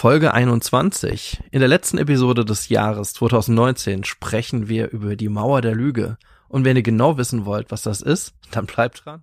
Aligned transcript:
Folge 0.00 0.32
21. 0.32 1.42
In 1.50 1.60
der 1.60 1.68
letzten 1.68 1.98
Episode 1.98 2.46
des 2.46 2.70
Jahres 2.70 3.12
2019 3.12 4.04
sprechen 4.04 4.66
wir 4.66 4.88
über 4.92 5.14
die 5.14 5.28
Mauer 5.28 5.60
der 5.60 5.74
Lüge. 5.74 6.16
Und 6.48 6.64
wenn 6.64 6.74
ihr 6.74 6.82
genau 6.82 7.18
wissen 7.18 7.44
wollt, 7.44 7.70
was 7.70 7.82
das 7.82 8.00
ist, 8.00 8.32
dann 8.50 8.64
bleibt 8.64 9.04
dran. 9.04 9.22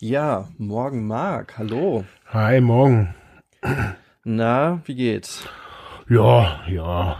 Ja, 0.00 0.48
morgen 0.58 1.06
Marc, 1.06 1.56
hallo. 1.56 2.04
Hi, 2.26 2.60
morgen. 2.60 3.14
Na, 4.22 4.82
wie 4.84 4.94
geht's? 4.94 5.48
Ja, 6.12 6.60
ja, 6.68 7.16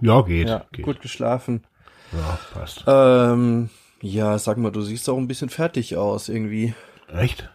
ja, 0.00 0.22
geht. 0.22 0.48
Ja, 0.48 0.64
geht. 0.70 0.84
gut 0.84 1.00
geschlafen. 1.00 1.64
Ja, 2.12 2.38
passt. 2.54 2.84
Ähm, 2.86 3.68
ja, 4.00 4.38
sag 4.38 4.58
mal, 4.58 4.70
du 4.70 4.80
siehst 4.80 5.08
auch 5.08 5.18
ein 5.18 5.26
bisschen 5.26 5.48
fertig 5.48 5.96
aus 5.96 6.28
irgendwie. 6.28 6.72
Echt? 7.12 7.50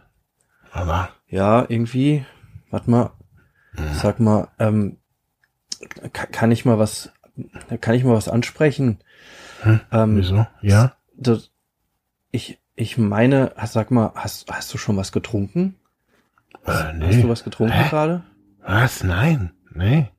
Aber, 0.71 1.09
Ja, 1.29 1.65
irgendwie. 1.69 2.25
Warte 2.69 2.91
mal. 2.91 3.11
Sag 3.93 4.19
mal, 4.19 4.49
ähm, 4.59 4.97
kann, 6.11 6.31
kann 6.31 6.51
ich 6.51 6.65
mal 6.65 6.79
was, 6.79 7.13
kann 7.79 7.95
ich 7.95 8.03
mal 8.03 8.15
was 8.15 8.27
ansprechen? 8.27 8.99
Ähm, 9.91 10.17
wieso? 10.17 10.45
Ja? 10.61 10.97
das, 11.15 11.51
ich, 12.31 12.59
ich 12.75 12.97
meine, 12.97 13.53
sag 13.67 13.89
mal, 13.89 14.11
hast, 14.15 14.51
hast 14.51 14.73
du 14.73 14.77
schon 14.77 14.97
was 14.97 15.13
getrunken? 15.13 15.75
Äh, 16.65 16.91
nee. 16.93 17.07
Hast 17.07 17.23
du 17.23 17.29
was 17.29 17.43
getrunken 17.45 17.73
Hä? 17.73 17.89
gerade? 17.89 18.23
Was? 18.65 19.03
Nein. 19.03 19.53
Nee. 19.73 20.09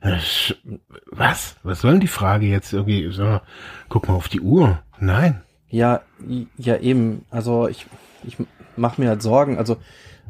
Was? 0.00 1.56
Was 1.62 1.80
soll 1.80 1.92
denn 1.92 2.00
die 2.00 2.06
Frage 2.06 2.46
jetzt 2.46 2.72
irgendwie? 2.72 3.10
So, 3.12 3.40
guck 3.88 4.08
mal 4.08 4.14
auf 4.14 4.28
die 4.28 4.40
Uhr. 4.40 4.80
Nein. 5.00 5.42
Ja, 5.68 6.02
ja 6.56 6.76
eben. 6.78 7.24
Also 7.30 7.68
ich, 7.68 7.86
ich 8.24 8.36
mach 8.76 8.98
mir 8.98 9.08
halt 9.08 9.22
Sorgen. 9.22 9.58
Also 9.58 9.76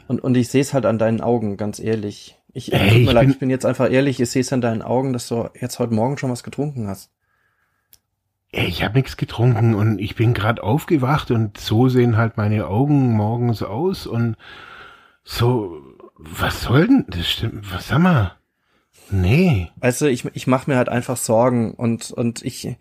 und 0.07 0.23
und 0.25 0.37
ich 0.37 0.49
sehe 0.49 0.63
es 0.63 0.73
halt 0.75 0.87
an 0.87 0.99
deinen 0.99 1.21
Augen, 1.21 1.57
ganz 1.57 1.79
ehrlich. 1.81 2.37
Ich, 2.55 2.73
Ey, 2.73 2.89
tut 2.89 2.93
mir 2.97 3.01
ich 3.03 3.13
leid, 3.13 3.23
bin- 3.25 3.31
ich 3.31 3.39
bin 3.39 3.51
jetzt 3.51 3.67
einfach 3.67 3.91
ehrlich. 3.91 4.21
Ich 4.21 4.31
sehe 4.31 4.41
es 4.41 4.53
an 4.53 4.61
deinen 4.63 4.83
Augen, 4.83 5.13
dass 5.13 5.29
du 5.29 5.51
jetzt 5.61 5.79
heute 5.79 5.95
Morgen 5.95 6.17
schon 6.19 6.31
was 6.31 6.43
getrunken 6.43 6.89
hast. 6.89 7.11
Ey, 8.51 8.67
Ich 8.67 8.83
habe 8.83 8.95
nichts 8.97 9.19
getrunken 9.19 9.75
und 9.75 9.99
ich 9.99 10.17
bin 10.17 10.33
gerade 10.33 10.63
aufgewacht 10.63 11.31
und 11.31 11.59
so 11.59 11.89
sehen 11.91 12.17
halt 12.17 12.39
meine 12.39 12.67
Augen 12.67 13.13
morgens 13.15 13.63
aus 13.63 14.07
und 14.07 14.37
so, 15.23 15.83
was 16.17 16.63
soll 16.63 16.87
denn? 16.87 17.05
Das 17.09 17.29
stimmt, 17.31 17.71
was 17.73 17.89
sag 17.89 17.99
mal? 17.99 18.33
Nee. 19.11 19.71
Weißt 19.77 20.01
du, 20.03 20.07
ich, 20.07 20.25
ich 20.35 20.47
mache 20.47 20.71
mir 20.71 20.77
halt 20.77 20.89
einfach 20.89 21.17
Sorgen 21.17 21.75
und, 21.75 22.11
und 22.11 22.43
ich, 22.43 22.77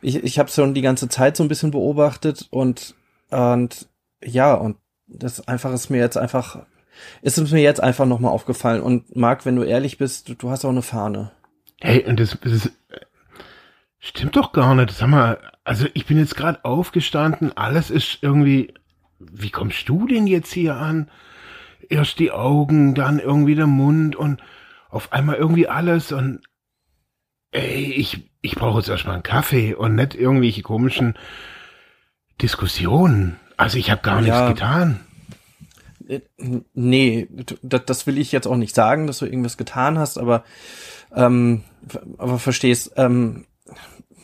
ich, 0.00 0.16
ich 0.16 0.38
habe 0.38 0.50
schon 0.50 0.74
die 0.74 0.82
ganze 0.82 1.08
Zeit 1.08 1.36
so 1.36 1.42
ein 1.42 1.48
bisschen 1.48 1.70
beobachtet 1.70 2.46
und, 2.50 2.94
und 3.30 3.88
ja, 4.22 4.54
und 4.54 4.76
das 5.06 5.46
einfach 5.48 5.72
ist 5.72 5.90
mir 5.90 5.98
jetzt 5.98 6.16
einfach, 6.16 6.60
ist 7.22 7.38
es 7.38 7.50
mir 7.50 7.62
jetzt 7.62 7.82
einfach 7.82 8.06
nochmal 8.06 8.32
aufgefallen. 8.32 8.82
Und 8.82 9.16
Marc, 9.16 9.46
wenn 9.46 9.56
du 9.56 9.62
ehrlich 9.62 9.98
bist, 9.98 10.28
du, 10.28 10.34
du 10.34 10.50
hast 10.50 10.64
auch 10.64 10.70
eine 10.70 10.82
Fahne. 10.82 11.32
Hey, 11.80 12.04
und 12.04 12.20
das, 12.20 12.38
das 12.42 12.70
stimmt 13.98 14.36
doch 14.36 14.52
gar 14.52 14.74
nicht. 14.74 14.90
Sag 14.90 15.08
mal, 15.08 15.38
also 15.64 15.86
ich 15.94 16.06
bin 16.06 16.18
jetzt 16.18 16.36
gerade 16.36 16.64
aufgestanden, 16.64 17.56
alles 17.56 17.90
ist 17.90 18.18
irgendwie. 18.22 18.74
Wie 19.18 19.50
kommst 19.50 19.88
du 19.88 20.08
denn 20.08 20.26
jetzt 20.26 20.52
hier 20.52 20.76
an? 20.76 21.08
Erst 21.88 22.18
die 22.18 22.32
Augen, 22.32 22.94
dann 22.94 23.20
irgendwie 23.20 23.54
der 23.54 23.68
Mund 23.68 24.16
und 24.16 24.42
auf 24.92 25.12
einmal 25.12 25.36
irgendwie 25.36 25.66
alles 25.68 26.12
und 26.12 26.40
ey, 27.50 27.92
ich, 27.92 28.30
ich 28.40 28.54
brauche 28.54 28.78
jetzt 28.78 28.88
erstmal 28.88 29.14
einen 29.14 29.22
Kaffee 29.24 29.74
und 29.74 29.94
nicht 29.94 30.14
irgendwelche 30.14 30.62
komischen 30.62 31.14
Diskussionen. 32.40 33.36
Also 33.56 33.78
ich 33.78 33.90
habe 33.90 34.02
gar 34.02 34.22
Ja. 34.22 34.48
nichts 34.48 34.60
getan. 34.60 35.00
Äh, 36.08 36.20
Nee, 36.74 37.28
das, 37.62 37.84
das 37.86 38.06
will 38.06 38.18
ich 38.18 38.32
jetzt 38.32 38.46
auch 38.46 38.56
nicht 38.56 38.74
sagen, 38.74 39.06
dass 39.06 39.18
du 39.18 39.26
irgendwas 39.26 39.56
getan 39.56 39.98
hast, 39.98 40.18
aber, 40.18 40.44
ähm, 41.14 41.62
aber 42.18 42.38
verstehst, 42.38 42.92
ähm, 42.96 43.46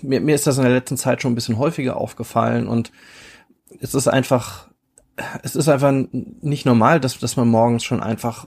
mir, 0.03 0.21
mir 0.21 0.34
ist 0.34 0.47
das 0.47 0.59
in 0.59 0.65
der 0.65 0.73
letzten 0.73 0.97
Zeit 0.97 1.23
schon 1.23 1.33
ein 1.33 1.34
bisschen 1.37 1.59
häufiger 1.59 1.97
aufgefallen 1.97 2.67
und 2.67 2.93
es 3.81 3.95
ist 3.95 4.09
einfach, 4.09 4.69
es 5.43 5.55
ist 5.57 5.69
einfach 5.69 5.93
nicht 6.12 6.67
normal, 6.67 7.01
dass, 7.01 7.19
dass 7.19 7.37
man 7.37 7.49
morgens 7.49 7.84
schon 7.84 8.03
einfach 8.03 8.47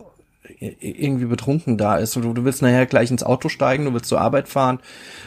irgendwie 0.60 1.26
betrunken 1.26 1.78
da 1.78 1.98
ist 1.98 2.16
und 2.16 2.24
du, 2.24 2.34
du 2.34 2.44
willst 2.44 2.62
nachher 2.62 2.86
gleich 2.86 3.12
ins 3.12 3.24
Auto 3.24 3.50
steigen, 3.50 3.86
du 3.86 3.94
willst 3.94 4.08
zur 4.08 4.22
Arbeit 4.22 4.48
fahren. 4.48 4.80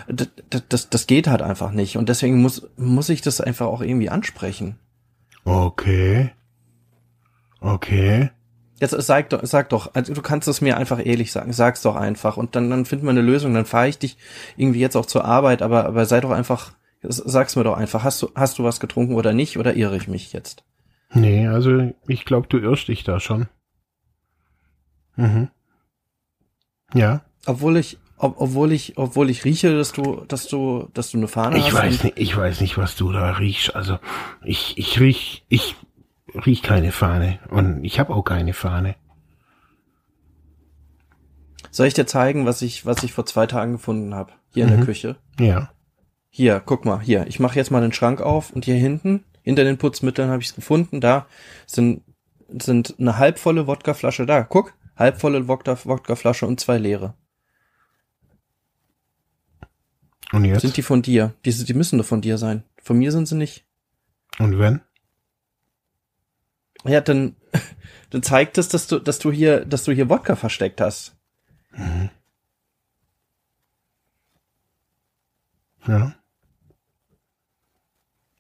Das, 0.09 0.29
das, 0.69 0.91
das 0.91 1.07
geht 1.07 1.29
halt 1.29 1.43
einfach 1.43 1.71
nicht 1.71 1.97
und 1.97 2.09
deswegen 2.09 2.41
muss, 2.41 2.69
muss 2.77 3.09
ich 3.09 3.23
das 3.23 3.41
einfach 3.41 3.67
auch 3.67 3.81
irgendwie 3.81 4.11
ansprechen. 4.11 4.79
Okay. 5.45 6.31
Okay. 7.61 8.31
Jetzt 8.81 8.91
sag 8.91 9.31
doch, 9.31 9.41
sag 9.45 9.69
doch, 9.71 9.95
also 9.95 10.13
du 10.13 10.21
kannst 10.21 10.49
es 10.49 10.61
mir 10.61 10.77
einfach 10.77 11.05
ehrlich 11.05 11.33
sagen, 11.33 11.53
sag's 11.53 11.83
doch 11.83 11.97
einfach 11.97 12.37
und 12.37 12.57
dann, 12.57 12.71
dann 12.71 12.85
finden 12.85 13.07
wir 13.07 13.11
eine 13.11 13.23
Lösung, 13.23 13.55
dann 13.55 13.67
fahre 13.67 13.89
ich 13.89 13.99
dich 13.99 14.19
irgendwie 14.57 14.81
jetzt 14.81 14.97
auch 14.97 15.07
zur 15.07 15.25
Arbeit, 15.25 15.63
aber, 15.63 15.87
aber 15.87 16.07
sei 16.07 16.21
doch 16.21 16.33
einfach, 16.33 16.73
sag's 17.01 17.57
mir 17.57 17.65
doch 17.65 17.77
einfach, 17.77 18.03
hast 18.03 18.21
du, 18.21 18.31
hast 18.35 18.59
du 18.59 18.65
was 18.65 18.81
getrunken 18.81 19.15
oder 19.15 19.33
nicht 19.33 19.59
oder 19.59 19.75
irre 19.75 19.97
ich 19.97 20.09
mich 20.09 20.33
jetzt? 20.33 20.65
Nee, 21.13 21.47
also 21.47 21.93
ich 22.09 22.25
glaube, 22.25 22.49
du 22.49 22.59
irrst 22.59 22.89
dich 22.89 23.05
da 23.05 23.21
schon. 23.21 23.47
Mhm. 25.17 25.49
Ja. 26.93 27.23
Obwohl 27.47 27.77
ich, 27.77 27.99
ob, 28.17 28.41
obwohl 28.41 28.73
ich, 28.73 28.97
obwohl 28.97 29.31
ich 29.31 29.45
rieche, 29.45 29.77
dass 29.77 29.93
du, 29.93 30.25
dass 30.27 30.47
du, 30.47 30.89
dass 30.95 31.11
du 31.11 31.19
eine 31.19 31.29
Fahne 31.29 31.59
Ich 31.59 31.67
hast. 31.67 31.75
weiß 31.75 32.05
nicht, 32.05 32.19
ich 32.19 32.37
weiß 32.37 32.61
nicht, 32.61 32.79
was 32.79 32.97
du 32.97 33.13
da 33.13 33.33
riechst. 33.33 33.75
Also 33.75 33.99
ich, 34.43 34.79
ich 34.79 34.99
riech, 35.01 35.45
ich 35.49 35.77
riech 36.47 36.63
keine 36.63 36.93
Fahne 36.93 37.39
und 37.51 37.85
ich 37.85 37.99
habe 38.01 38.15
auch 38.15 38.23
keine 38.23 38.53
Fahne. 38.55 38.97
Soll 41.71 41.87
ich 41.89 41.95
dir 41.95 42.07
zeigen, 42.07 42.47
was 42.47 42.63
ich, 42.63 42.87
was 42.87 43.03
ich 43.03 43.13
vor 43.13 43.27
zwei 43.27 43.47
Tagen 43.47 43.73
gefunden 43.73 44.15
habe? 44.15 44.33
Hier 44.53 44.65
in 44.65 44.71
der 44.71 44.79
Mhm. 44.79 44.85
Küche. 44.85 45.17
Ja. 45.41 45.71
Hier, 46.31 46.61
guck 46.65 46.85
mal, 46.85 47.01
hier. 47.01 47.27
Ich 47.27 47.41
mache 47.41 47.57
jetzt 47.57 47.71
mal 47.71 47.81
den 47.81 47.93
Schrank 47.93 48.21
auf 48.21 48.51
und 48.51 48.65
hier 48.65 48.77
hinten, 48.77 49.25
hinter 49.43 49.65
den 49.65 49.79
Putzmitteln 49.79 50.31
habe 50.31 50.41
ich 50.43 50.49
es 50.49 50.55
gefunden. 50.55 51.01
Da 51.01 51.27
sind, 51.67 52.03
sind 52.49 52.95
eine 52.99 53.19
halbvolle 53.19 53.67
Wodkaflasche 53.67 54.25
da. 54.27 54.43
Guck, 54.43 54.75
halbvolle 54.97 55.49
Wodka, 55.49 55.79
Wodkaflasche 55.85 56.47
und 56.47 56.61
zwei 56.61 56.79
leere. 56.79 57.15
Und 60.33 60.45
jetzt? 60.45 60.63
Sind 60.63 60.77
die 60.77 60.83
von 60.83 61.03
dir? 61.03 61.35
Die, 61.45 61.53
die 61.53 61.75
müssen 61.75 61.99
doch 61.99 62.07
von 62.07 62.21
dir 62.21 62.39
sein. 62.39 62.65
Von 62.83 62.99
mir 62.99 63.13
sind 63.13 63.27
sie 63.27 63.37
nicht. 63.37 63.67
und 64.39 64.59
wenn? 64.59 64.81
Ja, 66.85 67.01
dann, 67.01 67.37
dann 68.11 68.23
zeigt 68.23 68.59
es, 68.59 68.69
dass 68.69 68.87
du, 68.87 68.99
dass 68.99 69.19
du 69.19 69.31
hier, 69.33 69.65
dass 69.65 69.85
du 69.85 69.93
hier 69.93 70.09
Wodka 70.09 70.37
versteckt 70.37 70.81
hast. 70.81 71.17
Ja. 75.87 76.15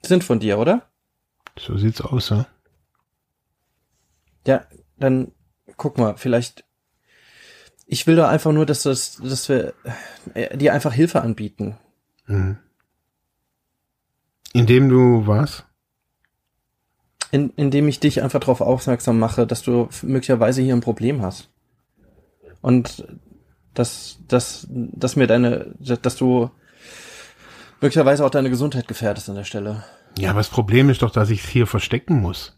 Die 0.02 0.08
sind 0.08 0.24
von 0.24 0.40
dir, 0.40 0.58
oder? 0.58 0.90
So 1.58 1.76
sieht's 1.76 2.00
aus, 2.00 2.30
ja. 2.30 2.46
Ja, 4.46 4.66
dann 4.98 5.32
guck 5.76 5.98
mal, 5.98 6.16
vielleicht. 6.16 6.64
Ich 7.86 8.06
will 8.06 8.16
doch 8.16 8.28
einfach 8.28 8.52
nur, 8.52 8.64
dass 8.64 8.82
das, 8.82 9.16
dass 9.22 9.48
wir 9.48 9.74
äh, 10.32 10.56
dir 10.56 10.72
einfach 10.72 10.92
Hilfe 10.92 11.20
anbieten. 11.20 11.76
Mhm. 12.26 12.58
Indem 14.54 14.88
du 14.88 15.26
was? 15.26 15.64
In, 17.30 17.50
indem 17.56 17.88
ich 17.88 18.00
dich 18.00 18.22
einfach 18.22 18.40
darauf 18.40 18.60
aufmerksam 18.60 19.18
mache, 19.18 19.46
dass 19.46 19.62
du 19.62 19.88
möglicherweise 20.02 20.62
hier 20.62 20.74
ein 20.74 20.80
Problem 20.80 21.20
hast. 21.20 21.50
Und 22.60 23.06
dass, 23.74 24.18
dass, 24.28 24.66
dass 24.70 25.16
mir 25.16 25.26
deine, 25.26 25.74
dass 25.78 26.16
du 26.16 26.50
möglicherweise 27.80 28.24
auch 28.24 28.30
deine 28.30 28.50
Gesundheit 28.50 28.88
gefährdest 28.88 29.28
an 29.28 29.34
der 29.34 29.44
Stelle. 29.44 29.84
Ja, 30.16 30.30
aber 30.30 30.40
das 30.40 30.48
Problem 30.48 30.88
ist 30.88 31.02
doch, 31.02 31.10
dass 31.10 31.30
ich 31.30 31.42
es 31.42 31.50
hier 31.50 31.66
verstecken 31.66 32.20
muss. 32.20 32.56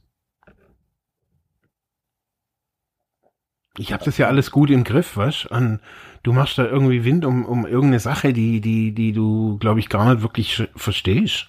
Ich 3.78 3.92
habe 3.92 4.04
das 4.04 4.18
ja 4.18 4.26
alles 4.28 4.50
gut 4.50 4.70
im 4.70 4.84
Griff, 4.84 5.16
was? 5.16 5.44
Und 5.46 5.80
du 6.22 6.32
machst 6.32 6.58
da 6.58 6.64
irgendwie 6.64 7.04
Wind 7.04 7.24
um, 7.24 7.44
um 7.44 7.66
irgendeine 7.66 8.00
Sache, 8.00 8.32
die, 8.32 8.60
die, 8.60 8.92
die 8.92 9.12
du, 9.12 9.58
glaube 9.58 9.80
ich, 9.80 9.88
gar 9.88 10.10
nicht 10.10 10.22
wirklich 10.22 10.68
verstehst. 10.74 11.48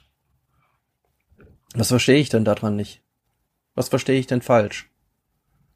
Was 1.73 1.89
verstehe 1.89 2.19
ich 2.19 2.29
denn 2.29 2.45
daran 2.45 2.75
nicht? 2.75 3.01
Was 3.75 3.89
verstehe 3.89 4.19
ich 4.19 4.27
denn 4.27 4.41
falsch? 4.41 4.89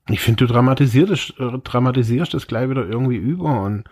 Ich 0.09 0.19
finde, 0.19 0.45
du 0.45 0.53
dramatisierst, 0.53 1.35
äh, 1.39 1.59
dramatisierst 1.63 2.33
das 2.33 2.47
gleich 2.47 2.69
wieder 2.69 2.85
irgendwie 2.85 3.17
über 3.17 3.61
und 3.61 3.83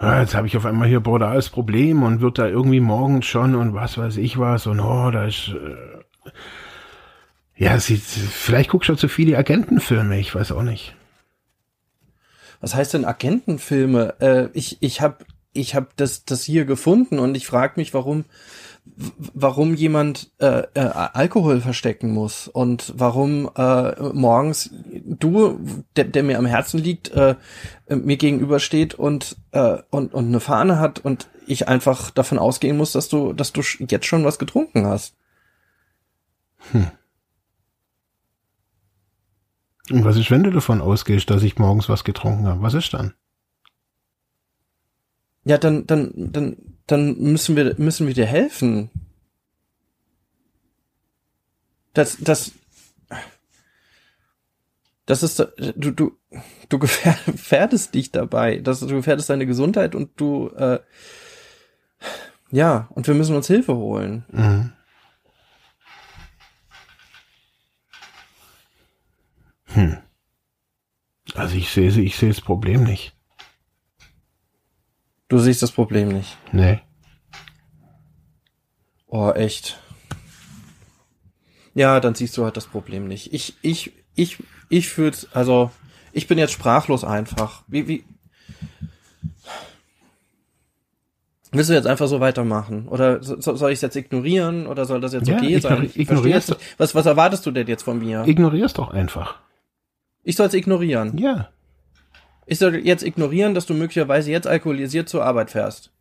ja, 0.00 0.20
jetzt 0.20 0.34
habe 0.34 0.46
ich 0.46 0.56
auf 0.56 0.66
einmal 0.66 0.88
hier 0.88 1.00
brutales 1.00 1.50
Problem 1.50 2.02
und 2.02 2.20
wird 2.20 2.38
da 2.38 2.46
irgendwie 2.46 2.80
morgen 2.80 3.22
schon 3.22 3.54
und 3.54 3.74
was 3.74 3.96
weiß 3.96 4.16
ich 4.16 4.38
was 4.38 4.66
und 4.66 4.80
oh, 4.80 5.10
da 5.10 5.24
ist 5.24 5.48
äh, 5.48 6.30
ja, 7.56 7.78
sie, 7.78 7.96
vielleicht 7.96 8.70
guckst 8.70 8.88
du 8.88 8.94
zu 8.94 9.08
viele 9.08 9.38
Agentenfilme, 9.38 10.18
ich 10.18 10.34
weiß 10.34 10.52
auch 10.52 10.62
nicht. 10.62 10.94
was 12.60 12.74
heißt 12.74 12.94
denn 12.94 13.04
Agentenfilme? 13.04 14.14
Äh, 14.20 14.48
ich 14.54 14.78
ich 14.80 15.00
habe 15.00 15.24
ich 15.52 15.74
hab 15.74 15.96
das 15.96 16.24
das 16.24 16.42
hier 16.44 16.64
gefunden 16.64 17.18
und 17.18 17.36
ich 17.36 17.46
frage 17.46 17.74
mich, 17.76 17.94
warum 17.94 18.24
warum 19.32 19.74
jemand 19.74 20.30
äh, 20.38 20.64
äh, 20.74 20.80
Alkohol 20.80 21.60
verstecken 21.60 22.12
muss 22.12 22.48
und 22.48 22.92
warum 22.96 23.50
äh, 23.56 24.12
morgens 24.12 24.70
du, 25.04 25.58
der, 25.96 26.04
der 26.04 26.22
mir 26.22 26.38
am 26.38 26.46
Herzen 26.46 26.78
liegt, 26.78 27.10
äh, 27.12 27.36
mir 27.88 28.16
gegenübersteht 28.16 28.94
und, 28.94 29.36
äh, 29.52 29.78
und, 29.90 30.12
und 30.12 30.26
eine 30.26 30.40
Fahne 30.40 30.78
hat 30.80 30.98
und 30.98 31.28
ich 31.46 31.66
einfach 31.66 32.10
davon 32.10 32.38
ausgehen 32.38 32.76
muss, 32.76 32.92
dass 32.92 33.08
du, 33.08 33.32
dass 33.32 33.52
du 33.52 33.62
jetzt 33.88 34.06
schon 34.06 34.24
was 34.24 34.38
getrunken 34.38 34.86
hast. 34.86 35.16
Hm. 36.72 36.90
Und 39.90 40.04
was 40.04 40.16
ist, 40.16 40.30
wenn 40.30 40.42
du 40.42 40.50
davon 40.50 40.80
ausgehst, 40.80 41.28
dass 41.30 41.42
ich 41.42 41.58
morgens 41.58 41.88
was 41.88 42.04
getrunken 42.04 42.46
habe? 42.46 42.62
Was 42.62 42.74
ist 42.74 42.94
dann? 42.94 43.14
Ja, 45.44 45.58
dann, 45.58 45.86
dann, 45.86 46.12
dann, 46.14 46.56
dann 46.86 47.18
müssen 47.18 47.54
wir, 47.54 47.74
müssen 47.76 48.06
wir 48.06 48.14
dir 48.14 48.26
helfen. 48.26 48.90
Das, 51.92 52.16
das, 52.18 52.52
das 55.06 55.22
ist, 55.22 55.38
du, 55.38 55.90
du, 55.90 56.16
du 56.68 56.78
gefährdest 56.78 57.94
dich 57.94 58.10
dabei. 58.10 58.58
Das, 58.58 58.80
du 58.80 58.88
gefährdest 58.88 59.28
deine 59.28 59.46
Gesundheit 59.46 59.94
und 59.94 60.18
du, 60.18 60.48
äh, 60.56 60.80
ja, 62.50 62.88
und 62.90 63.06
wir 63.06 63.14
müssen 63.14 63.36
uns 63.36 63.46
Hilfe 63.46 63.76
holen. 63.76 64.24
Mhm. 64.30 64.72
Hm. 69.74 69.98
Also 71.34 71.56
ich 71.56 71.70
sehe, 71.70 71.90
ich 71.90 72.16
sehe 72.16 72.28
das 72.28 72.40
Problem 72.40 72.84
nicht. 72.84 73.14
Du 75.28 75.38
siehst 75.38 75.62
das 75.62 75.72
Problem 75.72 76.08
nicht. 76.08 76.36
Nee. 76.52 76.80
Oh, 79.06 79.30
echt. 79.30 79.80
Ja, 81.74 81.98
dann 82.00 82.14
siehst 82.14 82.36
du 82.36 82.44
halt 82.44 82.56
das 82.56 82.66
Problem 82.66 83.08
nicht. 83.08 83.32
Ich, 83.32 83.54
ich, 83.62 83.92
ich, 84.14 84.42
ich 84.68 84.96
würde, 84.96 85.18
also, 85.32 85.70
ich 86.12 86.28
bin 86.28 86.38
jetzt 86.38 86.52
sprachlos 86.52 87.04
einfach. 87.04 87.64
Wie, 87.66 87.88
wie, 87.88 88.04
Willst 91.54 91.70
du 91.70 91.74
jetzt 91.74 91.86
einfach 91.86 92.08
so 92.08 92.18
weitermachen? 92.18 92.88
Oder 92.88 93.22
so, 93.22 93.38
soll 93.38 93.70
ich 93.70 93.76
es 93.76 93.82
jetzt 93.82 93.94
ignorieren? 93.94 94.66
Oder 94.66 94.86
soll 94.86 95.00
das 95.00 95.12
jetzt 95.12 95.28
ja, 95.28 95.36
okay 95.36 95.60
sein? 95.60 95.84
Ich 95.84 95.96
ignorierst 95.96 96.56
was, 96.78 96.96
was 96.96 97.06
erwartest 97.06 97.46
du 97.46 97.52
denn 97.52 97.68
jetzt 97.68 97.84
von 97.84 98.00
mir? 98.00 98.24
Ignorierst 98.26 98.78
doch 98.78 98.90
einfach. 98.90 99.36
Ich 100.24 100.36
soll 100.36 100.46
es 100.46 100.54
ignorieren? 100.54 101.16
Ja. 101.18 101.50
Ich 102.46 102.58
soll 102.58 102.74
jetzt 102.76 103.02
ignorieren, 103.02 103.54
dass 103.54 103.66
du 103.66 103.74
möglicherweise 103.74 104.30
jetzt 104.30 104.46
alkoholisiert 104.46 105.08
zur 105.08 105.24
Arbeit 105.24 105.50
fährst. 105.50 105.92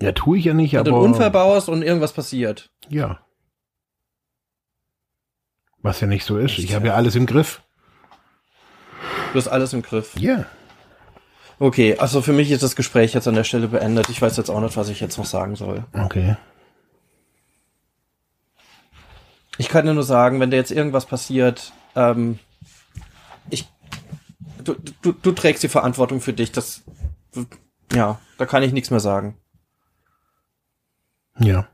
Ja, 0.00 0.12
tue 0.12 0.38
ich 0.38 0.44
ja 0.44 0.54
nicht, 0.54 0.76
aber. 0.76 0.90
Du 0.90 0.96
einen 0.96 1.04
Unfall 1.04 1.30
baust 1.30 1.68
und 1.68 1.82
irgendwas 1.82 2.12
passiert. 2.12 2.70
Ja. 2.88 3.20
Was 5.82 6.00
ja 6.00 6.06
nicht 6.06 6.24
so 6.24 6.38
ist. 6.38 6.58
Ich 6.58 6.74
habe 6.74 6.88
ja 6.88 6.94
alles 6.94 7.14
im 7.14 7.26
Griff. 7.26 7.62
Du 9.32 9.38
hast 9.38 9.48
alles 9.48 9.72
im 9.72 9.82
Griff. 9.82 10.16
Ja. 10.18 10.36
Yeah. 10.36 10.46
Okay, 11.60 11.96
also 11.98 12.22
für 12.22 12.32
mich 12.32 12.50
ist 12.50 12.62
das 12.62 12.76
Gespräch 12.76 13.14
jetzt 13.14 13.26
an 13.26 13.34
der 13.34 13.44
Stelle 13.44 13.68
beendet. 13.68 14.08
Ich 14.08 14.22
weiß 14.22 14.36
jetzt 14.36 14.48
auch 14.48 14.60
nicht, 14.60 14.76
was 14.76 14.88
ich 14.88 15.00
jetzt 15.00 15.18
noch 15.18 15.24
sagen 15.24 15.56
soll. 15.56 15.84
Okay. 15.92 16.36
Ich 19.56 19.68
kann 19.68 19.84
dir 19.84 19.94
nur 19.94 20.04
sagen, 20.04 20.38
wenn 20.38 20.50
dir 20.50 20.56
jetzt 20.56 20.70
irgendwas 20.70 21.06
passiert, 21.06 21.72
ähm, 21.96 22.38
ich 23.50 23.68
du, 24.64 24.76
du, 25.02 25.12
du 25.12 25.32
trägst 25.32 25.62
die 25.62 25.68
Verantwortung 25.68 26.20
für 26.20 26.32
dich. 26.32 26.52
Das, 26.52 26.82
ja, 27.92 28.20
da 28.36 28.46
kann 28.46 28.62
ich 28.62 28.72
nichts 28.72 28.90
mehr 28.90 29.00
sagen. 29.00 29.36
Ja. 31.38 31.68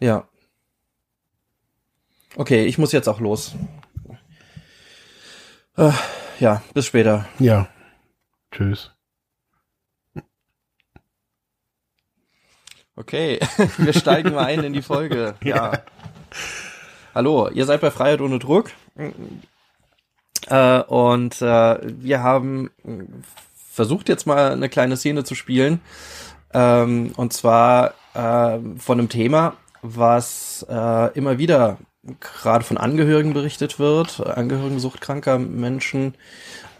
Ja. 0.00 0.28
Okay, 2.36 2.64
ich 2.64 2.78
muss 2.78 2.92
jetzt 2.92 3.08
auch 3.08 3.20
los. 3.20 3.54
Äh, 5.76 5.92
ja, 6.40 6.62
bis 6.72 6.86
später. 6.86 7.28
Ja. 7.38 7.68
Tschüss. 8.50 8.92
Okay, 12.96 13.40
wir 13.78 13.92
steigen 13.92 14.34
mal 14.34 14.44
ein 14.44 14.62
in 14.62 14.72
die 14.72 14.82
Folge. 14.82 15.34
Ja. 15.44 15.72
ja. 15.72 15.82
Hallo, 17.14 17.48
ihr 17.48 17.64
seid 17.64 17.80
bei 17.80 17.92
Freiheit 17.92 18.20
ohne 18.20 18.40
Druck. 18.40 18.72
Äh, 20.46 20.82
und 20.82 21.42
äh, 21.42 21.78
wir 21.82 22.22
haben 22.22 22.70
versucht 23.74 24.08
jetzt 24.08 24.26
mal 24.26 24.52
eine 24.52 24.68
kleine 24.68 24.96
Szene 24.96 25.24
zu 25.24 25.34
spielen. 25.34 25.80
Ähm, 26.52 27.12
und 27.16 27.32
zwar 27.32 27.94
äh, 28.14 28.58
von 28.78 28.98
einem 28.98 29.08
Thema, 29.08 29.56
was 29.82 30.64
äh, 30.68 31.12
immer 31.14 31.38
wieder 31.38 31.78
gerade 32.20 32.64
von 32.64 32.76
Angehörigen 32.78 33.32
berichtet 33.32 33.78
wird, 33.78 34.24
Angehörigen 34.24 34.78
suchtkranker 34.78 35.38
Menschen, 35.38 36.14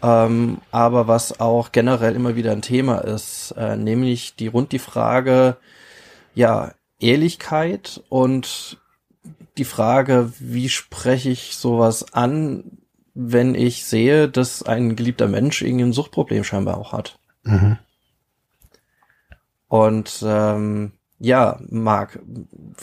ähm, 0.01 0.59
aber 0.71 1.07
was 1.07 1.39
auch 1.39 1.71
generell 1.71 2.15
immer 2.15 2.35
wieder 2.35 2.51
ein 2.51 2.61
Thema 2.61 2.99
ist, 2.99 3.51
äh, 3.57 3.75
nämlich 3.75 4.35
die 4.35 4.47
rund 4.47 4.71
die 4.71 4.79
Frage, 4.79 5.57
ja, 6.35 6.73
Ehrlichkeit 6.99 8.01
und 8.07 8.77
die 9.57 9.65
Frage, 9.65 10.31
wie 10.39 10.69
spreche 10.69 11.29
ich 11.29 11.55
sowas 11.55 12.13
an, 12.13 12.79
wenn 13.13 13.55
ich 13.55 13.85
sehe, 13.85 14.27
dass 14.27 14.63
ein 14.63 14.95
geliebter 14.95 15.27
Mensch 15.27 15.61
irgendwie 15.61 15.85
ein 15.85 15.93
Suchtproblem 15.93 16.43
scheinbar 16.43 16.77
auch 16.77 16.91
hat. 16.91 17.17
Mhm. 17.43 17.77
Und 19.67 20.23
ähm, 20.25 20.91
ja, 21.19 21.59
Marc, 21.69 22.19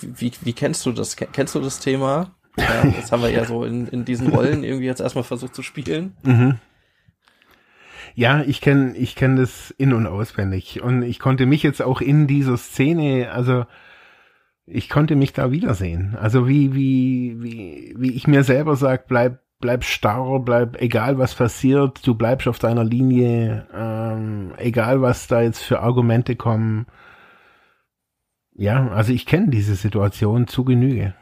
wie, 0.01 0.33
wie 0.41 0.53
kennst 0.53 0.85
du 0.87 0.93
das? 0.93 1.17
Kennst 1.17 1.55
du 1.55 1.61
das 1.61 1.79
Thema? 1.81 2.35
Ja, 2.57 2.85
das 2.85 3.13
haben 3.13 3.23
wir 3.23 3.31
ja 3.31 3.45
so 3.45 3.65
in, 3.65 3.87
in 3.89 4.05
diesen 4.05 4.29
Rollen 4.29 4.65
irgendwie 4.65 4.87
jetzt 4.87 5.01
erstmal 5.01 5.25
versucht 5.25 5.55
zu 5.55 5.63
spielen. 5.63 6.17
Mhm. 6.23 6.59
Ja, 8.15 8.43
ich 8.43 8.61
kenne 8.61 8.97
ich 8.97 9.15
kenn 9.15 9.37
das 9.37 9.71
in- 9.79 9.95
und 9.95 10.07
auswendig. 10.07 10.83
Und 10.83 11.03
ich 11.03 11.19
konnte 11.19 11.47
mich 11.47 11.63
jetzt 11.63 11.83
auch 11.83 12.01
in 12.01 12.27
dieser 12.27 12.57
Szene, 12.57 13.31
also 13.33 13.65
ich 14.67 14.89
konnte 14.89 15.17
mich 15.17 15.33
da 15.33 15.51
wiedersehen. 15.51 16.17
Also 16.21 16.49
wie, 16.49 16.75
wie, 16.75 17.37
wie, 17.43 17.95
wie 17.99 18.13
ich 18.13 18.27
mir 18.27 18.45
selber 18.45 18.77
sag, 18.77 19.07
bleib, 19.09 19.41
bleib 19.61 19.85
starr, 19.85 20.41
bleib, 20.41 20.81
egal 20.81 21.19
was 21.19 21.35
passiert, 21.35 22.07
du 22.07 22.15
bleibst 22.15 22.49
auf 22.49 22.59
deiner 22.59 22.85
Linie, 22.85 23.67
ähm, 23.75 24.53
egal 24.59 25.03
was 25.03 25.27
da 25.27 25.43
jetzt 25.43 25.63
für 25.63 25.81
Argumente 25.81 26.37
kommen. 26.37 26.87
Ja, 28.55 28.89
also 28.89 29.13
ich 29.13 29.27
kenne 29.27 29.49
diese 29.49 29.75
Situation 29.75 30.47
zu 30.47 30.65
Genüge. 30.65 31.15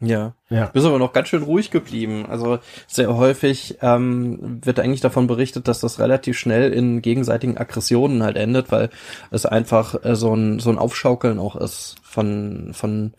Ja. 0.00 0.34
ja. 0.50 0.66
Du 0.66 0.72
bist 0.72 0.86
aber 0.86 0.98
noch 0.98 1.14
ganz 1.14 1.28
schön 1.28 1.42
ruhig 1.42 1.70
geblieben. 1.70 2.26
Also 2.28 2.58
sehr 2.86 3.16
häufig 3.16 3.78
ähm, 3.80 4.60
wird 4.62 4.78
eigentlich 4.78 5.00
davon 5.00 5.26
berichtet, 5.26 5.68
dass 5.68 5.80
das 5.80 5.98
relativ 5.98 6.38
schnell 6.38 6.72
in 6.72 7.00
gegenseitigen 7.00 7.56
Aggressionen 7.56 8.22
halt 8.22 8.36
endet, 8.36 8.70
weil 8.70 8.90
es 9.30 9.46
einfach 9.46 10.04
äh, 10.04 10.14
so 10.14 10.34
ein 10.34 10.58
so 10.58 10.70
ein 10.70 10.78
Aufschaukeln 10.78 11.38
auch 11.38 11.56
ist 11.56 11.96
von 12.02 12.72
von 12.74 13.14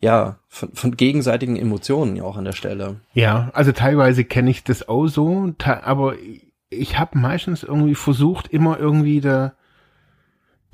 ja 0.00 0.38
von, 0.48 0.74
von 0.74 0.96
gegenseitigen 0.96 1.56
Emotionen 1.56 2.16
ja 2.16 2.24
auch 2.24 2.36
an 2.36 2.44
der 2.44 2.52
Stelle. 2.52 3.00
Ja, 3.14 3.50
also 3.54 3.72
teilweise 3.72 4.24
kenne 4.24 4.50
ich 4.50 4.62
das 4.62 4.88
auch 4.88 5.06
so, 5.06 5.54
aber 5.64 6.14
ich 6.68 6.98
habe 6.98 7.18
meistens 7.18 7.62
irgendwie 7.62 7.94
versucht, 7.94 8.48
immer 8.48 8.78
irgendwie 8.78 9.22
der 9.22 9.54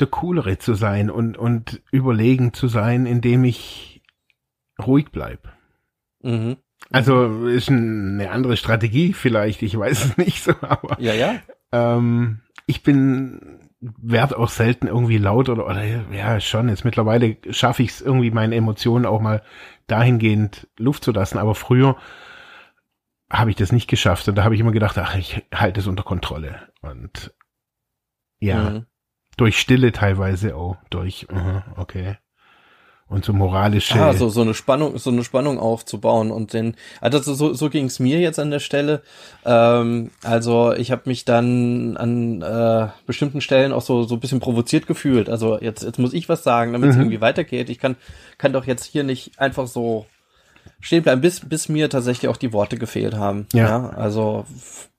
der 0.01 0.09
coolere 0.09 0.59
zu 0.59 0.75
sein 0.75 1.09
und 1.09 1.39
und 1.39 1.83
überlegen 1.93 2.53
zu 2.53 2.67
sein, 2.67 3.07
indem 3.07 3.45
ich 3.45 3.96
ruhig 4.85 5.07
bleib. 5.11 5.53
Mhm. 6.23 6.57
Also 6.91 7.47
ist 7.47 7.69
eine 7.69 8.31
andere 8.31 8.57
Strategie 8.57 9.13
vielleicht, 9.13 9.63
ich 9.63 9.79
weiß 9.79 10.05
es 10.05 10.17
nicht 10.17 10.43
so, 10.43 10.55
aber 10.61 11.01
ja, 11.01 11.15
ja. 11.15 11.41
Ähm, 11.73 12.41
ich 12.67 12.83
bin 12.83 13.61
werd 13.81 14.35
auch 14.35 14.49
selten 14.49 14.87
irgendwie 14.87 15.19
laut 15.19 15.49
oder, 15.49 15.67
oder 15.67 15.85
ja 15.85 16.41
schon. 16.41 16.69
Jetzt 16.69 16.85
mittlerweile 16.85 17.37
schaffe 17.51 17.83
ich 17.83 17.91
es 17.91 18.01
irgendwie 18.01 18.31
meine 18.31 18.55
Emotionen 18.55 19.07
auch 19.07 19.21
mal 19.21 19.43
dahingehend 19.87 20.69
Luft 20.79 21.05
zu 21.05 21.13
lassen, 21.13 21.39
aber 21.39 21.55
früher 21.55 21.97
habe 23.31 23.51
ich 23.51 23.57
das 23.57 23.73
nicht 23.73 23.89
geschafft 23.89 24.29
und 24.29 24.37
da 24.37 24.45
habe 24.45 24.55
ich 24.55 24.61
immer 24.61 24.73
gedacht, 24.73 24.97
ach, 24.99 25.17
ich 25.17 25.45
halte 25.53 25.81
es 25.81 25.87
unter 25.87 26.05
Kontrolle 26.05 26.73
und 26.81 27.35
ja, 28.39 28.71
mhm. 28.71 28.87
durch 29.37 29.59
Stille 29.59 29.93
teilweise 29.93 30.57
auch, 30.57 30.77
durch, 30.91 31.27
uh, 31.31 31.63
okay 31.77 32.17
und 33.09 33.25
so 33.25 33.33
moralische. 33.33 34.01
Ah, 34.01 34.13
so, 34.15 34.29
so 34.29 34.41
eine 34.41 34.55
Spannung, 34.55 34.99
so 34.99 35.11
eine 35.11 35.23
Spannung 35.23 35.59
aufzubauen 35.59 36.33
und 36.33 36.53
den, 36.53 36.75
also 37.01 37.21
so, 37.21 37.55
so 37.55 37.71
ging 37.71 37.87
es 37.87 38.01
mir 38.01 38.19
jetzt 38.19 38.41
an 38.41 38.51
der 38.51 38.59
Stelle. 38.59 39.03
Ähm, 39.45 40.11
also 40.25 40.73
ich 40.73 40.91
habe 40.91 41.03
mich 41.07 41.25
dann 41.25 41.97
an 41.97 42.43
äh, 42.43 42.89
bestimmten 43.07 43.41
Stellen 43.41 43.73
auch 43.73 43.83
so 43.83 44.03
so 44.03 44.17
ein 44.17 44.21
bisschen 44.21 44.41
provoziert 44.41 44.87
gefühlt. 44.87 45.29
Also 45.29 45.61
jetzt 45.61 45.85
jetzt 45.85 45.99
muss 45.99 46.15
ich 46.15 46.29
was 46.29 46.43
sagen, 46.43 46.73
damit 46.73 46.91
es 46.91 46.97
mhm. 46.97 47.03
irgendwie 47.03 47.21
weitergeht. 47.21 47.71
Ich 47.71 47.79
kann 47.79 47.97
kann 48.39 48.53
doch 48.53 48.67
jetzt 48.67 48.85
hier 48.85 49.05
nicht 49.05 49.39
einfach 49.39 49.69
so 49.69 50.07
stehen 50.81 51.05
bleiben, 51.05 51.21
bis 51.21 51.41
bis 51.41 51.69
mir 51.69 51.89
tatsächlich 51.89 52.29
auch 52.29 52.37
die 52.37 52.53
Worte 52.53 52.77
gefehlt 52.77 53.15
haben. 53.15 53.47
Ja, 53.53 53.69
ja 53.69 53.89
also 53.91 54.47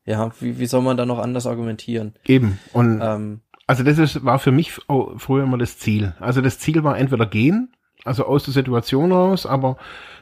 Ja, 0.06 0.32
wie, 0.40 0.58
wie 0.58 0.66
soll 0.66 0.82
man 0.82 0.96
da 0.96 1.06
noch 1.06 1.20
anders 1.20 1.46
argumentieren? 1.46 2.14
Eben. 2.26 2.58
Und 2.72 3.02
ähm, 3.04 3.42
also 3.68 3.84
das 3.84 3.98
ist, 3.98 4.24
war 4.24 4.40
für 4.40 4.54
mich 4.54 4.72
früher 4.72 5.44
immer 5.44 5.58
das 5.58 5.78
Ziel. 5.78 6.16
Also 6.22 6.40
das 6.40 6.58
Ziel 6.58 6.86
war 6.86 6.98
entweder 6.98 7.26
gehen, 7.26 7.74
also 8.08 8.26
aus 8.26 8.44
der 8.44 8.54
Situation 8.54 9.12
raus, 9.12 9.46
aber 9.46 9.78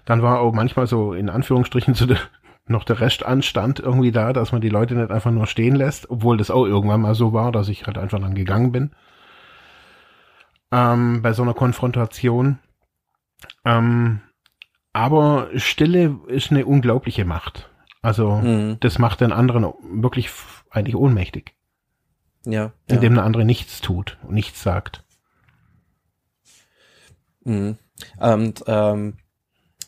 dann 0.05 0.21
war 0.21 0.39
auch 0.39 0.53
manchmal 0.53 0.87
so 0.87 1.13
in 1.13 1.29
Anführungsstrichen 1.29 1.93
so 1.93 2.05
der, 2.05 2.19
noch 2.67 2.83
der 2.83 2.99
Restanstand 2.99 3.79
irgendwie 3.79 4.11
da, 4.11 4.33
dass 4.33 4.51
man 4.51 4.61
die 4.61 4.69
Leute 4.69 4.95
nicht 4.95 5.11
einfach 5.11 5.31
nur 5.31 5.47
stehen 5.47 5.75
lässt, 5.75 6.09
obwohl 6.09 6.37
das 6.37 6.51
auch 6.51 6.65
irgendwann 6.65 7.01
mal 7.01 7.15
so 7.15 7.33
war, 7.33 7.51
dass 7.51 7.69
ich 7.69 7.85
halt 7.87 7.97
einfach 7.97 8.19
dann 8.19 8.35
gegangen 8.35 8.71
bin. 8.71 8.91
Ähm, 10.71 11.21
bei 11.21 11.33
so 11.33 11.43
einer 11.43 11.53
Konfrontation. 11.53 12.59
Ähm, 13.63 14.21
aber 14.93 15.49
Stille 15.55 16.19
ist 16.27 16.51
eine 16.51 16.65
unglaubliche 16.65 17.25
Macht. 17.25 17.69
Also 18.01 18.37
mhm. 18.37 18.77
das 18.79 18.99
macht 18.99 19.21
den 19.21 19.31
anderen 19.31 19.73
wirklich 19.81 20.29
eigentlich 20.69 20.95
ohnmächtig. 20.95 21.53
Ja. 22.45 22.71
Indem 22.87 23.13
ja. 23.13 23.17
der 23.17 23.25
andere 23.25 23.45
nichts 23.45 23.81
tut 23.81 24.17
und 24.23 24.33
nichts 24.33 24.61
sagt. 24.61 25.04
Mhm. 27.45 27.77
Und 28.19 28.63
ähm, 28.67 29.13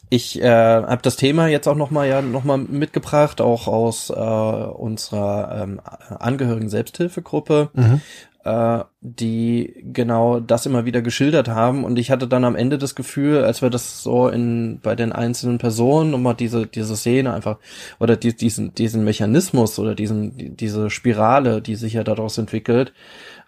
ich 0.09 0.41
äh, 0.41 0.47
habe 0.47 1.01
das 1.01 1.17
Thema 1.17 1.47
jetzt 1.47 1.67
auch 1.67 1.75
noch 1.75 1.91
mal 1.91 2.07
ja 2.07 2.21
noch 2.21 2.45
mal 2.45 2.57
mitgebracht, 2.57 3.41
auch 3.41 3.67
aus 3.67 4.09
äh, 4.09 4.13
unserer 4.13 5.63
ähm, 5.63 5.81
Angehörigen 6.19 6.69
Selbsthilfegruppe. 6.69 7.69
Mhm 7.73 8.01
äh, 8.47 8.85
die 9.01 9.73
genau 9.91 10.39
das 10.39 10.65
immer 10.65 10.85
wieder 10.85 11.01
geschildert 11.01 11.49
haben. 11.49 11.83
Und 11.83 11.99
ich 11.99 12.11
hatte 12.11 12.29
dann 12.29 12.45
am 12.45 12.55
Ende 12.55 12.77
das 12.77 12.95
Gefühl, 12.95 13.43
als 13.43 13.61
wir 13.61 13.69
das 13.69 14.01
so 14.01 14.29
in 14.29 14.79
bei 14.81 14.95
den 14.95 15.11
einzelnen 15.11 15.57
Personen 15.57 16.11
nochmal 16.11 16.35
diese 16.35 16.65
diese 16.65 16.95
Szene 16.95 17.33
einfach 17.33 17.57
oder 17.99 18.15
die, 18.15 18.35
diesen 18.35 18.73
diesen 18.73 19.03
Mechanismus 19.03 19.79
oder 19.79 19.95
diesen 19.95 20.55
diese 20.55 20.89
Spirale, 20.89 21.61
die 21.61 21.75
sich 21.75 21.93
ja 21.93 22.05
daraus 22.05 22.37
entwickelt, 22.37 22.93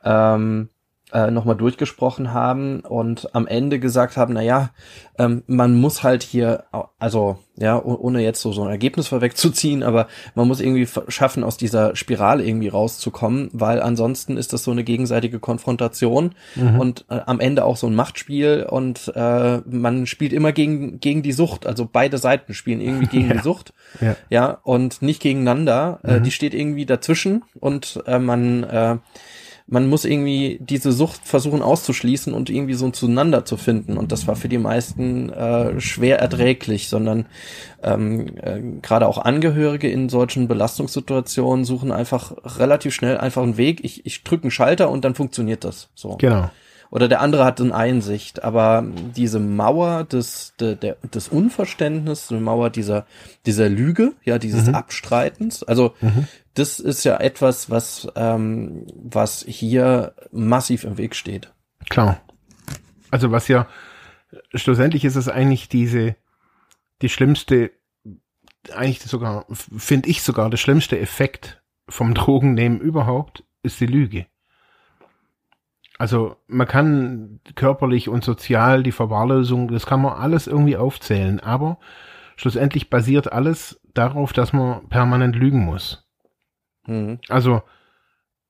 ähm, 0.03 0.67
äh, 1.11 1.31
nochmal 1.31 1.55
durchgesprochen 1.55 2.33
haben 2.33 2.81
und 2.81 3.33
am 3.35 3.47
Ende 3.47 3.79
gesagt 3.79 4.17
haben, 4.17 4.33
na 4.33 4.41
ja, 4.41 4.69
ähm, 5.17 5.43
man 5.47 5.75
muss 5.79 6.03
halt 6.03 6.23
hier, 6.23 6.65
also 6.99 7.39
ja, 7.57 7.81
ohne 7.83 8.21
jetzt 8.21 8.41
so, 8.41 8.53
so 8.53 8.63
ein 8.63 8.69
Ergebnis 8.69 9.07
vorwegzuziehen, 9.07 9.83
aber 9.83 10.07
man 10.35 10.47
muss 10.47 10.61
irgendwie 10.61 10.87
schaffen, 11.07 11.43
aus 11.43 11.57
dieser 11.57 11.95
Spirale 11.95 12.45
irgendwie 12.45 12.69
rauszukommen, 12.69 13.49
weil 13.51 13.81
ansonsten 13.81 14.37
ist 14.37 14.53
das 14.53 14.63
so 14.63 14.71
eine 14.71 14.83
gegenseitige 14.85 15.39
Konfrontation 15.39 16.35
mhm. 16.55 16.79
und 16.79 17.05
äh, 17.09 17.19
am 17.25 17.39
Ende 17.39 17.65
auch 17.65 17.75
so 17.75 17.87
ein 17.87 17.95
Machtspiel 17.95 18.65
und 18.69 19.11
äh, 19.13 19.57
man 19.65 20.05
spielt 20.05 20.31
immer 20.31 20.53
gegen, 20.53 20.99
gegen 20.99 21.21
die 21.21 21.33
Sucht, 21.33 21.67
also 21.67 21.89
beide 21.91 22.17
Seiten 22.17 22.53
spielen 22.53 22.79
irgendwie 22.79 23.07
gegen 23.11 23.27
ja. 23.27 23.33
die 23.33 23.43
Sucht, 23.43 23.73
ja. 23.99 24.15
ja, 24.29 24.57
und 24.63 25.01
nicht 25.01 25.21
gegeneinander, 25.21 25.99
äh, 26.03 26.19
Mhm. 26.19 26.23
die 26.23 26.31
steht 26.31 26.53
irgendwie 26.53 26.85
dazwischen 26.85 27.43
und 27.59 28.01
äh, 28.05 28.19
man 28.19 28.63
äh, 28.63 28.97
man 29.71 29.87
muss 29.87 30.03
irgendwie 30.03 30.57
diese 30.61 30.91
Sucht 30.91 31.21
versuchen 31.23 31.61
auszuschließen 31.61 32.33
und 32.33 32.49
irgendwie 32.49 32.73
so 32.73 32.89
zueinander 32.89 33.45
zu 33.45 33.55
finden. 33.55 33.97
Und 33.97 34.11
das 34.11 34.27
war 34.27 34.35
für 34.35 34.49
die 34.49 34.57
meisten 34.57 35.29
äh, 35.29 35.79
schwer 35.79 36.19
erträglich, 36.19 36.89
sondern 36.89 37.27
ähm, 37.83 38.37
äh, 38.41 38.61
gerade 38.81 39.07
auch 39.07 39.19
Angehörige 39.19 39.89
in 39.89 40.09
solchen 40.09 40.47
Belastungssituationen 40.47 41.65
suchen 41.65 41.91
einfach 41.91 42.33
relativ 42.57 42.95
schnell 42.95 43.17
einfach 43.17 43.43
einen 43.43 43.57
Weg. 43.57 43.83
Ich, 43.83 44.05
ich 44.05 44.23
drücke 44.23 44.45
einen 44.45 44.51
Schalter 44.51 44.89
und 44.89 45.05
dann 45.05 45.13
funktioniert 45.13 45.63
das. 45.63 45.89
So. 45.93 46.17
Genau. 46.17 46.49
Oder 46.91 47.07
der 47.07 47.21
andere 47.21 47.45
hat 47.45 47.61
eine 47.61 47.73
Einsicht, 47.75 48.43
aber 48.43 48.83
diese 49.15 49.39
Mauer 49.39 50.03
des, 50.05 50.53
de, 50.59 50.75
der, 50.75 50.95
des 51.13 51.27
Unverständnisses, 51.27 52.31
eine 52.31 52.41
Mauer 52.41 52.69
dieser, 52.71 53.05
dieser 53.45 53.69
Lüge, 53.69 54.13
ja, 54.23 54.39
dieses 54.39 54.67
Mhm. 54.67 54.75
Abstreitens, 54.75 55.63
also 55.63 55.93
Mhm. 56.01 56.27
das 56.55 56.79
ist 56.79 57.03
ja 57.03 57.17
etwas, 57.17 57.69
was, 57.69 58.07
ähm, 58.15 58.87
was 58.95 59.45
hier 59.47 60.13
massiv 60.31 60.83
im 60.83 60.97
Weg 60.97 61.15
steht. 61.15 61.53
Klar. 61.89 62.21
Also 63.11 63.31
was 63.31 63.47
ja, 63.47 63.67
schlussendlich 64.53 65.05
ist 65.05 65.15
es 65.15 65.27
eigentlich 65.27 65.69
diese, 65.69 66.15
die 67.01 67.09
schlimmste, 67.09 67.71
eigentlich 68.73 68.99
sogar, 69.01 69.45
finde 69.51 70.09
ich 70.09 70.21
sogar, 70.23 70.49
der 70.49 70.57
schlimmste 70.57 70.99
Effekt 70.99 71.61
vom 71.87 72.13
Drogennehmen 72.13 72.79
überhaupt, 72.79 73.43
ist 73.63 73.79
die 73.79 73.85
Lüge. 73.87 74.25
Also 75.99 76.37
man 76.47 76.65
kann 76.65 77.41
körperlich 77.55 78.07
und 78.07 78.23
sozial 78.23 78.83
die 78.83 78.93
Verwahrlosung, 78.93 79.67
das 79.67 79.85
kann 79.85 80.01
man 80.01 80.13
alles 80.13 80.47
irgendwie 80.47 80.77
aufzählen, 80.77 81.41
aber 81.41 81.77
schlussendlich 82.37 82.89
basiert 82.89 83.33
alles 83.33 83.81
darauf, 83.93 84.31
dass 84.31 84.53
man 84.53 84.87
permanent 84.87 85.35
lügen 85.35 85.59
muss. 85.59 86.07
Mhm. 86.87 87.19
Also 87.27 87.61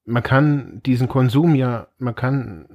man 0.06 0.22
kann 0.22 0.82
diesen 0.86 1.08
Konsum 1.08 1.56
ja, 1.56 1.88
man 1.98 2.14
kann 2.14 2.68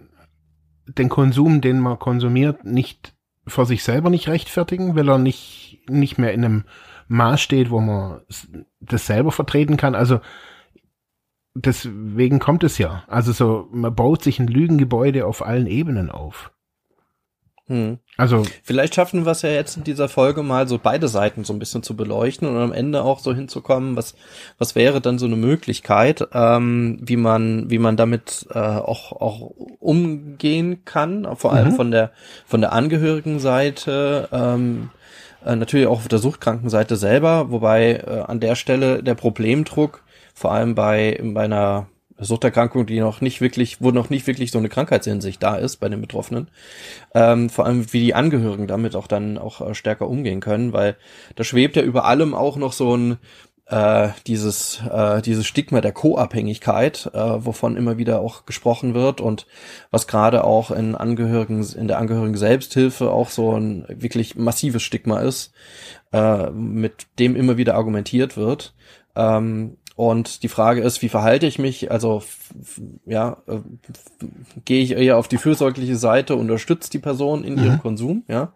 den 0.89 1.09
Konsum, 1.09 1.61
den 1.61 1.79
man 1.79 2.01
konsumiert, 2.01 2.65
nicht 2.65 3.15
vor 3.47 3.67
sich 3.67 3.85
selber 3.85 4.11
nicht 4.11 4.27
rechtfertigen, 4.27 4.97
weil 4.97 5.09
er 5.09 5.19
nicht, 5.19 5.83
nicht 5.89 6.19
mehr 6.19 6.33
in 6.33 6.45
einem 6.45 6.65
Maß 7.07 7.41
steht, 7.41 7.71
wo 7.71 7.79
man 7.79 8.23
das 8.81 9.07
selber 9.07 9.31
vertreten 9.31 9.77
kann. 9.77 9.95
Also 9.95 10.19
deswegen 11.55 12.39
kommt 12.39 12.65
es 12.65 12.79
ja. 12.79 13.05
Also 13.09 13.33
so, 13.33 13.69
man 13.73 13.95
baut 13.95 14.23
sich 14.23 14.39
ein 14.39 14.49
Lügengebäude 14.49 15.27
auf 15.27 15.45
allen 15.45 15.67
Ebenen 15.67 16.11
auf. 16.11 16.51
Mhm. 17.67 17.99
Also, 18.19 18.43
Vielleicht 18.63 18.95
schaffen 18.95 19.25
wir 19.25 19.33
es 19.33 19.41
ja 19.41 19.49
jetzt 19.49 19.79
in 19.79 19.85
dieser 19.85 20.11
Folge 20.11 20.43
mal 20.43 20.69
so 20.69 20.79
beide 20.83 21.09
Seiten 21.09 21.45
so 21.45 21.55
ein 21.55 21.59
bisschen 21.59 21.83
zu 21.83 21.97
beleuchten 21.97 22.47
und 22.47 22.59
am 22.59 22.73
Ende 22.73 23.03
auch 23.03 23.21
so 23.21 23.35
hinzukommen, 23.35 23.97
was, 23.97 24.15
was 24.59 24.75
wäre 24.75 25.01
dann 25.01 25.19
so 25.19 25.25
eine 25.25 25.37
Möglichkeit, 25.37 26.29
ähm, 26.35 26.99
wie 27.01 27.17
man, 27.17 27.71
wie 27.71 27.79
man 27.79 27.97
damit 27.97 28.47
äh, 28.51 28.59
auch, 28.59 29.13
auch 29.13 29.41
umgehen 29.81 30.85
kann, 30.85 31.27
vor 31.37 31.55
allem 31.55 31.69
Mhm. 31.71 31.77
von 31.77 31.91
der, 31.91 32.11
von 32.45 32.61
der 32.61 32.73
Angehörigenseite, 32.75 34.29
ähm, 34.31 34.91
äh, 35.45 35.57
natürlich 35.57 35.87
auch 35.87 35.99
auf 36.01 36.09
der 36.09 36.19
Suchtkrankenseite 36.19 36.97
selber, 36.97 37.51
wobei 37.51 37.95
äh, 37.95 38.25
an 38.27 38.41
der 38.41 38.57
Stelle 38.57 39.03
der 39.03 39.15
Problemdruck, 39.15 40.04
vor 40.35 40.53
allem 40.53 40.75
bei, 40.75 41.21
bei 41.23 41.45
einer 41.45 41.89
Suchterkrankung, 42.19 42.87
die 42.87 43.01
noch 43.01 43.21
nicht 43.21 43.41
wirklich, 43.41 43.81
wo 43.81 43.91
noch 43.91 44.11
nicht 44.11 44.27
wirklich 44.27 44.51
so 44.51 44.59
eine 44.59 44.69
Krankheitsinsicht 44.69 45.43
da 45.43 45.57
ist 45.57 45.77
bei 45.77 45.89
den 45.89 46.01
Betroffenen, 46.01 46.49
ähm, 47.15 47.51
vor 47.51 47.67
allem 47.67 47.93
wie 47.93 48.01
die 48.01 48.15
Angehörigen 48.15 48.67
damit 48.67 48.95
auch 48.95 49.07
dann 49.07 49.39
auch 49.39 49.61
äh, 49.61 49.75
stärker 49.75 50.09
umgehen 50.09 50.41
können, 50.41 50.73
weil 50.73 50.97
da 51.35 51.45
schwebt 51.45 51.77
ja 51.77 51.83
über 51.83 52.05
allem 52.05 52.35
auch 52.35 52.57
noch 52.57 52.73
so 52.73 52.97
ein 52.97 53.19
äh, 53.67 54.11
dieses 54.27 54.83
äh, 54.89 55.23
dieses 55.23 55.47
Stigma 55.47 55.81
der 55.81 55.93
Co-Abhängigkeit, 55.93 57.11
äh, 57.15 57.19
wovon 57.19 57.77
immer 57.77 57.97
wieder 57.99 58.21
auch 58.21 58.45
gesprochen 58.47 58.95
wird 58.95 59.21
und 59.21 59.47
was 59.91 60.07
gerade 60.07 60.45
auch 60.45 60.71
in 60.71 60.95
Angehörigen 60.95 61.67
in 61.75 61.89
der 61.89 61.99
Angehörigen 61.99 62.37
Selbsthilfe 62.37 63.11
auch 63.11 63.31
so 63.31 63.57
ein 63.57 63.87
wirklich 63.89 64.37
massives 64.37 64.83
Stigma 64.83 65.21
ist, 65.21 65.53
äh, 66.13 66.51
mit 66.51 67.07
dem 67.19 67.35
immer 67.35 67.57
wieder 67.57 67.75
argumentiert 67.75 68.37
wird. 68.37 68.75
Ähm, 69.17 69.79
und 69.97 70.43
die 70.43 70.49
Frage 70.49 70.81
ist, 70.83 71.03
wie 71.03 71.09
verhalte 71.09 71.47
ich 71.47 71.59
mich? 71.59 71.91
Also, 71.91 72.23
ja, 73.07 73.37
äh, 73.47 73.59
gehe 74.65 74.83
ich 74.83 74.93
eher 74.93 75.19
auf 75.19 75.29
die 75.29 75.39
fürsorgliche 75.39 75.97
Seite, 75.97 76.35
unterstütze 76.37 76.91
die 76.91 76.99
Person 76.99 77.45
in 77.45 77.59
ihrem 77.59 77.75
Mhm. 77.75 77.81
Konsum, 77.81 78.25
ja? 78.29 78.53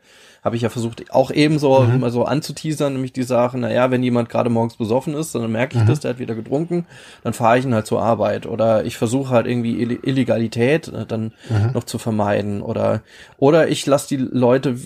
Habe 0.49 0.57
ich 0.57 0.62
ja 0.62 0.71
versucht, 0.71 1.11
auch 1.12 1.31
ebenso 1.31 1.81
Mhm. 1.83 1.97
immer 1.97 2.09
so 2.11 2.25
anzuteasern, 2.25 2.95
nämlich 2.95 3.12
die 3.12 3.23
Sache, 3.23 3.59
naja, 3.59 3.90
wenn 3.90 4.02
jemand 4.02 4.31
gerade 4.31 4.49
morgens 4.49 4.76
besoffen 4.76 5.12
ist, 5.12 5.35
dann 5.35 5.52
merke 5.52 5.76
ich 5.76 5.83
Mhm. 5.83 5.87
das, 5.88 6.00
der 6.00 6.12
hat 6.12 6.19
wieder 6.19 6.35
getrunken, 6.35 6.87
dann 7.23 7.35
fahre 7.35 7.59
ich 7.59 7.67
ihn 7.67 7.75
halt 7.75 7.87
zur 7.87 8.00
Arbeit. 8.02 8.47
Oder 8.47 8.87
ich 8.87 8.97
versuche 8.97 9.28
halt 9.28 9.47
irgendwie 9.47 9.75
Ill- 9.76 9.99
Illegalität 10.02 10.88
äh, 10.88 11.05
dann 11.05 11.33
Mhm. 11.50 11.73
noch 11.75 11.85
zu 11.85 11.99
vermeiden. 11.99 12.62
Oder, 12.62 13.02
oder 13.37 13.69
ich 13.69 13.85
lasse 13.85 14.09
die 14.09 14.17
Leute 14.17 14.76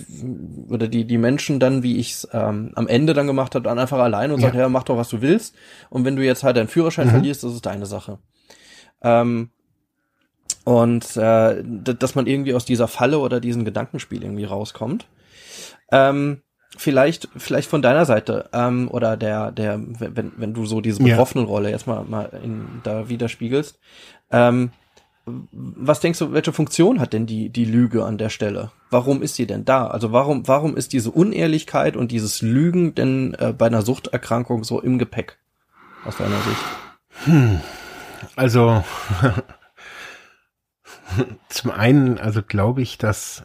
oder 0.68 0.88
die, 0.88 1.04
die 1.04 1.18
Menschen 1.18 1.60
dann, 1.60 1.84
wie 1.84 1.98
ich 1.98 2.12
es 2.14 2.28
ähm, 2.32 2.72
am 2.74 2.88
Ende 2.88 3.14
dann 3.14 3.28
gemacht 3.28 3.54
habe, 3.54 3.62
dann 3.62 3.78
einfach 3.78 4.00
allein 4.00 4.32
und 4.32 4.40
Ja. 4.40 4.48
sage, 4.48 4.58
ja, 4.58 4.68
mach 4.68 4.82
doch, 4.82 4.96
was 4.96 5.10
du 5.10 5.20
willst. 5.22 5.54
Und 5.90 6.04
wenn 6.04 6.16
du 6.16 6.24
jetzt 6.24 6.42
halt 6.42 6.56
deinen 6.56 6.66
Führerschein 6.66 7.06
Mhm. 7.06 7.10
verlierst, 7.12 7.44
das 7.44 7.52
ist 7.54 7.64
deine 7.66 7.86
Sache. 7.86 8.18
Ähm, 9.00 9.50
und 10.64 11.16
äh, 11.16 11.62
dass 11.64 12.14
man 12.14 12.26
irgendwie 12.26 12.54
aus 12.54 12.64
dieser 12.64 12.88
Falle 12.88 13.18
oder 13.18 13.40
diesem 13.40 13.64
Gedankenspiel 13.64 14.22
irgendwie 14.22 14.44
rauskommt. 14.44 15.06
Ähm, 15.92 16.42
vielleicht, 16.76 17.28
vielleicht 17.36 17.70
von 17.70 17.82
deiner 17.82 18.04
Seite 18.04 18.48
ähm, 18.52 18.88
oder 18.90 19.16
der, 19.16 19.52
der, 19.52 19.78
wenn, 19.78 20.32
wenn 20.36 20.54
du 20.54 20.66
so 20.66 20.80
diese 20.80 21.00
Ja. 21.02 21.10
Betroffenenrolle 21.10 21.70
jetzt 21.70 21.86
mal, 21.86 22.04
mal 22.04 22.30
in, 22.42 22.80
da 22.82 23.08
widerspiegelst, 23.08 23.78
ähm, 24.30 24.72
was 25.24 26.00
denkst 26.00 26.18
du, 26.18 26.32
welche 26.32 26.52
Funktion 26.52 26.98
hat 26.98 27.12
denn 27.12 27.26
die, 27.26 27.50
die 27.50 27.64
Lüge 27.64 28.04
an 28.04 28.18
der 28.18 28.28
Stelle? 28.28 28.72
Warum 28.90 29.22
ist 29.22 29.36
sie 29.36 29.46
denn 29.46 29.64
da? 29.64 29.86
Also 29.86 30.10
warum, 30.10 30.48
warum 30.48 30.76
ist 30.76 30.92
diese 30.92 31.12
Unehrlichkeit 31.12 31.96
und 31.96 32.10
dieses 32.10 32.42
Lügen 32.42 32.96
denn 32.96 33.34
äh, 33.34 33.54
bei 33.56 33.66
einer 33.66 33.82
Suchterkrankung 33.82 34.64
so 34.64 34.80
im 34.80 34.98
Gepäck? 34.98 35.38
Aus 36.04 36.16
deiner 36.16 36.40
Sicht? 36.40 36.64
Hm. 37.24 37.60
Also 38.34 38.82
zum 41.48 41.70
einen, 41.70 42.18
also 42.18 42.42
glaube 42.42 42.82
ich, 42.82 42.98
dass, 42.98 43.44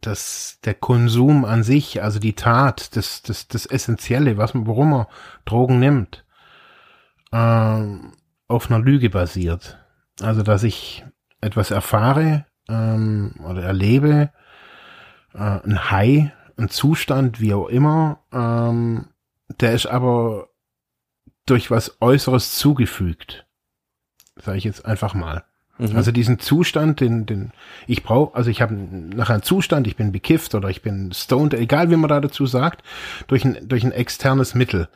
dass 0.00 0.58
der 0.64 0.74
Konsum 0.74 1.44
an 1.44 1.62
sich, 1.62 2.02
also 2.02 2.18
die 2.18 2.34
Tat, 2.34 2.96
das, 2.96 3.22
das, 3.22 3.48
das 3.48 3.66
Essentielle, 3.66 4.38
was 4.38 4.54
man, 4.54 4.66
worum 4.66 4.90
man 4.90 5.06
Drogen 5.44 5.78
nimmt, 5.78 6.24
ähm, 7.32 8.12
auf 8.48 8.70
einer 8.70 8.78
Lüge 8.78 9.10
basiert. 9.10 9.78
Also, 10.20 10.42
dass 10.42 10.62
ich 10.62 11.04
etwas 11.40 11.70
erfahre 11.70 12.46
ähm, 12.68 13.34
oder 13.44 13.62
erlebe, 13.62 14.30
äh, 15.34 15.38
ein 15.38 15.90
High, 15.90 16.30
ein 16.56 16.68
Zustand, 16.68 17.40
wie 17.40 17.52
auch 17.52 17.68
immer, 17.68 18.20
ähm, 18.32 19.08
der 19.60 19.72
ist 19.72 19.86
aber 19.86 20.48
durch 21.46 21.70
was 21.70 22.00
Äußeres 22.00 22.54
zugefügt. 22.54 23.46
Sage 24.36 24.58
ich 24.58 24.64
jetzt 24.64 24.86
einfach 24.86 25.14
mal. 25.14 25.44
Mhm. 25.78 25.96
Also 25.96 26.12
diesen 26.12 26.38
Zustand, 26.38 27.00
den, 27.00 27.26
den 27.26 27.52
ich 27.86 28.02
brauche, 28.02 28.34
also 28.34 28.50
ich 28.50 28.62
habe 28.62 28.74
nachher 28.74 29.34
einen 29.34 29.42
Zustand, 29.42 29.86
ich 29.86 29.96
bin 29.96 30.12
bekifft 30.12 30.54
oder 30.54 30.68
ich 30.70 30.82
bin 30.82 31.12
stoned, 31.12 31.54
egal 31.54 31.90
wie 31.90 31.96
man 31.96 32.08
da 32.08 32.20
dazu 32.20 32.46
sagt, 32.46 32.82
durch 33.26 33.44
ein, 33.44 33.68
durch 33.68 33.84
ein 33.84 33.92
externes 33.92 34.54
Mittel. 34.54 34.88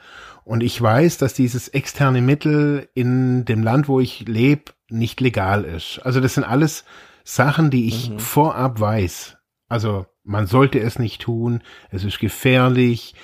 Und 0.45 0.63
ich 0.63 0.81
weiß, 0.81 1.19
dass 1.19 1.35
dieses 1.35 1.69
externe 1.69 2.23
Mittel 2.23 2.89
in 2.95 3.45
dem 3.45 3.63
Land, 3.63 3.89
wo 3.89 4.01
ich 4.01 4.27
lebe, 4.27 4.73
nicht 4.89 5.21
legal 5.21 5.65
ist. 5.65 6.01
Also 6.05 6.21
das 6.21 6.35
sind 6.35 6.45
alles 6.45 6.85
Sachen, 7.25 7.71
die 7.71 7.87
ich 7.87 8.11
mhm. 8.11 8.19
vorab 8.19 8.81
weiß. 8.81 9.37
Also 9.69 10.07
man 10.25 10.47
sollte 10.47 10.79
es 10.81 10.99
nicht 10.99 11.23
tun, 11.23 11.63
es 11.91 12.05
ist 12.05 12.19
gefährlich. 12.19 13.15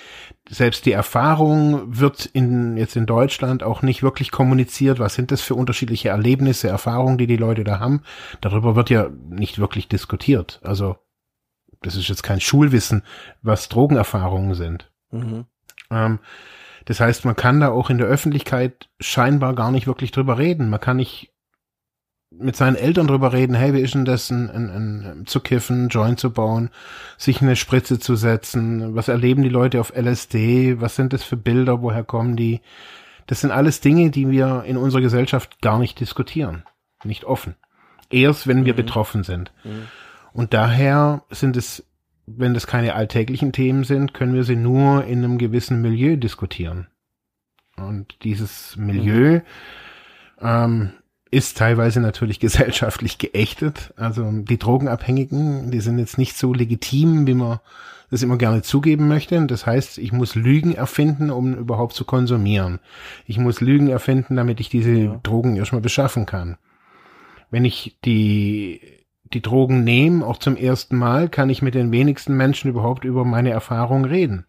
Selbst 0.47 0.85
die 0.85 0.91
Erfahrung 0.91 1.99
wird 1.99 2.27
in, 2.27 2.77
jetzt 2.77 2.95
in 2.95 3.07
Deutschland 3.07 3.63
auch 3.63 3.81
nicht 3.81 4.03
wirklich 4.03 4.29
kommuniziert. 4.31 4.99
Was 4.99 5.15
sind 5.15 5.31
das 5.31 5.41
für 5.41 5.55
unterschiedliche 5.55 6.09
Erlebnisse, 6.09 6.67
Erfahrungen, 6.67 7.17
die 7.17 7.25
die 7.25 7.37
Leute 7.37 7.63
da 7.63 7.79
haben? 7.79 8.03
Darüber 8.41 8.75
wird 8.75 8.91
ja 8.91 9.09
nicht 9.29 9.57
wirklich 9.57 9.87
diskutiert. 9.87 10.59
Also, 10.63 10.97
das 11.81 11.95
ist 11.95 12.09
jetzt 12.09 12.23
kein 12.23 12.41
Schulwissen, 12.41 13.01
was 13.41 13.69
Drogenerfahrungen 13.69 14.53
sind. 14.53 14.91
Mhm. 15.11 15.45
Ähm, 15.89 16.19
das 16.85 16.99
heißt, 16.99 17.25
man 17.25 17.35
kann 17.35 17.59
da 17.59 17.69
auch 17.69 17.89
in 17.89 17.97
der 17.97 18.07
Öffentlichkeit 18.07 18.89
scheinbar 18.99 19.55
gar 19.55 19.71
nicht 19.71 19.87
wirklich 19.87 20.11
drüber 20.11 20.37
reden. 20.37 20.69
Man 20.69 20.79
kann 20.79 20.97
nicht 20.97 21.34
mit 22.37 22.55
seinen 22.55 22.75
Eltern 22.75 23.07
drüber 23.07 23.33
reden, 23.33 23.55
hey, 23.55 23.73
wie 23.73 23.79
ist 23.79 23.93
denn 23.93 24.05
das, 24.05 24.29
ein, 24.29 24.49
ein, 24.49 24.69
ein, 24.69 25.25
zu 25.25 25.39
kiffen, 25.39 25.89
Joint 25.89 26.19
zu 26.19 26.31
bauen, 26.31 26.69
sich 27.17 27.41
eine 27.41 27.55
Spritze 27.55 27.99
zu 27.99 28.15
setzen, 28.15 28.95
was 28.95 29.07
erleben 29.07 29.43
die 29.43 29.49
Leute 29.49 29.79
auf 29.79 29.93
LSD, 29.95 30.81
was 30.81 30.95
sind 30.95 31.13
das 31.13 31.23
für 31.23 31.37
Bilder, 31.37 31.81
woher 31.81 32.03
kommen 32.03 32.35
die? 32.35 32.61
Das 33.27 33.41
sind 33.41 33.51
alles 33.51 33.81
Dinge, 33.81 34.11
die 34.11 34.29
wir 34.29 34.63
in 34.65 34.77
unserer 34.77 35.01
Gesellschaft 35.01 35.61
gar 35.61 35.79
nicht 35.79 35.99
diskutieren, 35.99 36.63
nicht 37.03 37.23
offen. 37.23 37.55
Erst, 38.09 38.47
wenn 38.47 38.65
wir 38.65 38.73
mhm. 38.73 38.77
betroffen 38.77 39.23
sind. 39.23 39.51
Mhm. 39.63 39.87
Und 40.33 40.53
daher 40.53 41.23
sind 41.29 41.57
es, 41.57 41.85
wenn 42.27 42.53
das 42.53 42.67
keine 42.67 42.93
alltäglichen 42.93 43.51
Themen 43.51 43.83
sind, 43.83 44.13
können 44.13 44.33
wir 44.33 44.43
sie 44.43 44.55
nur 44.55 45.05
in 45.05 45.23
einem 45.23 45.37
gewissen 45.37 45.81
Milieu 45.81 46.17
diskutieren. 46.17 46.87
Und 47.77 48.23
dieses 48.23 48.75
Milieu, 48.77 49.39
mhm. 49.39 49.41
ähm, 50.41 50.93
ist 51.35 51.57
teilweise 51.57 51.99
natürlich 51.99 52.39
gesellschaftlich 52.47 53.17
geächtet. 53.17 53.93
Also 53.97 54.31
die 54.31 54.57
Drogenabhängigen, 54.57 55.69
die 55.71 55.81
sind 55.81 55.99
jetzt 55.99 56.17
nicht 56.17 56.37
so 56.37 56.53
legitim, 56.53 57.27
wie 57.27 57.33
man 57.33 57.59
das 58.09 58.21
immer 58.21 58.37
gerne 58.37 58.61
zugeben 58.61 59.07
möchte. 59.07 59.45
Das 59.45 59.65
heißt, 59.65 59.97
ich 59.97 60.11
muss 60.11 60.35
Lügen 60.35 60.73
erfinden, 60.73 61.31
um 61.31 61.55
überhaupt 61.55 61.93
zu 61.93 62.05
konsumieren. 62.05 62.79
Ich 63.25 63.37
muss 63.37 63.61
Lügen 63.61 63.89
erfinden, 63.89 64.35
damit 64.35 64.59
ich 64.59 64.69
diese 64.69 64.91
ja. 64.91 65.19
Drogen 65.23 65.57
erstmal 65.57 65.81
beschaffen 65.81 66.25
kann. 66.25 66.57
Wenn 67.51 67.65
ich 67.65 67.97
die, 68.05 68.81
die 69.33 69.41
Drogen 69.41 69.83
nehme, 69.83 70.25
auch 70.25 70.37
zum 70.37 70.55
ersten 70.55 70.95
Mal, 70.95 71.29
kann 71.29 71.49
ich 71.49 71.61
mit 71.61 71.75
den 71.75 71.91
wenigsten 71.91 72.37
Menschen 72.37 72.69
überhaupt 72.69 73.03
über 73.03 73.25
meine 73.25 73.49
Erfahrung 73.49 74.05
reden. 74.05 74.45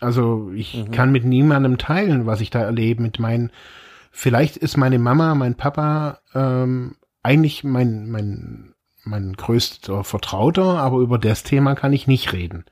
Also 0.00 0.50
ich 0.54 0.74
mhm. 0.74 0.90
kann 0.90 1.12
mit 1.12 1.24
niemandem 1.24 1.78
teilen, 1.78 2.26
was 2.26 2.40
ich 2.40 2.50
da 2.50 2.60
erlebe, 2.60 3.02
mit 3.02 3.18
meinen 3.18 3.50
vielleicht 4.16 4.56
ist 4.56 4.78
meine 4.78 4.98
Mama, 4.98 5.34
mein 5.34 5.56
Papa 5.56 6.20
ähm, 6.34 6.96
eigentlich 7.22 7.64
mein, 7.64 8.08
mein, 8.08 8.72
mein 9.04 9.34
größter 9.34 10.04
Vertrauter, 10.04 10.78
aber 10.78 11.00
über 11.00 11.18
das 11.18 11.42
Thema 11.42 11.74
kann 11.74 11.92
ich 11.92 12.06
nicht 12.06 12.32
reden. 12.32 12.64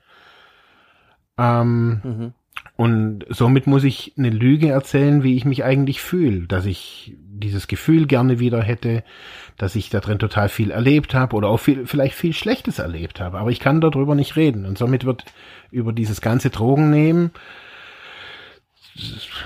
Ähm, 1.37 2.01
mhm. 2.03 2.33
Und 2.77 3.25
somit 3.29 3.67
muss 3.67 3.83
ich 3.83 4.13
eine 4.17 4.31
Lüge 4.31 4.69
erzählen, 4.69 5.21
wie 5.21 5.35
ich 5.35 5.45
mich 5.45 5.63
eigentlich 5.63 6.01
fühle, 6.01 6.47
dass 6.47 6.65
ich 6.65 7.15
dieses 7.19 7.67
Gefühl 7.67 8.07
gerne 8.07 8.39
wieder 8.39 8.63
hätte, 8.63 9.03
dass 9.55 9.75
ich 9.75 9.91
da 9.91 9.99
drin 9.99 10.17
total 10.17 10.49
viel 10.49 10.71
erlebt 10.71 11.13
habe 11.13 11.35
oder 11.35 11.49
auch 11.49 11.59
viel, 11.59 11.85
vielleicht 11.85 12.15
viel 12.15 12.33
Schlechtes 12.33 12.79
erlebt 12.79 13.19
habe, 13.19 13.37
aber 13.37 13.51
ich 13.51 13.59
kann 13.59 13.81
darüber 13.81 14.15
nicht 14.15 14.35
reden. 14.35 14.65
Und 14.65 14.79
somit 14.79 15.05
wird 15.05 15.25
über 15.69 15.93
dieses 15.93 16.21
ganze 16.21 16.49
Drogen 16.49 16.89
nehmen 16.89 17.29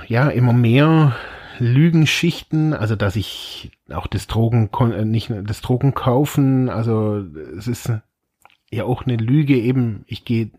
ja 0.07 0.29
immer 0.29 0.53
mehr 0.53 1.15
Lügenschichten, 1.59 2.73
also 2.73 2.95
dass 2.95 3.15
ich 3.15 3.71
auch 3.91 4.07
das 4.07 4.27
Drogen 4.27 4.69
äh, 4.91 5.05
nicht 5.05 5.31
das 5.43 5.61
Drogen 5.61 5.93
kaufen, 5.93 6.69
also 6.69 7.23
es 7.57 7.67
ist 7.67 7.91
ja 8.71 8.83
auch 8.83 9.05
eine 9.05 9.17
Lüge 9.17 9.57
eben, 9.57 10.03
ich 10.07 10.25
gehe 10.25 10.51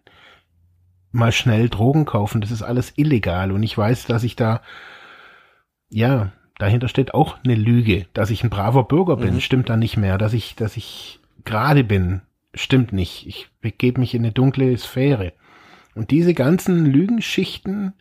mal 1.13 1.33
schnell 1.33 1.69
Drogen 1.69 2.05
kaufen, 2.05 2.41
das 2.41 2.51
ist 2.51 2.63
alles 2.63 2.93
illegal 2.97 3.53
und 3.53 3.63
ich 3.63 3.77
weiß, 3.77 4.07
dass 4.07 4.25
ich 4.25 4.37
da 4.37 4.63
ja, 5.89 6.33
dahinter 6.59 6.89
steht 6.89 7.15
auch 7.15 7.39
eine 7.45 7.57
Lüge, 7.57 8.07
dass 8.13 8.31
ich 8.31 8.45
ein 8.45 8.51
braver 8.51 8.85
Bürger 8.85 9.17
bin, 9.17 9.35
mhm. 9.35 9.41
stimmt 9.41 9.69
da 9.69 9.77
nicht 9.77 9.97
mehr, 9.97 10.19
dass 10.19 10.33
ich 10.33 10.55
dass 10.55 10.77
ich 10.77 11.21
gerade 11.45 11.85
bin, 11.85 12.23
stimmt 12.55 12.93
nicht. 12.93 13.27
Ich 13.27 13.49
begebe 13.61 14.01
mich 14.01 14.15
in 14.15 14.23
eine 14.23 14.33
dunkle 14.33 14.77
Sphäre. 14.79 15.33
Und 15.95 16.11
diese 16.11 16.35
ganzen 16.35 16.87
Lügenschichten, 16.87 17.95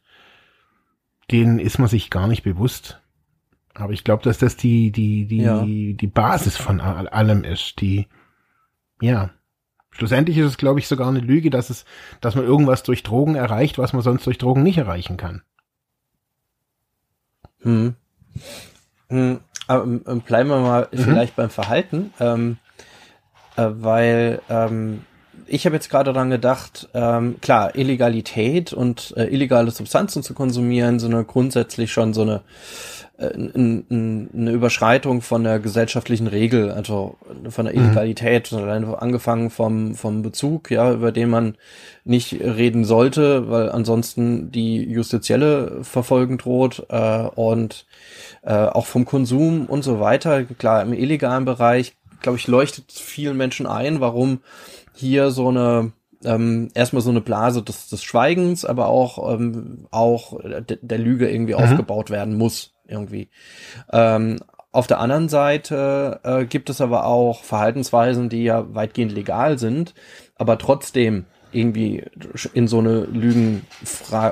denen 1.31 1.59
ist 1.59 1.79
man 1.79 1.87
sich 1.87 2.09
gar 2.09 2.27
nicht 2.27 2.43
bewusst. 2.43 3.01
Aber 3.73 3.93
ich 3.93 4.03
glaube, 4.03 4.23
dass 4.23 4.37
das 4.37 4.57
die, 4.57 4.91
die, 4.91 5.25
die, 5.25 5.41
ja. 5.41 5.63
die 5.63 6.07
Basis 6.07 6.57
von 6.57 6.81
allem 6.81 7.43
ist. 7.43 7.79
Die, 7.81 8.07
ja. 9.01 9.31
Schlussendlich 9.91 10.37
ist 10.37 10.45
es, 10.45 10.57
glaube 10.57 10.79
ich, 10.79 10.87
sogar 10.87 11.07
eine 11.07 11.19
Lüge, 11.19 11.49
dass 11.49 11.69
es, 11.69 11.85
dass 12.21 12.35
man 12.35 12.45
irgendwas 12.45 12.83
durch 12.83 13.03
Drogen 13.03 13.35
erreicht, 13.35 13.77
was 13.77 13.93
man 13.93 14.01
sonst 14.01 14.25
durch 14.25 14.37
Drogen 14.37 14.63
nicht 14.63 14.77
erreichen 14.77 15.17
kann. 15.17 15.41
Hm. 17.61 17.95
Hm. 19.09 19.39
Aber 19.67 19.83
ähm, 19.83 20.21
bleiben 20.21 20.49
wir 20.49 20.59
mal 20.59 20.87
mhm. 20.91 20.97
vielleicht 20.97 21.35
beim 21.35 21.49
Verhalten, 21.49 22.13
ähm, 22.19 22.57
äh, 23.55 23.67
weil 23.69 24.41
ähm, 24.49 25.05
ich 25.49 25.65
habe 25.65 25.75
jetzt 25.75 25.89
gerade 25.89 26.13
daran 26.13 26.29
gedacht, 26.29 26.89
ähm, 26.93 27.37
klar, 27.41 27.75
Illegalität 27.75 28.73
und 28.73 29.13
äh, 29.17 29.25
illegale 29.25 29.71
Substanzen 29.71 30.23
zu 30.23 30.33
konsumieren 30.33 30.99
sind 30.99 31.27
grundsätzlich 31.27 31.91
schon 31.91 32.13
so 32.13 32.21
eine, 32.21 32.41
äh, 33.17 33.29
eine 33.33 34.51
Überschreitung 34.51 35.21
von 35.21 35.43
der 35.43 35.59
gesellschaftlichen 35.59 36.27
Regel, 36.27 36.71
also 36.71 37.17
von 37.49 37.65
der 37.65 37.75
mhm. 37.75 37.81
Illegalität, 37.81 38.51
mhm. 38.51 38.95
angefangen 38.95 39.49
vom, 39.49 39.95
vom 39.95 40.21
Bezug, 40.21 40.71
ja, 40.71 40.93
über 40.93 41.11
den 41.11 41.29
man 41.29 41.55
nicht 42.05 42.33
reden 42.33 42.85
sollte, 42.85 43.49
weil 43.49 43.69
ansonsten 43.71 44.51
die 44.51 44.83
justizielle 44.83 45.83
Verfolgung 45.83 46.37
droht 46.37 46.85
äh, 46.89 47.27
und 47.35 47.85
äh, 48.43 48.53
auch 48.53 48.85
vom 48.85 49.05
Konsum 49.05 49.65
und 49.65 49.83
so 49.83 49.99
weiter. 49.99 50.43
Klar, 50.43 50.83
im 50.83 50.93
illegalen 50.93 51.45
Bereich, 51.45 51.95
glaube 52.21 52.37
ich, 52.37 52.47
leuchtet 52.47 52.91
vielen 52.91 53.37
Menschen 53.37 53.65
ein, 53.65 53.99
warum 53.99 54.39
hier 54.93 55.31
so 55.31 55.49
eine 55.49 55.91
ähm, 56.23 56.69
erstmal 56.73 57.01
so 57.01 57.09
eine 57.09 57.21
Blase 57.21 57.63
des, 57.63 57.87
des 57.89 58.03
Schweigens, 58.03 58.65
aber 58.65 58.87
auch 58.87 59.33
ähm, 59.33 59.87
auch 59.91 60.37
de, 60.41 60.77
der 60.81 60.97
Lüge 60.97 61.29
irgendwie 61.29 61.53
mhm. 61.53 61.59
aufgebaut 61.61 62.09
werden 62.09 62.37
muss 62.37 62.73
irgendwie. 62.87 63.29
Ähm, 63.91 64.39
auf 64.71 64.85
der 64.85 64.99
anderen 64.99 65.29
Seite 65.29 66.19
äh, 66.23 66.45
gibt 66.45 66.69
es 66.69 66.81
aber 66.81 67.05
auch 67.05 67.43
Verhaltensweisen, 67.43 68.29
die 68.29 68.43
ja 68.43 68.73
weitgehend 68.75 69.11
legal 69.11 69.57
sind, 69.57 69.93
aber 70.35 70.57
trotzdem 70.57 71.25
irgendwie 71.51 72.03
in 72.53 72.67
so 72.67 72.77
eine 72.77 73.05
Lügen, 73.05 73.65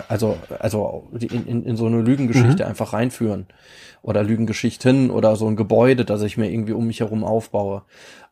also 0.08 0.38
also 0.60 1.08
in, 1.20 1.48
in, 1.48 1.64
in 1.64 1.76
so 1.76 1.88
eine 1.88 2.02
Lügengeschichte 2.02 2.64
mhm. 2.64 2.70
einfach 2.70 2.94
reinführen 2.94 3.48
oder 4.04 4.22
Lügengeschichten 4.22 5.10
oder 5.10 5.36
so 5.36 5.48
ein 5.48 5.56
Gebäude, 5.56 6.06
das 6.06 6.22
ich 6.22 6.38
mir 6.38 6.52
irgendwie 6.52 6.74
um 6.74 6.86
mich 6.86 7.00
herum 7.00 7.24
aufbaue. 7.24 7.82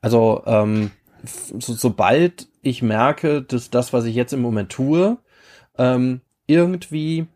Also 0.02 0.44
ähm, 0.46 0.92
so, 1.28 1.74
sobald 1.74 2.48
ich 2.62 2.82
merke, 2.82 3.42
dass 3.42 3.70
das, 3.70 3.94
was 3.94 4.06
ich 4.06 4.16
jetzt 4.16 4.34
im 4.34 4.42
Moment 4.42 4.72
tue, 4.72 5.18
ähm, 5.78 6.22
irgendwie, 6.48 7.28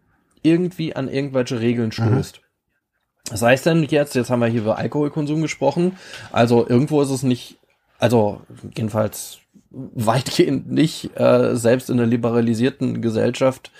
irgendwie 0.42 0.96
an 0.96 1.08
irgendwelche 1.08 1.60
Regeln 1.60 1.92
stößt. 1.92 2.38
Mhm. 2.38 3.30
Das 3.30 3.42
heißt 3.42 3.66
denn 3.66 3.84
jetzt, 3.84 4.16
jetzt 4.16 4.30
haben 4.30 4.40
wir 4.40 4.48
hier 4.48 4.62
über 4.62 4.78
Alkoholkonsum 4.78 5.42
gesprochen, 5.42 5.98
also 6.32 6.68
irgendwo 6.68 7.02
ist 7.02 7.12
es 7.12 7.24
nicht, 7.24 7.60
also 8.00 8.42
jedenfalls 8.76 9.40
weitgehend 9.72 10.72
nicht, 10.72 11.12
äh, 11.16 11.56
selbst 11.56 11.90
in 11.90 12.00
einer 12.00 12.08
liberalisierten 12.08 13.02
Gesellschaft, 13.02 13.72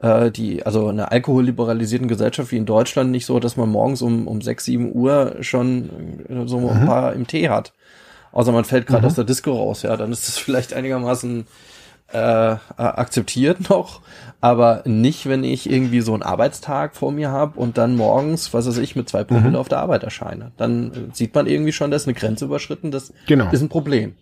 äh, 0.00 0.30
die, 0.30 0.64
also 0.64 0.88
in 0.88 1.00
einer 1.00 1.12
alkoholliberalisierten 1.12 2.08
Gesellschaft 2.08 2.50
wie 2.50 2.56
in 2.56 2.66
Deutschland 2.66 3.10
nicht 3.10 3.26
so, 3.26 3.40
dass 3.40 3.56
man 3.56 3.68
morgens 3.68 4.00
um, 4.00 4.26
um 4.26 4.40
sechs, 4.40 4.64
sieben 4.64 4.94
Uhr 4.94 5.36
schon 5.40 6.24
äh, 6.28 6.46
so 6.48 6.58
ein 6.58 6.82
mhm. 6.82 6.86
paar 6.86 7.12
im 7.12 7.26
Tee 7.26 7.50
hat 7.50 7.74
außer 8.34 8.52
man 8.52 8.64
fällt 8.64 8.86
gerade 8.86 9.02
mhm. 9.02 9.06
aus 9.06 9.14
der 9.14 9.24
Disco 9.24 9.52
raus, 9.52 9.82
ja, 9.82 9.96
dann 9.96 10.12
ist 10.12 10.28
das 10.28 10.38
vielleicht 10.38 10.74
einigermaßen 10.74 11.46
äh, 12.12 12.56
akzeptiert 12.76 13.70
noch, 13.70 14.02
aber 14.40 14.82
nicht, 14.84 15.26
wenn 15.26 15.42
ich 15.42 15.70
irgendwie 15.70 16.00
so 16.00 16.12
einen 16.12 16.22
Arbeitstag 16.22 16.96
vor 16.96 17.12
mir 17.12 17.30
habe 17.30 17.58
und 17.58 17.78
dann 17.78 17.96
morgens, 17.96 18.52
was 18.52 18.66
weiß 18.66 18.78
ich, 18.78 18.94
mit 18.94 19.08
zwei 19.08 19.24
Promille 19.24 19.50
mhm. 19.50 19.56
auf 19.56 19.68
der 19.68 19.78
Arbeit 19.78 20.02
erscheine. 20.02 20.52
Dann 20.56 20.92
äh, 20.92 20.94
sieht 21.14 21.34
man 21.34 21.46
irgendwie 21.46 21.72
schon, 21.72 21.90
dass 21.90 22.06
eine 22.06 22.14
Grenze 22.14 22.44
überschritten, 22.44 22.90
das 22.90 23.12
genau. 23.26 23.50
ist 23.50 23.62
ein 23.62 23.70
Problem. 23.70 24.14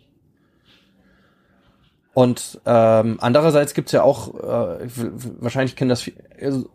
Und 2.14 2.60
ähm, 2.66 3.16
andererseits 3.20 3.72
gibt's 3.72 3.92
ja 3.92 4.02
auch, 4.02 4.34
äh, 4.34 4.86
wahrscheinlich 5.40 5.76
kennen 5.76 5.88
das 5.88 6.10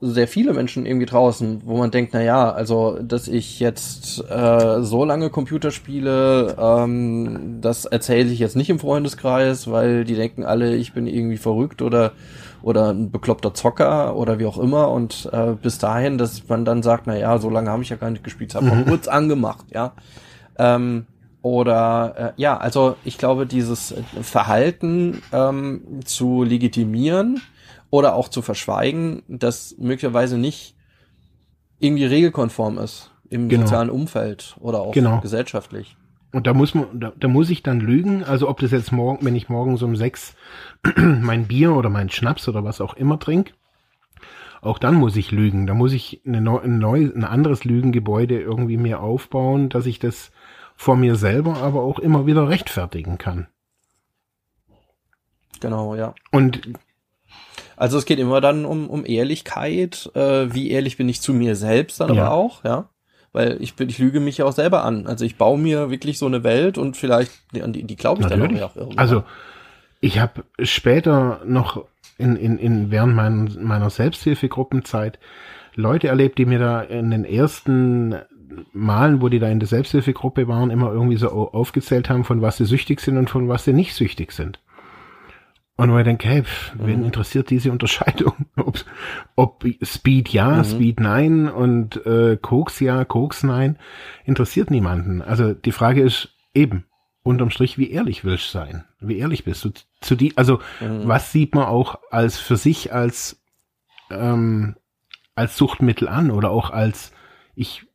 sehr 0.01 0.27
viele 0.27 0.53
Menschen 0.53 0.87
irgendwie 0.87 1.05
draußen, 1.05 1.61
wo 1.63 1.77
man 1.77 1.91
denkt, 1.91 2.13
na 2.13 2.23
ja, 2.23 2.51
also 2.51 2.97
dass 3.03 3.27
ich 3.27 3.59
jetzt 3.59 4.23
äh, 4.31 4.81
so 4.81 5.05
lange 5.05 5.29
Computer 5.29 5.69
spiele, 5.69 6.55
ähm, 6.59 7.59
das 7.61 7.85
erzähle 7.85 8.31
ich 8.31 8.39
jetzt 8.39 8.55
nicht 8.55 8.71
im 8.71 8.79
Freundeskreis, 8.79 9.69
weil 9.69 10.05
die 10.05 10.15
denken 10.15 10.43
alle, 10.43 10.75
ich 10.75 10.93
bin 10.93 11.05
irgendwie 11.05 11.37
verrückt 11.37 11.83
oder 11.83 12.13
oder 12.63 12.89
ein 12.89 13.11
bekloppter 13.11 13.53
Zocker 13.53 14.15
oder 14.15 14.39
wie 14.39 14.45
auch 14.47 14.57
immer. 14.57 14.89
Und 14.89 15.29
äh, 15.31 15.53
bis 15.53 15.77
dahin, 15.77 16.17
dass 16.17 16.47
man 16.49 16.65
dann 16.65 16.81
sagt, 16.81 17.05
na 17.05 17.15
ja, 17.15 17.37
so 17.37 17.49
lange 17.49 17.69
habe 17.69 17.83
ich 17.83 17.89
ja 17.89 17.95
gar 17.95 18.09
nicht 18.09 18.23
gespielt, 18.23 18.55
habe 18.55 18.65
mhm. 18.65 18.85
kurz 18.87 19.07
angemacht, 19.07 19.67
ja. 19.71 19.93
Ähm, 20.57 21.05
oder 21.41 22.33
äh, 22.37 22.41
ja, 22.41 22.57
also 22.57 22.95
ich 23.03 23.17
glaube, 23.17 23.45
dieses 23.45 23.93
Verhalten 24.21 25.21
ähm, 25.31 26.01
zu 26.03 26.43
legitimieren 26.43 27.41
oder 27.89 28.15
auch 28.15 28.29
zu 28.29 28.41
verschweigen, 28.41 29.23
das 29.27 29.75
möglicherweise 29.77 30.37
nicht 30.37 30.75
irgendwie 31.79 32.05
regelkonform 32.05 32.77
ist 32.79 33.11
im 33.29 33.49
genau. 33.49 33.63
sozialen 33.63 33.89
Umfeld 33.89 34.55
oder 34.59 34.81
auch 34.81 34.93
genau. 34.93 35.19
gesellschaftlich. 35.21 35.95
Und 36.33 36.45
da 36.47 36.53
muss 36.53 36.75
man, 36.75 36.99
da, 36.99 37.13
da 37.17 37.27
muss 37.27 37.49
ich 37.49 37.63
dann 37.63 37.79
lügen. 37.79 38.23
Also 38.23 38.49
ob 38.49 38.59
das 38.59 38.71
jetzt 38.71 38.91
morgen, 38.91 39.25
wenn 39.25 39.35
ich 39.35 39.49
morgens 39.49 39.81
um 39.81 39.95
sechs 39.95 40.35
mein 40.95 41.47
Bier 41.47 41.73
oder 41.73 41.89
mein 41.89 42.09
Schnaps 42.09 42.47
oder 42.47 42.63
was 42.63 42.81
auch 42.81 42.95
immer 42.95 43.19
trinke, 43.19 43.53
auch 44.61 44.79
dann 44.79 44.95
muss 44.95 45.15
ich 45.15 45.31
lügen. 45.31 45.67
Da 45.67 45.73
muss 45.73 45.93
ich 45.93 46.21
eine 46.25 46.41
neu, 46.41 46.59
ein, 46.59 46.79
neu, 46.79 47.09
ein 47.15 47.23
anderes 47.23 47.63
Lügengebäude 47.63 48.39
irgendwie 48.39 48.77
mir 48.77 49.01
aufbauen, 49.01 49.69
dass 49.69 49.85
ich 49.85 49.99
das 49.99 50.31
vor 50.77 50.95
mir 50.95 51.15
selber 51.15 51.57
aber 51.57 51.81
auch 51.81 51.99
immer 51.99 52.25
wieder 52.25 52.47
rechtfertigen 52.47 53.17
kann. 53.17 53.47
Genau, 55.59 55.95
ja. 55.95 56.13
Und 56.31 56.61
also 57.75 57.97
es 57.97 58.05
geht 58.05 58.19
immer 58.19 58.39
dann 58.41 58.65
um, 58.65 58.89
um 58.89 59.05
Ehrlichkeit, 59.05 60.09
äh, 60.13 60.53
wie 60.53 60.71
ehrlich 60.71 60.97
bin 60.97 61.09
ich 61.09 61.21
zu 61.21 61.33
mir 61.33 61.55
selbst 61.55 61.99
dann 61.99 62.13
ja. 62.13 62.25
aber 62.25 62.35
auch, 62.35 62.63
ja. 62.63 62.89
Weil 63.33 63.61
ich, 63.61 63.79
ich 63.79 63.99
lüge 63.99 64.19
mich 64.19 64.37
ja 64.37 64.45
auch 64.45 64.53
selber 64.53 64.83
an. 64.83 65.05
Also 65.05 65.25
ich 65.25 65.37
baue 65.37 65.59
mir 65.59 65.91
wirklich 65.91 66.17
so 66.17 66.25
eine 66.25 66.43
Welt 66.43 66.77
und 66.77 66.95
vielleicht, 66.95 67.31
die, 67.51 67.83
die 67.83 67.95
glaube 67.95 68.21
ich 68.21 68.29
Natürlich. 68.29 68.59
dann 68.59 68.69
auch 68.69 68.75
irgendwann. 68.75 68.97
Also 68.97 69.23
ich 69.99 70.19
habe 70.19 70.43
später 70.61 71.41
noch 71.45 71.85
in, 72.17 72.35
in, 72.35 72.57
in 72.57 72.89
während 72.89 73.15
mein, 73.15 73.57
meiner 73.61 73.89
Selbsthilfegruppenzeit 73.89 75.19
Leute 75.75 76.07
erlebt, 76.07 76.39
die 76.39 76.45
mir 76.45 76.59
da 76.59 76.81
in 76.81 77.11
den 77.11 77.25
ersten 77.25 78.15
Malen, 78.73 79.21
wo 79.21 79.29
die 79.29 79.39
da 79.39 79.49
in 79.49 79.59
der 79.59 79.67
Selbsthilfegruppe 79.67 80.47
waren, 80.47 80.69
immer 80.69 80.91
irgendwie 80.91 81.17
so 81.17 81.29
aufgezählt 81.29 82.09
haben, 82.09 82.23
von 82.23 82.41
was 82.41 82.57
sie 82.57 82.65
süchtig 82.65 82.99
sind 82.99 83.17
und 83.17 83.29
von 83.29 83.47
was 83.47 83.65
sie 83.65 83.73
nicht 83.73 83.93
süchtig 83.93 84.31
sind. 84.31 84.59
Und 85.75 85.91
wo 85.91 85.97
ich 85.99 86.03
denke, 86.05 86.27
hey, 86.27 86.43
pff, 86.43 86.73
wen 86.79 87.01
mhm. 87.01 87.05
interessiert 87.05 87.51
diese 87.51 87.71
Unterscheidung? 87.71 88.33
ob, 88.55 88.83
ob 89.35 89.63
Speed 89.83 90.29
ja, 90.29 90.49
mhm. 90.49 90.63
Speed 90.63 90.99
nein 90.99 91.49
und 91.49 92.03
äh, 92.05 92.37
Koks 92.41 92.79
ja, 92.79 93.05
Koks 93.05 93.43
nein, 93.43 93.77
interessiert 94.25 94.71
niemanden. 94.71 95.21
Also 95.21 95.53
die 95.53 95.71
Frage 95.71 96.01
ist 96.01 96.29
eben, 96.55 96.85
unterm 97.21 97.51
Strich, 97.51 97.77
wie 97.77 97.91
ehrlich 97.91 98.25
willst 98.25 98.47
du 98.47 98.57
sein? 98.57 98.85
Wie 98.99 99.19
ehrlich 99.19 99.43
bist 99.43 99.63
du 99.65 99.71
zu 100.01 100.15
die, 100.15 100.35
also 100.35 100.59
mhm. 100.79 101.07
was 101.07 101.31
sieht 101.31 101.53
man 101.53 101.65
auch 101.65 101.99
als 102.09 102.39
für 102.39 102.57
sich 102.57 102.91
als 102.91 103.39
ähm, 104.09 104.75
als 105.35 105.57
Suchtmittel 105.57 106.07
an 106.07 106.31
oder 106.31 106.49
auch 106.49 106.71
als 106.71 107.11
ich 107.53 107.86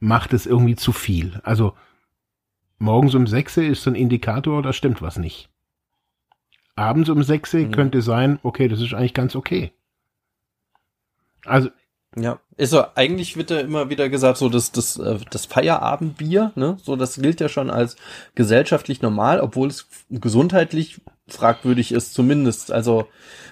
mache 0.00 0.28
das 0.28 0.46
irgendwie 0.46 0.76
zu 0.76 0.92
viel. 0.92 1.40
Also 1.42 1.74
morgens 2.78 3.14
um 3.14 3.26
sechs 3.26 3.56
ist 3.56 3.82
so 3.82 3.90
ein 3.90 3.96
Indikator, 3.96 4.62
da 4.62 4.72
stimmt 4.72 5.02
was 5.02 5.18
nicht. 5.18 5.50
Abends 6.76 7.08
um 7.08 7.22
sechs 7.22 7.52
mhm. 7.52 7.72
könnte 7.72 8.02
sein, 8.02 8.38
okay, 8.42 8.68
das 8.68 8.80
ist 8.80 8.94
eigentlich 8.94 9.14
ganz 9.14 9.34
okay. 9.34 9.72
Also 11.44 11.70
ja, 12.16 12.40
ist 12.56 12.70
so, 12.70 12.84
eigentlich 12.94 13.36
wird 13.36 13.50
ja 13.50 13.60
immer 13.60 13.90
wieder 13.90 14.08
gesagt, 14.08 14.38
so 14.38 14.48
das, 14.48 14.72
das, 14.72 14.96
äh, 14.98 15.18
das 15.30 15.46
Feierabendbier, 15.46 16.52
ne, 16.54 16.76
so 16.82 16.96
das 16.96 17.16
gilt 17.16 17.40
ja 17.40 17.48
schon 17.48 17.70
als 17.70 17.96
gesellschaftlich 18.34 19.02
normal, 19.02 19.40
obwohl 19.40 19.68
es 19.68 19.88
gesundheitlich 20.08 21.00
fragwürdig 21.28 21.92
ist, 21.92 22.14
zumindest, 22.14 22.72
also 22.72 23.06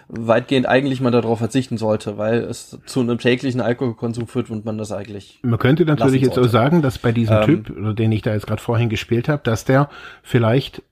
weitgehend 0.08 0.66
eigentlich 0.66 1.00
mal 1.00 1.10
darauf 1.10 1.38
verzichten 1.38 1.78
sollte, 1.78 2.16
weil 2.16 2.38
es 2.38 2.78
zu 2.86 3.00
einem 3.00 3.18
täglichen 3.18 3.60
Alkoholkonsum 3.60 4.28
führt 4.28 4.50
und 4.50 4.64
man 4.64 4.78
das 4.78 4.92
eigentlich. 4.92 5.40
Man 5.42 5.58
könnte 5.58 5.84
natürlich 5.84 6.22
jetzt 6.22 6.38
auch 6.38 6.44
sagen, 6.44 6.82
dass 6.82 6.98
bei 6.98 7.12
diesem 7.12 7.36
ähm, 7.36 7.44
Typ, 7.44 7.96
den 7.96 8.12
ich 8.12 8.22
da 8.22 8.32
jetzt 8.32 8.46
gerade 8.46 8.62
vorhin 8.62 8.88
gespielt 8.88 9.28
habe, 9.28 9.42
dass 9.42 9.64
der 9.64 9.88
vielleicht 10.22 10.82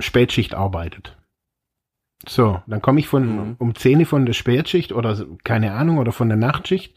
Spätschicht 0.00 0.54
arbeitet. 0.54 1.16
So, 2.26 2.62
dann 2.66 2.82
komme 2.82 3.00
ich 3.00 3.08
von 3.08 3.26
mhm. 3.26 3.56
um 3.58 3.74
10 3.74 4.06
von 4.06 4.26
der 4.26 4.32
Spätschicht 4.32 4.92
oder 4.92 5.26
keine 5.44 5.72
Ahnung 5.72 5.98
oder 5.98 6.12
von 6.12 6.28
der 6.28 6.38
Nachtschicht 6.38 6.94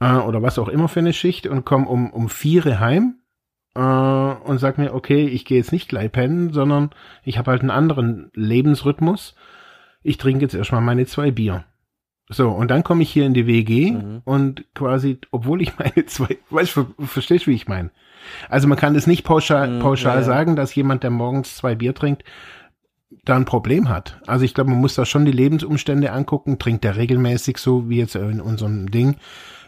äh, 0.00 0.14
oder 0.14 0.42
was 0.42 0.58
auch 0.58 0.68
immer 0.68 0.88
für 0.88 1.00
eine 1.00 1.12
Schicht 1.12 1.46
und 1.46 1.64
komme 1.64 1.86
um 1.86 2.10
um 2.10 2.28
vier 2.28 2.80
heim 2.80 3.16
äh, 3.76 4.48
und 4.48 4.58
sag 4.58 4.78
mir, 4.78 4.94
okay, 4.94 5.26
ich 5.26 5.44
gehe 5.44 5.58
jetzt 5.58 5.72
nicht 5.72 5.88
gleich 5.88 6.10
pennen, 6.10 6.52
sondern 6.52 6.90
ich 7.24 7.38
habe 7.38 7.50
halt 7.50 7.60
einen 7.60 7.70
anderen 7.70 8.30
Lebensrhythmus. 8.34 9.34
Ich 10.02 10.18
trinke 10.18 10.42
jetzt 10.42 10.54
erstmal 10.54 10.80
meine 10.80 11.06
zwei 11.06 11.30
Bier. 11.30 11.64
So, 12.28 12.50
und 12.50 12.70
dann 12.70 12.82
komme 12.82 13.02
ich 13.02 13.10
hier 13.10 13.24
in 13.24 13.34
die 13.34 13.46
WG 13.46 13.92
mhm. 13.92 14.22
und 14.24 14.64
quasi, 14.74 15.20
obwohl 15.30 15.62
ich 15.62 15.78
meine 15.78 16.06
zwei, 16.06 16.38
weißt 16.50 16.76
du, 16.76 16.86
verstehst 17.04 17.46
du, 17.46 17.50
wie 17.50 17.54
ich 17.54 17.68
meine? 17.68 17.90
Also 18.48 18.66
man 18.66 18.78
kann 18.78 18.96
es 18.96 19.06
nicht 19.06 19.24
pauschal, 19.24 19.68
mhm, 19.68 19.78
pauschal 19.80 20.14
ja, 20.14 20.20
ja. 20.20 20.26
sagen, 20.26 20.56
dass 20.56 20.74
jemand, 20.74 21.02
der 21.02 21.10
morgens 21.10 21.56
zwei 21.56 21.74
Bier 21.74 21.94
trinkt, 21.94 22.24
da 23.24 23.36
ein 23.36 23.44
Problem 23.44 23.88
hat. 23.88 24.20
Also 24.26 24.44
ich 24.44 24.54
glaube, 24.54 24.70
man 24.70 24.80
muss 24.80 24.94
da 24.94 25.04
schon 25.04 25.24
die 25.24 25.32
Lebensumstände 25.32 26.12
angucken. 26.12 26.58
Trinkt 26.58 26.84
er 26.84 26.96
regelmäßig 26.96 27.58
so 27.58 27.88
wie 27.88 27.98
jetzt 27.98 28.16
in 28.16 28.40
unserem 28.40 28.90
Ding? 28.90 29.16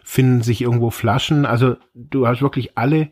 Finden 0.02 0.42
sich 0.42 0.62
irgendwo 0.62 0.90
Flaschen? 0.90 1.46
Also 1.46 1.76
du 1.94 2.26
hast 2.26 2.42
wirklich 2.42 2.76
alle, 2.76 3.10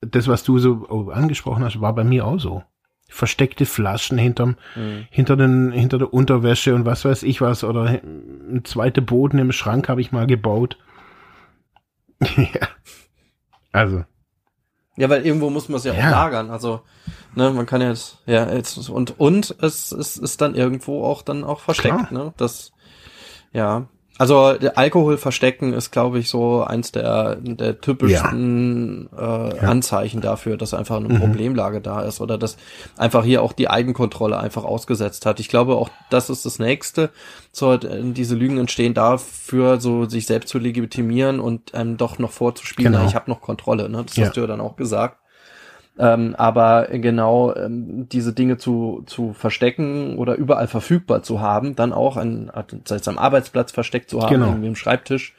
das 0.00 0.28
was 0.28 0.42
du 0.42 0.58
so 0.58 1.10
angesprochen 1.12 1.64
hast, 1.64 1.80
war 1.80 1.94
bei 1.94 2.04
mir 2.04 2.26
auch 2.26 2.38
so. 2.38 2.62
Versteckte 3.08 3.66
Flaschen 3.66 4.18
hinterm, 4.18 4.56
mhm. 4.76 5.06
hinter 5.10 5.36
den, 5.36 5.72
hinter 5.72 5.98
der 5.98 6.14
Unterwäsche 6.14 6.74
und 6.74 6.86
was 6.86 7.04
weiß 7.04 7.24
ich 7.24 7.40
was 7.40 7.64
oder 7.64 7.86
ein 7.86 8.62
zweiter 8.64 9.00
Boden 9.00 9.38
im 9.38 9.52
Schrank 9.52 9.88
habe 9.88 10.00
ich 10.00 10.12
mal 10.12 10.26
gebaut. 10.26 10.78
ja. 12.36 12.68
Also. 13.72 14.04
Ja, 14.96 15.08
weil 15.08 15.24
irgendwo 15.24 15.50
muss 15.50 15.68
man 15.68 15.78
es 15.78 15.84
ja, 15.84 15.94
ja, 15.94 16.06
auch 16.06 16.10
lagern. 16.10 16.50
Also, 16.50 16.82
ne, 17.34 17.50
man 17.50 17.66
kann 17.66 17.80
jetzt, 17.80 18.18
ja, 18.26 18.52
jetzt, 18.52 18.88
und, 18.88 19.18
und 19.18 19.56
es, 19.60 19.92
es 19.92 20.16
ist 20.16 20.40
dann 20.40 20.54
irgendwo 20.54 21.04
auch 21.04 21.22
dann 21.22 21.42
auch 21.42 21.60
versteckt, 21.60 22.08
Klar. 22.08 22.12
ne? 22.12 22.34
Das, 22.36 22.72
ja. 23.52 23.88
Also 24.20 24.54
Alkohol 24.74 25.16
verstecken 25.16 25.72
ist, 25.72 25.92
glaube 25.92 26.18
ich, 26.18 26.28
so 26.28 26.62
eins 26.62 26.92
der, 26.92 27.36
der 27.36 27.80
typischsten 27.80 29.08
ja. 29.16 29.46
Äh, 29.46 29.56
ja. 29.56 29.62
Anzeichen 29.62 30.20
dafür, 30.20 30.58
dass 30.58 30.74
einfach 30.74 30.96
eine 30.96 31.08
mhm. 31.08 31.20
Problemlage 31.20 31.80
da 31.80 32.02
ist 32.02 32.20
oder 32.20 32.36
dass 32.36 32.58
einfach 32.98 33.24
hier 33.24 33.42
auch 33.42 33.54
die 33.54 33.70
Eigenkontrolle 33.70 34.38
einfach 34.38 34.64
ausgesetzt 34.64 35.24
hat. 35.24 35.40
Ich 35.40 35.48
glaube 35.48 35.76
auch, 35.76 35.88
das 36.10 36.28
ist 36.28 36.44
das 36.44 36.58
Nächste. 36.58 37.08
So, 37.50 37.78
diese 37.78 38.34
Lügen 38.34 38.58
entstehen 38.58 38.92
dafür, 38.92 39.80
so 39.80 40.04
sich 40.04 40.26
selbst 40.26 40.50
zu 40.50 40.58
legitimieren 40.58 41.40
und 41.40 41.70
ähm, 41.72 41.96
doch 41.96 42.18
noch 42.18 42.32
vorzuspielen, 42.32 42.92
genau. 42.92 43.06
ich 43.06 43.14
habe 43.14 43.30
noch 43.30 43.40
Kontrolle. 43.40 43.88
Ne? 43.88 44.04
Das 44.04 44.16
ja. 44.16 44.26
hast 44.26 44.36
du 44.36 44.42
ja 44.42 44.46
dann 44.46 44.60
auch 44.60 44.76
gesagt. 44.76 45.16
Ähm, 46.00 46.34
aber 46.38 46.86
genau 46.86 47.54
ähm, 47.54 48.08
diese 48.08 48.32
Dinge 48.32 48.56
zu, 48.56 49.02
zu 49.04 49.34
verstecken 49.34 50.16
oder 50.16 50.34
überall 50.36 50.66
verfügbar 50.66 51.22
zu 51.22 51.42
haben, 51.42 51.76
dann 51.76 51.92
auch 51.92 52.16
an, 52.16 52.50
sei 52.86 52.98
am 53.04 53.18
Arbeitsplatz 53.18 53.70
versteckt 53.70 54.08
zu 54.08 54.22
haben, 54.22 54.32
genau. 54.32 54.46
irgendwie 54.46 54.68
im 54.68 54.76
Schreibtisch, 54.76 55.34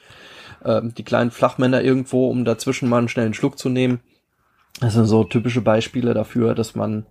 ähm, 0.64 0.94
die 0.96 1.04
kleinen 1.04 1.32
Flachmänner 1.32 1.82
irgendwo, 1.82 2.30
um 2.30 2.46
dazwischen 2.46 2.90
mal 2.90 3.00
einen 3.00 3.10
schnellen 3.10 3.34
Schluck 3.34 3.58
zu 3.58 3.70
nehmen. 3.70 4.02
Das 4.80 4.94
sind 4.94 5.06
so 5.06 5.24
typische 5.24 5.62
Beispiele 5.62 6.14
dafür, 6.14 6.54
dass 6.54 6.76
man 6.76 7.08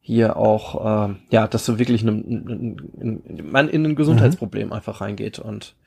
hier 0.00 0.36
auch, 0.36 1.08
äh, 1.08 1.14
ja, 1.30 1.46
dass 1.46 1.64
so 1.64 1.78
wirklich 1.78 2.02
eine, 2.02 2.10
man 2.10 3.68
in 3.68 3.86
ein 3.86 3.94
Gesundheitsproblem 3.94 4.66
mhm. 4.66 4.72
einfach 4.72 5.00
reingeht 5.00 5.38
und 5.38 5.76
äh, 5.76 5.81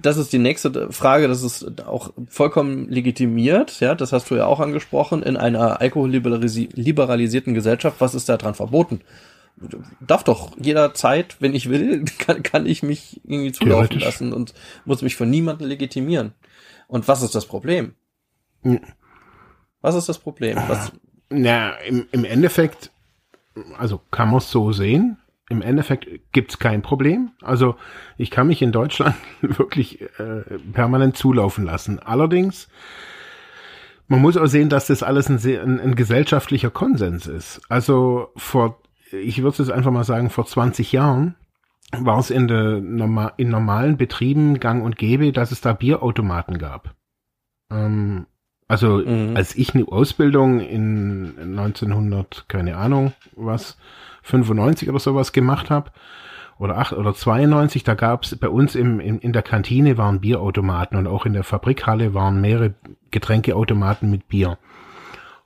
das 0.00 0.16
ist 0.16 0.32
die 0.32 0.38
nächste 0.38 0.90
Frage, 0.92 1.28
das 1.28 1.42
ist 1.42 1.84
auch 1.86 2.12
vollkommen 2.28 2.88
legitimiert, 2.88 3.80
ja, 3.80 3.94
das 3.94 4.12
hast 4.12 4.30
du 4.30 4.36
ja 4.36 4.46
auch 4.46 4.60
angesprochen, 4.60 5.22
in 5.22 5.36
einer 5.36 5.80
alkoholliberalisierten 5.80 7.54
Gesellschaft, 7.54 8.00
was 8.00 8.14
ist 8.14 8.28
da 8.28 8.38
dran 8.38 8.54
verboten? 8.54 9.02
Darf 10.00 10.24
doch 10.24 10.56
jederzeit, 10.58 11.36
wenn 11.40 11.54
ich 11.54 11.68
will, 11.68 12.04
kann, 12.18 12.42
kann 12.42 12.66
ich 12.66 12.82
mich 12.82 13.20
irgendwie 13.24 13.52
zulaufen 13.52 14.00
lassen 14.00 14.32
und 14.32 14.54
muss 14.84 15.02
mich 15.02 15.16
von 15.16 15.28
niemandem 15.28 15.68
legitimieren. 15.68 16.32
Und 16.86 17.06
was 17.06 17.22
ist 17.22 17.34
das 17.34 17.44
Problem? 17.44 17.94
Was 19.82 19.94
ist 19.94 20.08
das 20.08 20.18
Problem? 20.18 20.56
Was? 20.68 20.92
Na, 21.28 21.72
im, 21.80 22.06
im 22.12 22.24
Endeffekt, 22.24 22.90
also 23.76 24.00
kann 24.10 24.28
man 24.28 24.38
es 24.38 24.50
so 24.50 24.72
sehen, 24.72 25.18
im 25.48 25.62
Endeffekt 25.62 26.06
gibt's 26.32 26.58
kein 26.58 26.82
Problem. 26.82 27.30
Also 27.42 27.76
ich 28.16 28.30
kann 28.30 28.46
mich 28.46 28.62
in 28.62 28.72
Deutschland 28.72 29.16
wirklich 29.40 30.02
äh, 30.18 30.58
permanent 30.72 31.16
zulaufen 31.16 31.64
lassen. 31.64 31.98
Allerdings, 31.98 32.68
man 34.08 34.20
muss 34.20 34.36
auch 34.36 34.46
sehen, 34.46 34.68
dass 34.68 34.86
das 34.86 35.02
alles 35.02 35.28
ein, 35.28 35.38
ein, 35.38 35.80
ein 35.80 35.94
gesellschaftlicher 35.94 36.70
Konsens 36.70 37.26
ist. 37.26 37.60
Also 37.68 38.30
vor, 38.36 38.80
ich 39.10 39.42
würde 39.42 39.62
es 39.62 39.70
einfach 39.70 39.90
mal 39.90 40.04
sagen, 40.04 40.30
vor 40.30 40.46
20 40.46 40.92
Jahren 40.92 41.34
war 41.92 42.18
es 42.18 42.30
in, 42.30 42.48
de, 42.48 42.80
norma 42.80 43.32
in 43.38 43.48
normalen 43.48 43.96
Betrieben 43.96 44.60
gang 44.60 44.84
und 44.84 44.98
gäbe, 44.98 45.32
dass 45.32 45.52
es 45.52 45.62
da 45.62 45.72
Bierautomaten 45.72 46.58
gab. 46.58 46.94
Ähm, 47.70 48.26
also 48.66 48.98
mhm. 48.98 49.34
als 49.34 49.56
ich 49.56 49.74
eine 49.74 49.88
Ausbildung 49.88 50.60
in 50.60 51.34
1900, 51.38 52.44
keine 52.48 52.76
Ahnung 52.76 53.14
was, 53.34 53.78
95 54.28 54.88
oder 54.88 54.98
sowas 54.98 55.32
gemacht 55.32 55.70
habe, 55.70 55.90
oder 56.58 56.78
8 56.78 56.94
oder 56.94 57.14
92, 57.14 57.84
da 57.84 57.94
gab 57.94 58.24
es 58.24 58.36
bei 58.36 58.48
uns 58.48 58.74
im, 58.74 58.98
in, 59.00 59.18
in 59.20 59.32
der 59.32 59.42
Kantine 59.42 59.96
waren 59.96 60.20
Bierautomaten 60.20 60.98
und 60.98 61.06
auch 61.06 61.24
in 61.24 61.32
der 61.32 61.44
Fabrikhalle 61.44 62.14
waren 62.14 62.40
mehrere 62.40 62.74
Getränkeautomaten 63.10 64.10
mit 64.10 64.28
Bier. 64.28 64.58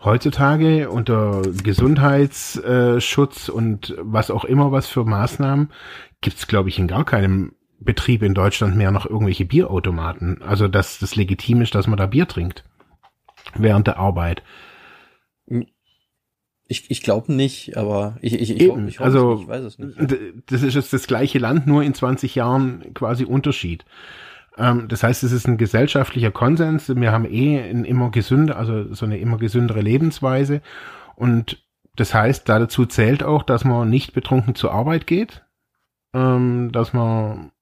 Heutzutage 0.02 0.90
unter 0.90 1.42
Gesundheitsschutz 1.62 3.48
und 3.48 3.94
was 4.00 4.30
auch 4.30 4.44
immer 4.44 4.72
was 4.72 4.88
für 4.88 5.04
Maßnahmen 5.04 5.70
gibt's 6.22 6.48
glaube 6.48 6.70
ich, 6.70 6.78
in 6.78 6.88
gar 6.88 7.04
keinem 7.04 7.52
Betrieb 7.78 8.22
in 8.22 8.34
Deutschland 8.34 8.76
mehr 8.76 8.90
noch 8.90 9.06
irgendwelche 9.06 9.44
Bierautomaten. 9.44 10.40
Also, 10.42 10.68
dass 10.68 10.98
das 10.98 11.16
legitim 11.16 11.62
ist, 11.62 11.74
dass 11.74 11.86
man 11.88 11.98
da 11.98 12.06
Bier 12.06 12.26
trinkt 12.26 12.64
während 13.54 13.86
der 13.86 13.98
Arbeit. 13.98 14.42
Ich, 16.72 16.90
ich 16.90 17.02
glaube 17.02 17.34
nicht, 17.34 17.76
aber 17.76 18.16
ich, 18.22 18.32
ich, 18.32 18.50
ich, 18.50 18.62
Eben, 18.62 18.88
ich, 18.88 18.98
also, 18.98 19.34
nicht, 19.34 19.42
ich 19.42 19.48
weiß 19.48 19.64
es 19.64 19.78
nicht. 19.78 19.98
Das 20.46 20.62
ist 20.62 20.74
jetzt 20.74 20.90
das 20.94 21.06
gleiche 21.06 21.38
Land, 21.38 21.66
nur 21.66 21.82
in 21.82 21.92
20 21.92 22.34
Jahren 22.34 22.94
quasi 22.94 23.26
Unterschied. 23.26 23.84
Ähm, 24.56 24.88
das 24.88 25.02
heißt, 25.02 25.22
es 25.22 25.32
ist 25.32 25.46
ein 25.46 25.58
gesellschaftlicher 25.58 26.30
Konsens. 26.30 26.88
Wir 26.88 27.12
haben 27.12 27.26
eh 27.30 27.60
ein 27.60 27.84
immer 27.84 28.10
gesünder, 28.10 28.56
also 28.56 28.94
so 28.94 29.04
eine 29.04 29.18
immer 29.18 29.36
gesündere 29.36 29.82
Lebensweise. 29.82 30.62
Und 31.14 31.62
das 31.94 32.14
heißt, 32.14 32.48
dazu 32.48 32.86
zählt 32.86 33.22
auch, 33.22 33.42
dass 33.42 33.66
man 33.66 33.90
nicht 33.90 34.14
betrunken 34.14 34.54
zur 34.54 34.72
Arbeit 34.72 35.06
geht, 35.06 35.44
ähm, 36.14 36.72
dass 36.72 36.94
man 36.94 37.52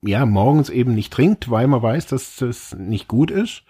ja 0.00 0.24
morgens 0.24 0.70
eben 0.70 0.94
nicht 0.94 1.12
trinkt, 1.12 1.50
weil 1.50 1.66
man 1.66 1.82
weiß, 1.82 2.06
dass 2.06 2.36
das 2.36 2.74
nicht 2.74 3.08
gut 3.08 3.30
ist 3.30 3.62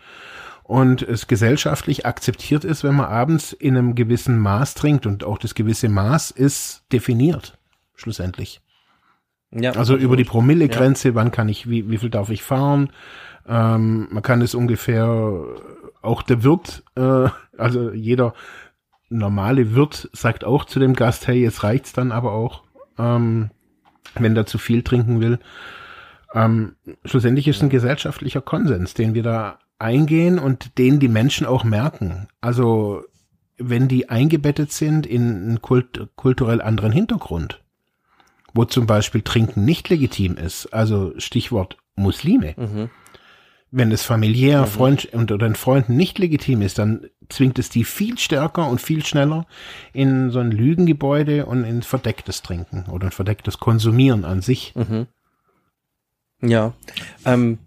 und 0.67 1.03
es 1.03 1.29
gesellschaftlich 1.29 2.07
akzeptiert 2.07 2.65
ist, 2.65 2.83
wenn 2.83 2.97
man 2.97 3.07
abends 3.07 3.53
in 3.53 3.77
einem 3.77 3.95
gewissen 3.95 4.37
Maß 4.37 4.75
trinkt 4.75 5.07
und 5.07 5.23
auch 5.23 5.39
das 5.39 5.55
gewisse 5.55 5.89
Maß 5.89 6.33
ist 6.33 6.83
definiert, 6.93 7.57
schlussendlich. 7.95 8.61
Ja, 9.53 9.71
also 9.71 9.81
absolut. 9.81 10.03
über 10.03 10.17
die 10.17 10.25
Promillegrenze, 10.25 11.11
ja. 11.11 11.15
wann 11.15 11.31
kann 11.31 11.49
ich, 11.49 11.71
wie, 11.71 11.89
wie 11.89 11.99
viel 11.99 12.11
darf 12.11 12.31
ich 12.31 12.43
fahren? 12.43 12.91
Ähm, 13.47 14.09
man 14.11 14.25
kann 14.25 14.43
es 14.43 14.57
ungefähr, 14.57 15.07
auch 16.03 16.23
der 16.23 16.43
Wirt, 16.43 16.83
äh, 16.97 17.29
also 17.57 17.93
jeder 17.93 18.35
normale 19.09 19.77
Wirt 19.77 20.11
sagt 20.13 20.45
auch 20.45 20.65
zu 20.65 20.81
dem 20.81 20.95
Gast, 20.95 21.29
hey, 21.29 21.41
jetzt 21.41 21.63
reicht's 21.63 21.93
dann 21.93 22.11
aber 22.11 22.33
auch, 22.33 22.65
ähm, 22.99 23.51
wenn 24.17 24.35
der 24.35 24.47
zu 24.47 24.59
viel 24.59 24.83
trinken 24.83 25.21
will. 25.21 25.39
Ähm, 26.35 26.75
schlussendlich 27.05 27.47
ist 27.47 27.59
es 27.59 27.63
ein 27.63 27.71
gesellschaftlicher 27.71 28.41
Konsens, 28.41 28.95
den 28.95 29.15
wir 29.15 29.23
da 29.23 29.61
eingehen 29.79 30.39
und 30.39 30.79
den 30.79 31.01
die 31.01 31.09
Menschen 31.09 31.47
auch 31.47 31.65
merken. 31.65 32.29
Also 32.41 33.05
wenn 33.59 33.89
die 33.89 34.09
eingebettet 34.09 34.73
sind 34.73 35.07
in 35.07 35.23
einen 35.23 35.63
kult 35.63 36.09
kulturell 36.17 36.61
anderen 36.61 36.93
Hintergrund, 36.93 37.63
wo 38.55 38.65
zum 38.65 38.87
Beispiel 38.87 39.23
Trinken 39.23 39.65
nicht 39.65 39.89
legitim 39.89 40.37
ist, 40.37 40.67
also 40.73 41.13
Stichwort 41.19 41.77
Muslime. 41.95 42.55
Mhm. 42.57 42.91
Wenn 43.71 43.93
es 43.93 44.03
familiär, 44.03 44.63
mhm. 44.63 44.67
Freund 44.67 45.09
unter 45.13 45.39
den 45.39 45.55
Freunden 45.55 45.97
nicht 45.97 46.19
legitim 46.19 46.63
ist, 46.63 46.79
dann 46.79 47.07
zwingt 47.29 47.59
es 47.59 47.69
die 47.69 47.85
viel 47.85 48.19
stärker 48.19 48.69
und 48.69 48.81
viel 48.81 49.05
schneller 49.05 49.47
in 49.93 50.31
so 50.31 50.39
ein 50.39 50.53
Lügengebäude 50.53 51.47
und 51.47 51.65
in 51.65 51.83
verdecktes 51.83 52.43
Trinken 52.43 52.87
oder 52.91 53.07
ein 53.09 53.13
verdecktes 53.13 53.59
Konsumieren 53.59 54.25
an 54.25 54.41
sich. 54.41 54.75
Mhm. 54.77 55.07
Ja, 56.43 56.75
ähm, 57.25 57.59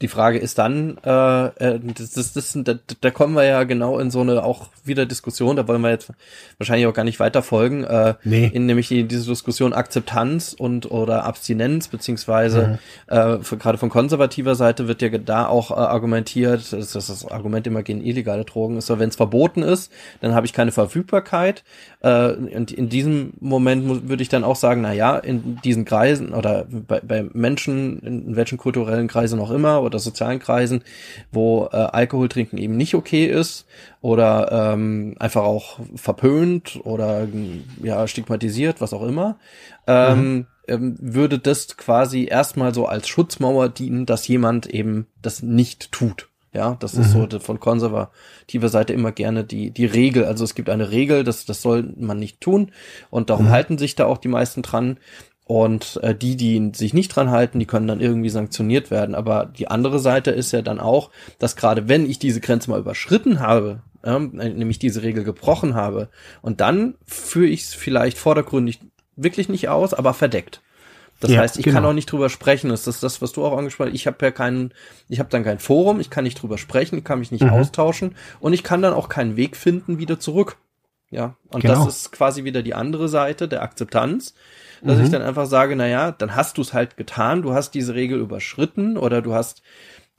die 0.00 0.08
Frage 0.08 0.38
ist 0.38 0.58
dann, 0.58 0.96
äh, 1.04 1.46
äh, 1.46 1.80
das, 1.80 2.12
das, 2.12 2.32
das, 2.32 2.56
da, 2.62 2.74
da 3.00 3.10
kommen 3.10 3.34
wir 3.34 3.44
ja 3.44 3.64
genau 3.64 3.98
in 3.98 4.12
so 4.12 4.20
eine 4.20 4.44
auch 4.44 4.68
wieder 4.84 5.06
Diskussion, 5.06 5.56
da 5.56 5.66
wollen 5.66 5.80
wir 5.80 5.90
jetzt 5.90 6.12
wahrscheinlich 6.58 6.86
auch 6.86 6.94
gar 6.94 7.02
nicht 7.02 7.18
weiter 7.18 7.42
folgen, 7.42 7.82
äh, 7.82 8.14
nee. 8.22 8.48
in 8.52 8.66
nämlich 8.66 8.86
die, 8.86 9.04
diese 9.04 9.28
Diskussion 9.28 9.72
Akzeptanz 9.72 10.54
und 10.56 10.90
oder 10.92 11.24
Abstinenz, 11.24 11.88
beziehungsweise 11.88 12.78
mhm. 13.10 13.38
äh, 13.52 13.56
gerade 13.56 13.78
von 13.78 13.88
konservativer 13.88 14.54
Seite 14.54 14.86
wird 14.86 15.02
ja 15.02 15.08
da 15.18 15.48
auch 15.48 15.72
äh, 15.72 15.74
argumentiert, 15.74 16.72
dass 16.72 16.92
das 16.92 17.26
Argument 17.26 17.66
immer 17.66 17.82
gegen 17.82 18.00
illegale 18.00 18.44
Drogen 18.44 18.76
ist, 18.76 18.88
wenn 18.88 19.08
es 19.08 19.16
verboten 19.16 19.64
ist, 19.64 19.90
dann 20.20 20.32
habe 20.32 20.46
ich 20.46 20.52
keine 20.52 20.70
Verfügbarkeit. 20.70 21.64
Äh, 22.02 22.34
und 22.34 22.70
in 22.70 22.88
diesem 22.88 23.32
Moment 23.40 24.08
würde 24.08 24.22
ich 24.22 24.28
dann 24.28 24.44
auch 24.44 24.56
sagen, 24.56 24.82
na 24.82 24.92
ja, 24.92 25.18
in 25.18 25.58
diesen 25.64 25.84
Kreisen 25.84 26.32
oder 26.32 26.66
bei, 26.68 27.00
bei 27.00 27.26
Menschen, 27.32 27.98
in 28.00 28.36
welchen 28.36 28.58
kulturellen 28.58 29.08
Kreisen 29.08 29.40
auch 29.40 29.50
immer, 29.50 29.87
oder 29.88 29.98
sozialen 29.98 30.38
Kreisen, 30.38 30.82
wo 31.32 31.68
äh, 31.72 31.76
Alkohol 31.76 32.28
trinken 32.28 32.58
eben 32.58 32.76
nicht 32.76 32.94
okay 32.94 33.26
ist 33.26 33.66
oder 34.00 34.72
ähm, 34.72 35.16
einfach 35.18 35.42
auch 35.42 35.80
verpönt 35.96 36.80
oder 36.84 37.26
ja 37.82 38.06
stigmatisiert, 38.06 38.80
was 38.80 38.92
auch 38.92 39.02
immer, 39.02 39.38
ähm, 39.86 40.34
mhm. 40.34 40.46
ähm, 40.68 40.96
würde 41.00 41.38
das 41.38 41.76
quasi 41.76 42.26
erstmal 42.26 42.72
so 42.74 42.86
als 42.86 43.08
Schutzmauer 43.08 43.68
dienen, 43.68 44.06
dass 44.06 44.28
jemand 44.28 44.66
eben 44.66 45.06
das 45.22 45.42
nicht 45.42 45.90
tut. 45.90 46.28
Ja, 46.52 46.76
das 46.80 46.94
mhm. 46.94 47.02
ist 47.02 47.12
so 47.12 47.18
mhm. 47.18 47.40
von 47.40 47.60
konservativer 47.60 48.68
Seite 48.68 48.92
immer 48.92 49.12
gerne 49.12 49.44
die, 49.44 49.70
die 49.70 49.86
Regel. 49.86 50.24
Also 50.24 50.44
es 50.44 50.54
gibt 50.54 50.70
eine 50.70 50.90
Regel, 50.90 51.22
das, 51.22 51.44
das 51.44 51.60
soll 51.60 51.94
man 51.96 52.18
nicht 52.18 52.40
tun. 52.40 52.72
Und 53.10 53.30
darum 53.30 53.46
mhm. 53.46 53.50
halten 53.50 53.78
sich 53.78 53.94
da 53.96 54.06
auch 54.06 54.18
die 54.18 54.28
meisten 54.28 54.62
dran. 54.62 54.98
Und 55.48 55.98
äh, 56.02 56.14
die, 56.14 56.36
die 56.36 56.72
sich 56.74 56.92
nicht 56.92 57.08
dran 57.08 57.30
halten, 57.30 57.58
die 57.58 57.64
können 57.64 57.88
dann 57.88 58.02
irgendwie 58.02 58.28
sanktioniert 58.28 58.90
werden. 58.90 59.14
Aber 59.14 59.46
die 59.46 59.68
andere 59.68 59.98
Seite 59.98 60.30
ist 60.30 60.52
ja 60.52 60.60
dann 60.60 60.78
auch, 60.78 61.08
dass 61.38 61.56
gerade 61.56 61.88
wenn 61.88 62.08
ich 62.08 62.18
diese 62.18 62.42
Grenze 62.42 62.68
mal 62.68 62.78
überschritten 62.78 63.40
habe, 63.40 63.80
äh, 64.02 64.18
nämlich 64.18 64.78
diese 64.78 65.02
Regel 65.02 65.24
gebrochen 65.24 65.74
habe, 65.74 66.10
und 66.42 66.60
dann 66.60 66.96
führe 67.06 67.46
ich 67.46 67.62
es 67.62 67.72
vielleicht 67.72 68.18
vordergründig 68.18 68.80
wirklich 69.16 69.48
nicht 69.48 69.70
aus, 69.70 69.94
aber 69.94 70.12
verdeckt. 70.12 70.60
Das 71.20 71.30
ja, 71.30 71.40
heißt, 71.40 71.56
ich 71.56 71.64
genau. 71.64 71.76
kann 71.76 71.86
auch 71.86 71.94
nicht 71.94 72.12
drüber 72.12 72.28
sprechen. 72.28 72.68
Das 72.68 72.86
ist 72.86 73.02
das, 73.02 73.22
was 73.22 73.32
du 73.32 73.42
auch 73.42 73.56
angesprochen 73.56 73.88
hast. 73.88 73.96
Ich 73.96 74.06
habe 74.06 74.18
ja 74.20 74.30
keinen, 74.30 74.74
ich 75.08 75.18
habe 75.18 75.30
dann 75.30 75.44
kein 75.44 75.60
Forum, 75.60 75.98
ich 75.98 76.10
kann 76.10 76.24
nicht 76.24 76.42
drüber 76.42 76.58
sprechen, 76.58 76.98
ich 76.98 77.04
kann 77.04 77.20
mich 77.20 77.32
nicht 77.32 77.44
mhm. 77.44 77.50
austauschen 77.50 78.16
und 78.38 78.52
ich 78.52 78.62
kann 78.62 78.82
dann 78.82 78.92
auch 78.92 79.08
keinen 79.08 79.38
Weg 79.38 79.56
finden 79.56 79.98
wieder 79.98 80.20
zurück. 80.20 80.58
Ja, 81.10 81.36
und 81.48 81.62
genau. 81.62 81.86
das 81.86 81.96
ist 81.96 82.12
quasi 82.12 82.44
wieder 82.44 82.62
die 82.62 82.74
andere 82.74 83.08
Seite 83.08 83.48
der 83.48 83.62
Akzeptanz 83.62 84.34
dass 84.82 84.98
mhm. 84.98 85.04
ich 85.04 85.10
dann 85.10 85.22
einfach 85.22 85.46
sage, 85.46 85.76
na 85.76 85.86
ja, 85.86 86.12
dann 86.12 86.36
hast 86.36 86.58
du 86.58 86.62
es 86.62 86.72
halt 86.72 86.96
getan, 86.96 87.42
du 87.42 87.54
hast 87.54 87.72
diese 87.72 87.94
Regel 87.94 88.20
überschritten 88.20 88.96
oder 88.96 89.22
du 89.22 89.34
hast 89.34 89.62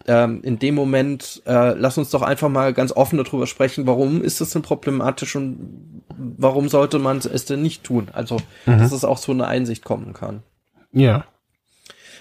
ähm, 0.08 0.42
in 0.44 0.60
dem 0.60 0.76
Moment, 0.76 1.42
äh, 1.46 1.74
lass 1.74 1.98
uns 1.98 2.10
doch 2.10 2.22
einfach 2.22 2.50
mal 2.50 2.74
ganz 2.74 2.92
offen 2.92 3.18
darüber 3.18 3.48
sprechen, 3.48 3.86
warum 3.86 4.22
ist 4.22 4.42
das 4.42 4.52
denn 4.52 4.62
problematisch 4.62 5.36
und 5.36 6.04
warum 6.18 6.70
sollte 6.70 7.00
man 7.00 7.18
es 7.18 7.46
denn 7.46 7.62
nicht 7.62 7.84
tun? 7.84 8.08
Also, 8.14 8.38
mhm. 8.66 8.80
dass 8.80 8.92
es 8.92 9.04
auch 9.04 9.20
zu 9.20 9.32
einer 9.32 9.48
Einsicht 9.48 9.84
kommen 9.84 10.14
kann. 10.14 10.44
Ja. 10.92 11.26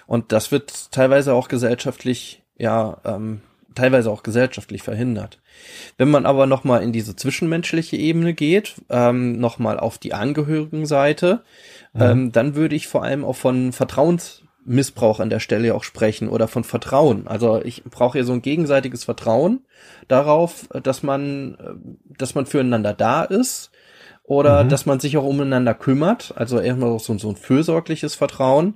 Und 0.07 0.33
das 0.33 0.51
wird 0.51 0.91
teilweise 0.91 1.35
auch 1.35 1.49
gesellschaftlich, 1.49 2.43
ja, 2.57 2.99
ähm, 3.05 3.43
teilweise 3.79 4.11
auch 4.11 4.23
gesellschaftlich 4.23 4.83
verhindert. 4.83 5.39
Wenn 5.97 6.11
man 6.11 6.27
aber 6.27 6.47
nochmal 6.47 6.83
in 6.83 6.93
diese 6.93 7.15
zwischenmenschliche 7.15 7.97
Ebene 7.97 8.35
geht, 8.35 8.75
ähm, 8.91 9.39
nochmal 9.39 9.79
auf 9.79 9.99
die 9.99 10.15
Angehörigenseite, 10.15 11.43
mhm. 11.93 12.03
ähm, 12.03 12.33
dann 12.33 12.55
würde 12.55 12.75
ich 12.75 12.89
vor 12.89 13.05
allem 13.05 13.25
auch 13.25 13.37
von 13.37 13.73
Vertrauensmissbrauch 13.73 15.21
an 15.21 15.31
der 15.31 15.41
Stelle 15.41 15.75
auch 15.75 15.85
sprechen 15.85 16.29
oder 16.29 16.49
von 16.49 16.65
Vertrauen. 16.65 17.29
Also 17.29 17.63
ich 17.63 17.85
brauche 17.85 18.19
ja 18.19 18.25
so 18.25 18.33
ein 18.33 18.43
gegenseitiges 18.43 19.05
Vertrauen 19.05 19.61
darauf, 20.09 20.69
dass 20.83 21.03
man, 21.03 21.57
dass 22.19 22.35
man 22.35 22.47
füreinander 22.47 22.95
da 22.95 23.23
ist 23.23 23.71
oder 24.29 24.63
mhm. 24.63 24.69
dass 24.69 24.85
man 24.85 25.01
sich 25.01 25.17
auch 25.17 25.25
umeinander 25.25 25.73
kümmert. 25.73 26.35
Also 26.37 26.61
erstmal 26.61 26.99
so, 26.99 27.17
so 27.17 27.31
ein 27.31 27.37
fürsorgliches 27.37 28.15
Vertrauen. 28.15 28.75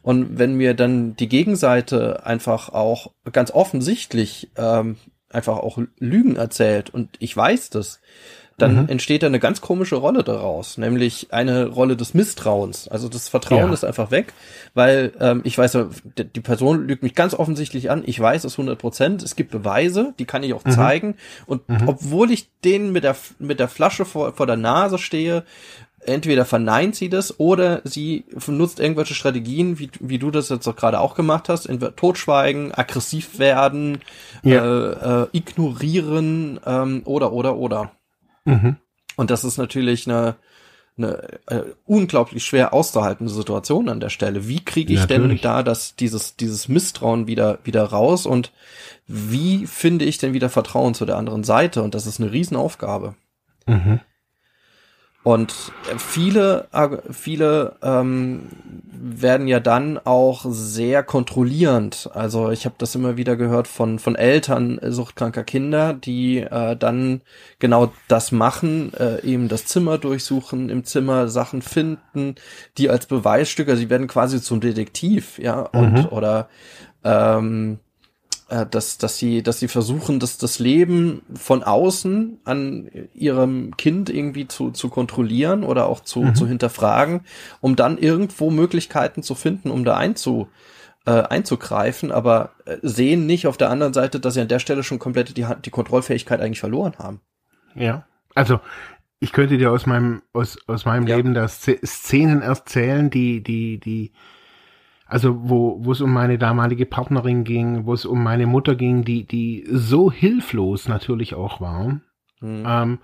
Und 0.00 0.38
wenn 0.38 0.54
mir 0.54 0.72
dann 0.72 1.14
die 1.14 1.28
Gegenseite 1.28 2.24
einfach 2.24 2.70
auch 2.70 3.12
ganz 3.30 3.50
offensichtlich 3.50 4.50
ähm, 4.56 4.96
einfach 5.28 5.58
auch 5.58 5.78
Lügen 5.98 6.36
erzählt 6.36 6.88
und 6.88 7.16
ich 7.18 7.36
weiß 7.36 7.68
das, 7.70 8.00
dann 8.58 8.82
mhm. 8.82 8.88
entsteht 8.88 9.22
da 9.22 9.26
eine 9.26 9.40
ganz 9.40 9.60
komische 9.60 9.96
Rolle 9.96 10.22
daraus, 10.22 10.78
nämlich 10.78 11.28
eine 11.32 11.66
Rolle 11.66 11.96
des 11.96 12.14
Misstrauens. 12.14 12.86
Also 12.88 13.08
das 13.08 13.28
Vertrauen 13.28 13.68
ja. 13.68 13.72
ist 13.72 13.84
einfach 13.84 14.10
weg, 14.10 14.32
weil 14.74 15.12
ähm, 15.20 15.40
ich 15.44 15.58
weiß, 15.58 15.76
die 16.16 16.40
Person 16.40 16.86
lügt 16.86 17.02
mich 17.02 17.14
ganz 17.14 17.34
offensichtlich 17.34 17.90
an, 17.90 18.04
ich 18.06 18.18
weiß 18.18 18.44
es 18.44 18.54
100 18.54 18.78
Prozent, 18.78 19.22
es 19.22 19.34
gibt 19.34 19.50
Beweise, 19.50 20.14
die 20.18 20.24
kann 20.24 20.42
ich 20.44 20.54
auch 20.54 20.64
mhm. 20.64 20.70
zeigen 20.70 21.14
und 21.46 21.68
mhm. 21.68 21.88
obwohl 21.88 22.30
ich 22.30 22.48
denen 22.64 22.92
mit 22.92 23.04
der, 23.04 23.16
mit 23.38 23.58
der 23.58 23.68
Flasche 23.68 24.04
vor, 24.04 24.34
vor 24.34 24.46
der 24.46 24.56
Nase 24.56 24.98
stehe, 24.98 25.44
entweder 26.06 26.44
verneint 26.44 26.94
sie 26.94 27.08
das 27.08 27.38
oder 27.40 27.80
sie 27.84 28.24
nutzt 28.46 28.80
irgendwelche 28.80 29.14
Strategien, 29.14 29.78
wie, 29.78 29.90
wie 30.00 30.18
du 30.18 30.30
das 30.30 30.48
jetzt 30.48 30.68
auch 30.68 30.76
gerade 30.76 31.00
auch 31.00 31.14
gemacht 31.14 31.48
hast, 31.48 31.66
entweder 31.66 31.96
totschweigen, 31.96 32.72
aggressiv 32.72 33.38
werden, 33.38 33.98
ja. 34.42 34.64
äh, 34.64 35.22
äh, 35.22 35.26
ignorieren 35.32 36.60
ähm, 36.64 37.02
oder 37.04 37.32
oder 37.32 37.56
oder. 37.56 37.92
Mhm. 38.44 38.76
Und 39.16 39.30
das 39.30 39.44
ist 39.44 39.58
natürlich 39.58 40.08
eine, 40.08 40.36
eine 40.96 41.40
äh, 41.46 41.62
unglaublich 41.84 42.44
schwer 42.44 42.72
auszuhaltende 42.72 43.32
Situation 43.32 43.88
an 43.88 44.00
der 44.00 44.10
Stelle. 44.10 44.48
Wie 44.48 44.64
kriege 44.64 44.92
ich 44.92 45.00
Natürlich. 45.00 45.40
denn 45.40 45.50
da 45.50 45.62
das, 45.62 45.96
dieses, 45.96 46.36
dieses 46.36 46.68
Misstrauen 46.68 47.26
wieder, 47.26 47.58
wieder 47.64 47.84
raus 47.84 48.26
und 48.26 48.52
wie 49.06 49.66
finde 49.66 50.04
ich 50.04 50.18
denn 50.18 50.32
wieder 50.32 50.50
Vertrauen 50.50 50.94
zu 50.94 51.04
der 51.04 51.16
anderen 51.16 51.44
Seite? 51.44 51.82
Und 51.82 51.94
das 51.94 52.06
ist 52.06 52.20
eine 52.20 52.32
Riesenaufgabe. 52.32 53.14
Mhm. 53.66 54.00
Und 55.24 55.72
viele, 55.96 56.68
viele 57.10 57.76
ähm, 57.82 58.50
werden 58.92 59.48
ja 59.48 59.58
dann 59.58 59.98
auch 60.04 60.44
sehr 60.46 61.02
kontrollierend. 61.02 62.10
Also 62.12 62.50
ich 62.50 62.66
habe 62.66 62.74
das 62.76 62.94
immer 62.94 63.16
wieder 63.16 63.34
gehört 63.34 63.66
von 63.66 63.98
von 63.98 64.16
Eltern 64.16 64.78
suchtkranker 64.82 65.42
Kinder, 65.42 65.94
die 65.94 66.40
äh, 66.40 66.76
dann 66.76 67.22
genau 67.58 67.90
das 68.06 68.32
machen, 68.32 68.92
äh, 69.00 69.22
eben 69.22 69.48
das 69.48 69.64
Zimmer 69.64 69.96
durchsuchen, 69.96 70.68
im 70.68 70.84
Zimmer 70.84 71.28
Sachen 71.28 71.62
finden, 71.62 72.34
die 72.76 72.90
als 72.90 73.06
Beweisstücke, 73.06 73.70
also 73.70 73.80
sie 73.80 73.88
werden 73.88 74.08
quasi 74.08 74.42
zum 74.42 74.60
Detektiv, 74.60 75.38
ja, 75.38 75.60
und 75.60 75.92
mhm. 75.92 76.06
oder 76.10 76.50
ähm, 77.02 77.78
äh, 78.48 78.66
dass, 78.66 78.98
dass 78.98 79.18
sie, 79.18 79.42
dass 79.42 79.58
sie 79.58 79.68
versuchen, 79.68 80.20
dass 80.20 80.38
das 80.38 80.58
Leben 80.58 81.22
von 81.34 81.62
außen 81.62 82.40
an 82.44 82.90
ihrem 83.14 83.76
Kind 83.76 84.10
irgendwie 84.10 84.46
zu, 84.48 84.70
zu 84.70 84.88
kontrollieren 84.88 85.64
oder 85.64 85.86
auch 85.86 86.00
zu, 86.00 86.22
mhm. 86.22 86.34
zu 86.34 86.46
hinterfragen, 86.46 87.22
um 87.60 87.76
dann 87.76 87.98
irgendwo 87.98 88.50
Möglichkeiten 88.50 89.22
zu 89.22 89.34
finden, 89.34 89.70
um 89.70 89.84
da 89.84 89.96
einzu, 89.96 90.48
äh, 91.06 91.10
einzugreifen, 91.10 92.12
aber 92.12 92.52
äh, 92.64 92.76
sehen 92.82 93.26
nicht 93.26 93.46
auf 93.46 93.56
der 93.56 93.70
anderen 93.70 93.92
Seite, 93.92 94.20
dass 94.20 94.34
sie 94.34 94.40
an 94.40 94.48
der 94.48 94.58
Stelle 94.58 94.82
schon 94.82 94.98
komplett 94.98 95.36
die, 95.36 95.46
die 95.64 95.70
Kontrollfähigkeit 95.70 96.40
eigentlich 96.40 96.60
verloren 96.60 96.94
haben. 96.98 97.20
Ja, 97.74 98.06
also 98.34 98.60
ich 99.20 99.32
könnte 99.32 99.58
dir 99.58 99.70
aus 99.70 99.86
meinem 99.86 100.22
aus 100.32 100.58
aus 100.66 100.84
meinem 100.84 101.06
ja. 101.06 101.16
Leben 101.16 101.34
da 101.34 101.48
Szenen 101.48 102.42
erzählen, 102.42 103.10
die 103.10 103.42
die 103.42 103.78
die 103.78 104.12
also 105.14 105.48
wo 105.48 105.78
wo 105.78 105.92
es 105.92 106.00
um 106.00 106.12
meine 106.12 106.38
damalige 106.38 106.86
Partnerin 106.86 107.44
ging, 107.44 107.86
wo 107.86 107.92
es 107.94 108.04
um 108.04 108.20
meine 108.20 108.48
Mutter 108.48 108.74
ging, 108.74 109.04
die 109.04 109.24
die 109.24 109.64
so 109.70 110.10
hilflos 110.10 110.88
natürlich 110.88 111.36
auch 111.36 111.60
war, 111.60 112.00
mhm. 112.40 112.64
ähm, 112.66 112.98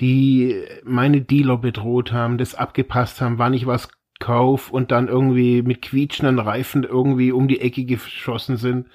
die 0.00 0.64
meine 0.82 1.20
Dealer 1.20 1.56
bedroht 1.56 2.10
haben, 2.10 2.38
das 2.38 2.56
abgepasst 2.56 3.20
haben, 3.20 3.38
wann 3.38 3.54
ich 3.54 3.68
was 3.68 3.88
kauf 4.18 4.72
und 4.72 4.90
dann 4.90 5.06
irgendwie 5.06 5.62
mit 5.62 5.80
quietschenden 5.80 6.40
Reifen 6.40 6.82
irgendwie 6.82 7.30
um 7.30 7.46
die 7.46 7.60
Ecke 7.60 7.84
geschossen 7.84 8.56
sind. 8.56 8.88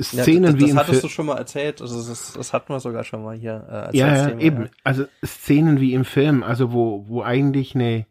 Szenen 0.00 0.44
ja, 0.44 0.50
das, 0.52 0.56
wie 0.56 0.60
das 0.60 0.70
im 0.70 0.78
hattest 0.78 1.04
du 1.04 1.08
schon 1.08 1.26
mal 1.26 1.36
erzählt, 1.36 1.82
also 1.82 1.96
das, 1.96 2.32
das 2.32 2.54
hatten 2.54 2.72
wir 2.72 2.80
sogar 2.80 3.04
schon 3.04 3.22
mal 3.22 3.36
hier. 3.36 3.66
Äh, 3.68 3.72
als 3.72 3.94
ja, 3.94 4.28
ja, 4.30 4.38
eben. 4.38 4.70
Also 4.82 5.04
Szenen 5.22 5.78
wie 5.78 5.92
im 5.92 6.06
Film, 6.06 6.42
also 6.42 6.72
wo 6.72 7.04
wo 7.06 7.22
eigentlich 7.22 7.74
eine 7.74 8.06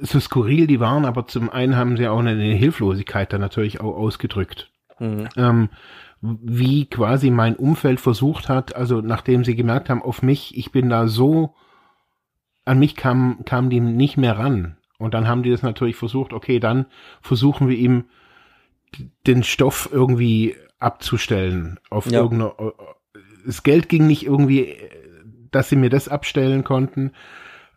so 0.00 0.20
skurril 0.20 0.66
die 0.66 0.80
waren, 0.80 1.04
aber 1.04 1.26
zum 1.26 1.50
einen 1.50 1.76
haben 1.76 1.96
sie 1.96 2.08
auch 2.08 2.18
eine, 2.18 2.34
Hilflosigkeit 2.34 3.32
da 3.32 3.38
natürlich 3.38 3.80
auch 3.80 3.96
ausgedrückt. 3.96 4.70
Mhm. 4.98 5.28
Ähm, 5.36 5.68
wie 6.20 6.86
quasi 6.86 7.30
mein 7.30 7.54
Umfeld 7.54 8.00
versucht 8.00 8.48
hat, 8.48 8.74
also 8.74 9.00
nachdem 9.00 9.44
sie 9.44 9.54
gemerkt 9.54 9.88
haben, 9.88 10.02
auf 10.02 10.22
mich, 10.22 10.56
ich 10.56 10.72
bin 10.72 10.88
da 10.88 11.06
so, 11.06 11.54
an 12.64 12.78
mich 12.78 12.96
kam, 12.96 13.44
kam 13.44 13.70
die 13.70 13.80
nicht 13.80 14.16
mehr 14.16 14.36
ran. 14.36 14.76
Und 14.98 15.14
dann 15.14 15.28
haben 15.28 15.44
die 15.44 15.50
das 15.50 15.62
natürlich 15.62 15.96
versucht, 15.96 16.32
okay, 16.32 16.58
dann 16.58 16.86
versuchen 17.22 17.68
wir 17.68 17.76
ihm 17.76 18.06
den 19.26 19.44
Stoff 19.44 19.88
irgendwie 19.92 20.56
abzustellen 20.78 21.78
auf 21.88 22.10
ja. 22.10 22.20
irgendeine, 22.20 22.72
das 23.46 23.62
Geld 23.62 23.88
ging 23.88 24.06
nicht 24.06 24.26
irgendwie, 24.26 24.76
dass 25.50 25.68
sie 25.68 25.76
mir 25.76 25.90
das 25.90 26.08
abstellen 26.08 26.64
konnten. 26.64 27.12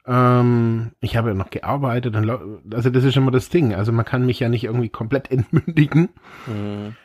Ähm, 0.06 0.92
ich 1.00 1.16
habe 1.16 1.30
ja 1.30 1.36
noch 1.36 1.50
gearbeitet. 1.50 2.16
also 2.16 2.90
das 2.90 3.04
ist 3.04 3.18
immer 3.18 3.32
das 3.32 3.50
Ding. 3.50 3.74
Also 3.74 3.92
man 3.92 4.06
kann 4.06 4.26
mich 4.26 4.40
ja 4.40 4.50
nicht 4.50 4.64
irgendwie 4.64 4.90
komplett 4.90 5.32
entmündigen. 5.32 6.10
Mhm. 6.48 6.96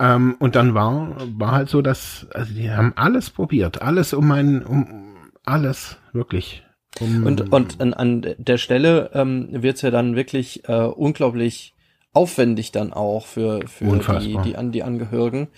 Ähm, 0.00 0.36
und 0.38 0.54
dann 0.54 0.74
war, 0.74 1.16
war 1.36 1.52
halt 1.52 1.68
so, 1.68 1.82
dass, 1.82 2.28
also 2.32 2.54
die 2.54 2.70
haben 2.70 2.92
alles 2.96 3.30
probiert. 3.30 3.82
Alles 3.82 4.14
um 4.14 4.28
meinen, 4.28 4.62
um 4.62 5.16
alles, 5.44 5.98
wirklich. 6.12 6.64
Um, 7.00 7.24
und, 7.24 7.52
und 7.52 7.80
an, 7.80 7.94
an 7.94 8.34
der 8.38 8.58
Stelle 8.58 9.10
ähm, 9.12 9.48
wird's 9.50 9.82
ja 9.82 9.90
dann 9.90 10.16
wirklich 10.16 10.68
äh, 10.68 10.84
unglaublich 10.84 11.74
aufwendig 12.12 12.72
dann 12.72 12.92
auch 12.92 13.26
für, 13.26 13.60
für 13.68 13.98
die, 14.18 14.38
die, 14.44 14.56
an, 14.56 14.72
die 14.72 14.82
Angehörigen. 14.82 15.48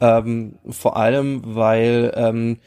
Ähm, 0.00 0.58
vor 0.68 0.96
allem, 0.96 1.42
weil 1.44 2.12
ähm, 2.14 2.58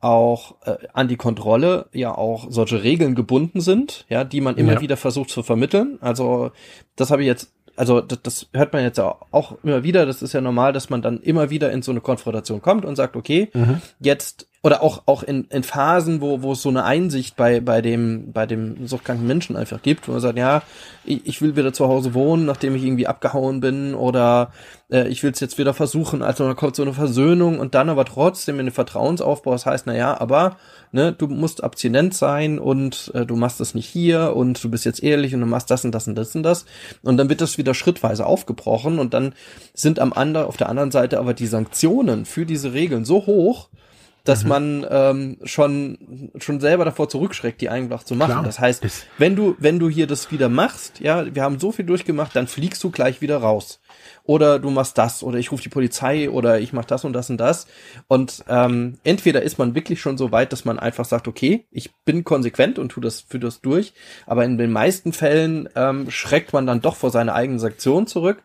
auch 0.00 0.56
äh, 0.64 0.76
an 0.92 1.08
die 1.08 1.16
Kontrolle 1.16 1.86
ja 1.92 2.16
auch 2.16 2.46
solche 2.50 2.82
Regeln 2.82 3.14
gebunden 3.14 3.60
sind, 3.60 4.04
ja, 4.08 4.24
die 4.24 4.40
man 4.40 4.56
immer 4.56 4.74
ja. 4.74 4.80
wieder 4.80 4.96
versucht 4.96 5.30
zu 5.30 5.42
vermitteln. 5.42 5.98
Also 6.00 6.52
das 6.96 7.10
habe 7.10 7.22
ich 7.22 7.26
jetzt, 7.26 7.52
also 7.76 8.00
das, 8.00 8.22
das 8.22 8.46
hört 8.52 8.72
man 8.72 8.82
jetzt 8.82 9.00
auch 9.00 9.56
immer 9.62 9.82
wieder. 9.82 10.06
Das 10.06 10.22
ist 10.22 10.32
ja 10.32 10.40
normal, 10.40 10.72
dass 10.72 10.90
man 10.90 11.02
dann 11.02 11.20
immer 11.20 11.50
wieder 11.50 11.72
in 11.72 11.82
so 11.82 11.90
eine 11.90 12.00
Konfrontation 12.00 12.62
kommt 12.62 12.84
und 12.84 12.96
sagt, 12.96 13.16
okay, 13.16 13.48
mhm. 13.54 13.80
jetzt 14.00 14.46
oder 14.66 14.82
auch 14.82 15.04
auch 15.06 15.22
in, 15.22 15.44
in 15.44 15.62
Phasen, 15.62 16.20
wo 16.20 16.42
wo 16.42 16.50
es 16.50 16.60
so 16.60 16.70
eine 16.70 16.82
Einsicht 16.82 17.36
bei 17.36 17.60
bei 17.60 17.80
dem 17.80 18.32
bei 18.32 18.46
dem 18.46 18.88
suchtkranken 18.88 19.24
Menschen 19.24 19.54
einfach 19.54 19.80
gibt, 19.80 20.08
wo 20.08 20.12
man 20.12 20.20
sagt, 20.20 20.36
ja, 20.36 20.64
ich, 21.04 21.24
ich 21.24 21.40
will 21.40 21.54
wieder 21.54 21.72
zu 21.72 21.86
Hause 21.86 22.14
wohnen, 22.14 22.46
nachdem 22.46 22.74
ich 22.74 22.82
irgendwie 22.82 23.06
abgehauen 23.06 23.60
bin 23.60 23.94
oder 23.94 24.50
äh, 24.90 25.06
ich 25.06 25.22
will 25.22 25.30
es 25.30 25.38
jetzt 25.38 25.58
wieder 25.58 25.72
versuchen. 25.72 26.20
Also 26.20 26.44
dann 26.44 26.56
kommt 26.56 26.74
so 26.74 26.82
eine 26.82 26.94
Versöhnung 26.94 27.60
und 27.60 27.76
dann 27.76 27.88
aber 27.88 28.04
trotzdem 28.04 28.58
in 28.58 28.66
den 28.66 28.72
Vertrauensaufbau. 28.72 29.52
Das 29.52 29.66
heißt, 29.66 29.86
na 29.86 29.94
ja, 29.94 30.20
aber 30.20 30.56
ne, 30.90 31.12
du 31.12 31.28
musst 31.28 31.62
abstinent 31.62 32.14
sein 32.14 32.58
und 32.58 33.12
äh, 33.14 33.24
du 33.24 33.36
machst 33.36 33.60
das 33.60 33.72
nicht 33.76 33.86
hier 33.86 34.34
und 34.34 34.64
du 34.64 34.68
bist 34.68 34.84
jetzt 34.84 35.00
ehrlich 35.00 35.32
und 35.32 35.42
du 35.42 35.46
machst 35.46 35.70
das 35.70 35.84
und 35.84 35.92
das 35.92 36.08
und 36.08 36.16
das 36.16 36.34
und 36.34 36.42
das 36.42 36.66
und 37.02 37.18
dann 37.18 37.28
wird 37.28 37.40
das 37.40 37.56
wieder 37.56 37.74
schrittweise 37.74 38.26
aufgebrochen 38.26 38.98
und 38.98 39.14
dann 39.14 39.32
sind 39.74 40.00
am 40.00 40.12
anderen 40.12 40.48
auf 40.48 40.56
der 40.56 40.68
anderen 40.68 40.90
Seite 40.90 41.20
aber 41.20 41.34
die 41.34 41.46
Sanktionen 41.46 42.24
für 42.24 42.46
diese 42.46 42.72
Regeln 42.72 43.04
so 43.04 43.26
hoch, 43.26 43.68
dass 44.28 44.42
mhm. 44.42 44.48
man 44.48 44.86
ähm, 44.90 45.38
schon 45.44 46.30
schon 46.38 46.60
selber 46.60 46.84
davor 46.84 47.08
zurückschreckt, 47.08 47.60
die 47.60 47.68
einfach 47.68 48.02
zu 48.02 48.14
machen. 48.14 48.32
Klar. 48.32 48.44
Das 48.44 48.58
heißt, 48.58 48.84
wenn 49.18 49.36
du 49.36 49.56
wenn 49.58 49.78
du 49.78 49.88
hier 49.88 50.06
das 50.06 50.30
wieder 50.30 50.48
machst, 50.48 51.00
ja, 51.00 51.34
wir 51.34 51.42
haben 51.42 51.58
so 51.58 51.72
viel 51.72 51.84
durchgemacht, 51.84 52.34
dann 52.34 52.46
fliegst 52.46 52.82
du 52.84 52.90
gleich 52.90 53.20
wieder 53.20 53.38
raus. 53.38 53.80
Oder 54.24 54.58
du 54.58 54.70
machst 54.70 54.98
das 54.98 55.22
oder 55.22 55.38
ich 55.38 55.52
rufe 55.52 55.62
die 55.62 55.68
Polizei 55.68 56.28
oder 56.28 56.58
ich 56.58 56.72
mach 56.72 56.84
das 56.84 57.04
und 57.04 57.12
das 57.12 57.30
und 57.30 57.38
das. 57.38 57.66
Und 58.08 58.44
ähm, 58.48 58.98
entweder 59.04 59.42
ist 59.42 59.58
man 59.58 59.74
wirklich 59.74 60.00
schon 60.00 60.18
so 60.18 60.32
weit, 60.32 60.52
dass 60.52 60.64
man 60.64 60.78
einfach 60.78 61.04
sagt, 61.04 61.28
okay, 61.28 61.66
ich 61.70 61.94
bin 62.04 62.24
konsequent 62.24 62.78
und 62.78 62.90
tu 62.90 63.00
das 63.00 63.20
für 63.20 63.38
das 63.38 63.60
durch. 63.60 63.94
Aber 64.26 64.44
in 64.44 64.58
den 64.58 64.72
meisten 64.72 65.12
Fällen 65.12 65.68
ähm, 65.76 66.10
schreckt 66.10 66.52
man 66.52 66.66
dann 66.66 66.80
doch 66.80 66.96
vor 66.96 67.10
seine 67.10 67.34
eigenen 67.34 67.60
Sanktionen 67.60 68.06
zurück 68.06 68.42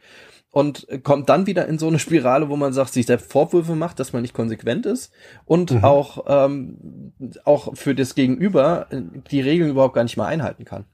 und 0.52 0.86
kommt 1.04 1.30
dann 1.30 1.48
wieder 1.48 1.68
in 1.68 1.80
so 1.80 1.88
eine 1.88 1.98
Spirale, 1.98 2.50
wo 2.50 2.58
man 2.58 2.74
sagt, 2.74 2.94
sich 2.94 3.06
selbst 3.06 3.32
Vorwürfe 3.32 3.76
macht, 3.76 4.00
dass 4.00 4.14
man 4.14 4.22
nicht 4.22 4.34
konsequent 4.34 4.86
ist 4.86 5.14
und 5.46 5.72
mhm. 5.72 5.84
auch 5.84 6.26
ähm, 6.28 7.14
auch 7.46 7.76
für 7.76 7.96
das 7.96 8.16
Gegenüber 8.16 8.88
äh, 8.92 9.02
die 9.32 9.42
Regeln 9.42 9.72
überhaupt 9.72 9.96
gar 9.96 10.04
nicht 10.04 10.18
mehr 10.18 10.26
einhalten 10.28 10.66
kann. 10.66 10.86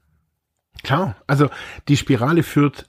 Klar, 0.84 1.16
also 1.26 1.50
die 1.88 1.96
Spirale 1.96 2.44
führt 2.44 2.88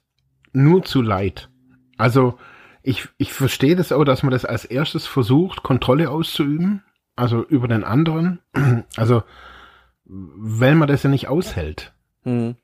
nur 0.53 0.83
zu 0.83 1.01
Leid. 1.01 1.49
Also 1.97 2.37
ich, 2.83 3.09
ich 3.17 3.33
verstehe 3.33 3.75
das 3.75 3.91
auch, 3.91 4.03
dass 4.03 4.23
man 4.23 4.31
das 4.31 4.45
als 4.45 4.65
erstes 4.65 5.07
versucht, 5.07 5.63
Kontrolle 5.63 6.09
auszuüben, 6.09 6.83
also 7.15 7.43
über 7.43 7.67
den 7.67 7.83
anderen. 7.83 8.39
Also, 8.95 9.23
weil 10.05 10.75
man 10.75 10.87
das 10.87 11.03
ja 11.03 11.09
nicht 11.09 11.27
aushält. 11.27 11.93
Mhm. 12.23 12.55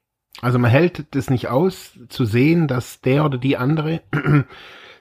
Also 0.41 0.59
man 0.59 0.71
hält 0.71 1.15
das 1.15 1.29
nicht 1.29 1.47
aus, 1.47 1.97
zu 2.09 2.25
sehen, 2.25 2.67
dass 2.67 3.01
der 3.01 3.25
oder 3.25 3.37
die 3.37 3.57
andere 3.57 4.01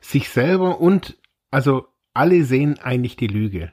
sich 0.01 0.29
selber 0.29 0.81
und, 0.81 1.17
also 1.51 1.87
alle 2.13 2.45
sehen 2.45 2.79
eigentlich 2.79 3.17
die 3.17 3.27
Lüge. 3.27 3.73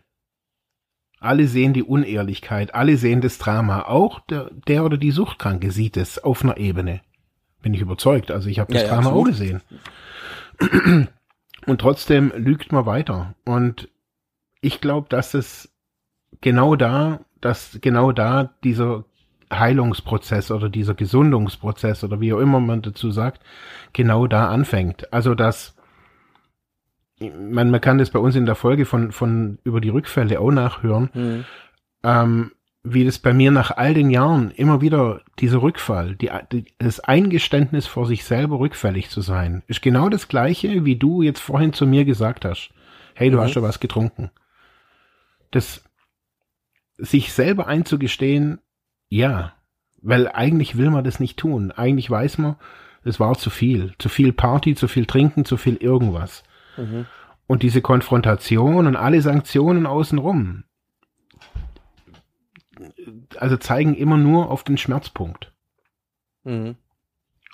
Alle 1.19 1.47
sehen 1.47 1.73
die 1.73 1.83
Unehrlichkeit, 1.83 2.73
alle 2.73 2.97
sehen 2.97 3.21
das 3.21 3.37
Drama. 3.37 3.83
Auch 3.83 4.19
der, 4.21 4.49
der 4.67 4.83
oder 4.83 4.97
die 4.97 5.11
Suchtkranke 5.11 5.71
sieht 5.71 5.95
es 5.97 6.17
auf 6.17 6.43
einer 6.43 6.57
Ebene. 6.57 7.01
Bin 7.61 7.75
ich 7.75 7.81
überzeugt. 7.81 8.31
Also 8.31 8.49
ich 8.49 8.57
habe 8.57 8.73
das 8.73 8.81
ja, 8.83 8.87
Drama 8.87 9.11
ja, 9.11 9.15
auch 9.15 9.23
gesehen. 9.25 9.61
Und 11.67 11.79
trotzdem 11.79 12.33
lügt 12.35 12.71
man 12.71 12.87
weiter. 12.87 13.35
Und 13.45 13.87
ich 14.61 14.81
glaube, 14.81 15.09
dass 15.09 15.35
es 15.35 15.71
genau 16.41 16.75
da, 16.75 17.19
dass 17.39 17.77
genau 17.81 18.11
da 18.11 18.55
dieser 18.63 19.05
Heilungsprozess 19.51 20.51
oder 20.51 20.69
dieser 20.69 20.93
Gesundungsprozess 20.93 22.03
oder 22.03 22.19
wie 22.21 22.33
auch 22.33 22.39
immer 22.39 22.59
man 22.59 22.81
dazu 22.81 23.11
sagt, 23.11 23.41
genau 23.93 24.27
da 24.27 24.49
anfängt. 24.49 25.11
Also 25.13 25.35
dass 25.35 25.75
man, 27.19 27.69
man 27.69 27.81
kann 27.81 27.97
das 27.97 28.09
bei 28.09 28.19
uns 28.19 28.35
in 28.35 28.45
der 28.45 28.55
Folge 28.55 28.85
von, 28.85 29.11
von 29.11 29.59
über 29.63 29.81
die 29.81 29.89
Rückfälle 29.89 30.39
auch 30.39 30.51
nachhören. 30.51 31.09
Mhm. 31.13 31.45
Ähm, 32.03 32.51
wie 32.83 33.05
das 33.05 33.19
bei 33.19 33.31
mir 33.31 33.51
nach 33.51 33.77
all 33.77 33.93
den 33.93 34.09
Jahren 34.09 34.49
immer 34.51 34.81
wieder 34.81 35.21
dieser 35.37 35.61
Rückfall, 35.61 36.15
die, 36.15 36.31
die, 36.51 36.65
das 36.79 36.99
Eingeständnis 36.99 37.85
vor 37.85 38.07
sich 38.07 38.23
selber 38.25 38.59
rückfällig 38.59 39.09
zu 39.09 39.21
sein, 39.21 39.61
ist 39.67 39.83
genau 39.83 40.09
das 40.09 40.27
gleiche, 40.27 40.83
wie 40.83 40.95
du 40.95 41.21
jetzt 41.21 41.41
vorhin 41.41 41.73
zu 41.73 41.85
mir 41.85 42.05
gesagt 42.05 42.43
hast. 42.43 42.71
Hey, 43.13 43.29
du 43.29 43.37
mhm. 43.37 43.41
hast 43.41 43.53
ja 43.53 43.61
was 43.61 43.79
getrunken. 43.79 44.31
Das 45.51 45.83
sich 46.97 47.33
selber 47.33 47.67
einzugestehen, 47.67 48.59
ja, 49.11 49.53
weil 50.01 50.29
eigentlich 50.29 50.77
will 50.77 50.89
man 50.89 51.03
das 51.03 51.19
nicht 51.19 51.37
tun. 51.37 51.71
Eigentlich 51.71 52.09
weiß 52.09 52.37
man, 52.37 52.55
es 53.03 53.19
war 53.19 53.37
zu 53.37 53.49
viel. 53.49 53.93
Zu 53.99 54.07
viel 54.07 54.31
Party, 54.31 54.73
zu 54.73 54.87
viel 54.87 55.05
Trinken, 55.05 55.43
zu 55.43 55.57
viel 55.57 55.75
irgendwas. 55.75 56.43
Mhm. 56.77 57.05
Und 57.45 57.61
diese 57.61 57.81
Konfrontation 57.81 58.87
und 58.87 58.95
alle 58.95 59.21
Sanktionen 59.21 59.85
außenrum, 59.85 60.63
also 63.35 63.57
zeigen 63.57 63.95
immer 63.95 64.15
nur 64.15 64.49
auf 64.49 64.63
den 64.63 64.77
Schmerzpunkt. 64.77 65.51
Mhm. 66.45 66.77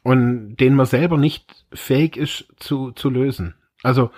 Und 0.04 0.58
den 0.58 0.76
man 0.76 0.86
selber 0.86 1.18
nicht 1.18 1.66
fähig 1.74 2.18
ist 2.18 2.54
zu, 2.58 2.92
zu 2.92 3.10
lösen. 3.10 3.56
Also 3.82 4.12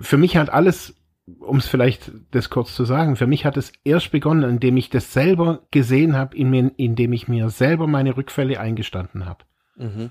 für 0.00 0.16
mich 0.16 0.38
hat 0.38 0.48
alles, 0.48 0.96
um 1.38 1.58
es 1.58 1.68
vielleicht 1.68 2.10
das 2.30 2.50
kurz 2.50 2.74
zu 2.74 2.84
sagen, 2.84 3.16
für 3.16 3.26
mich 3.26 3.44
hat 3.44 3.56
es 3.56 3.72
erst 3.84 4.10
begonnen, 4.10 4.48
indem 4.48 4.76
ich 4.76 4.90
das 4.90 5.12
selber 5.12 5.66
gesehen 5.70 6.16
habe, 6.16 6.36
in 6.36 6.50
mir, 6.50 6.72
indem 6.76 7.12
ich 7.12 7.28
mir 7.28 7.50
selber 7.50 7.86
meine 7.86 8.16
Rückfälle 8.16 8.58
eingestanden 8.58 9.26
habe. 9.26 9.44
Mhm. 9.76 10.10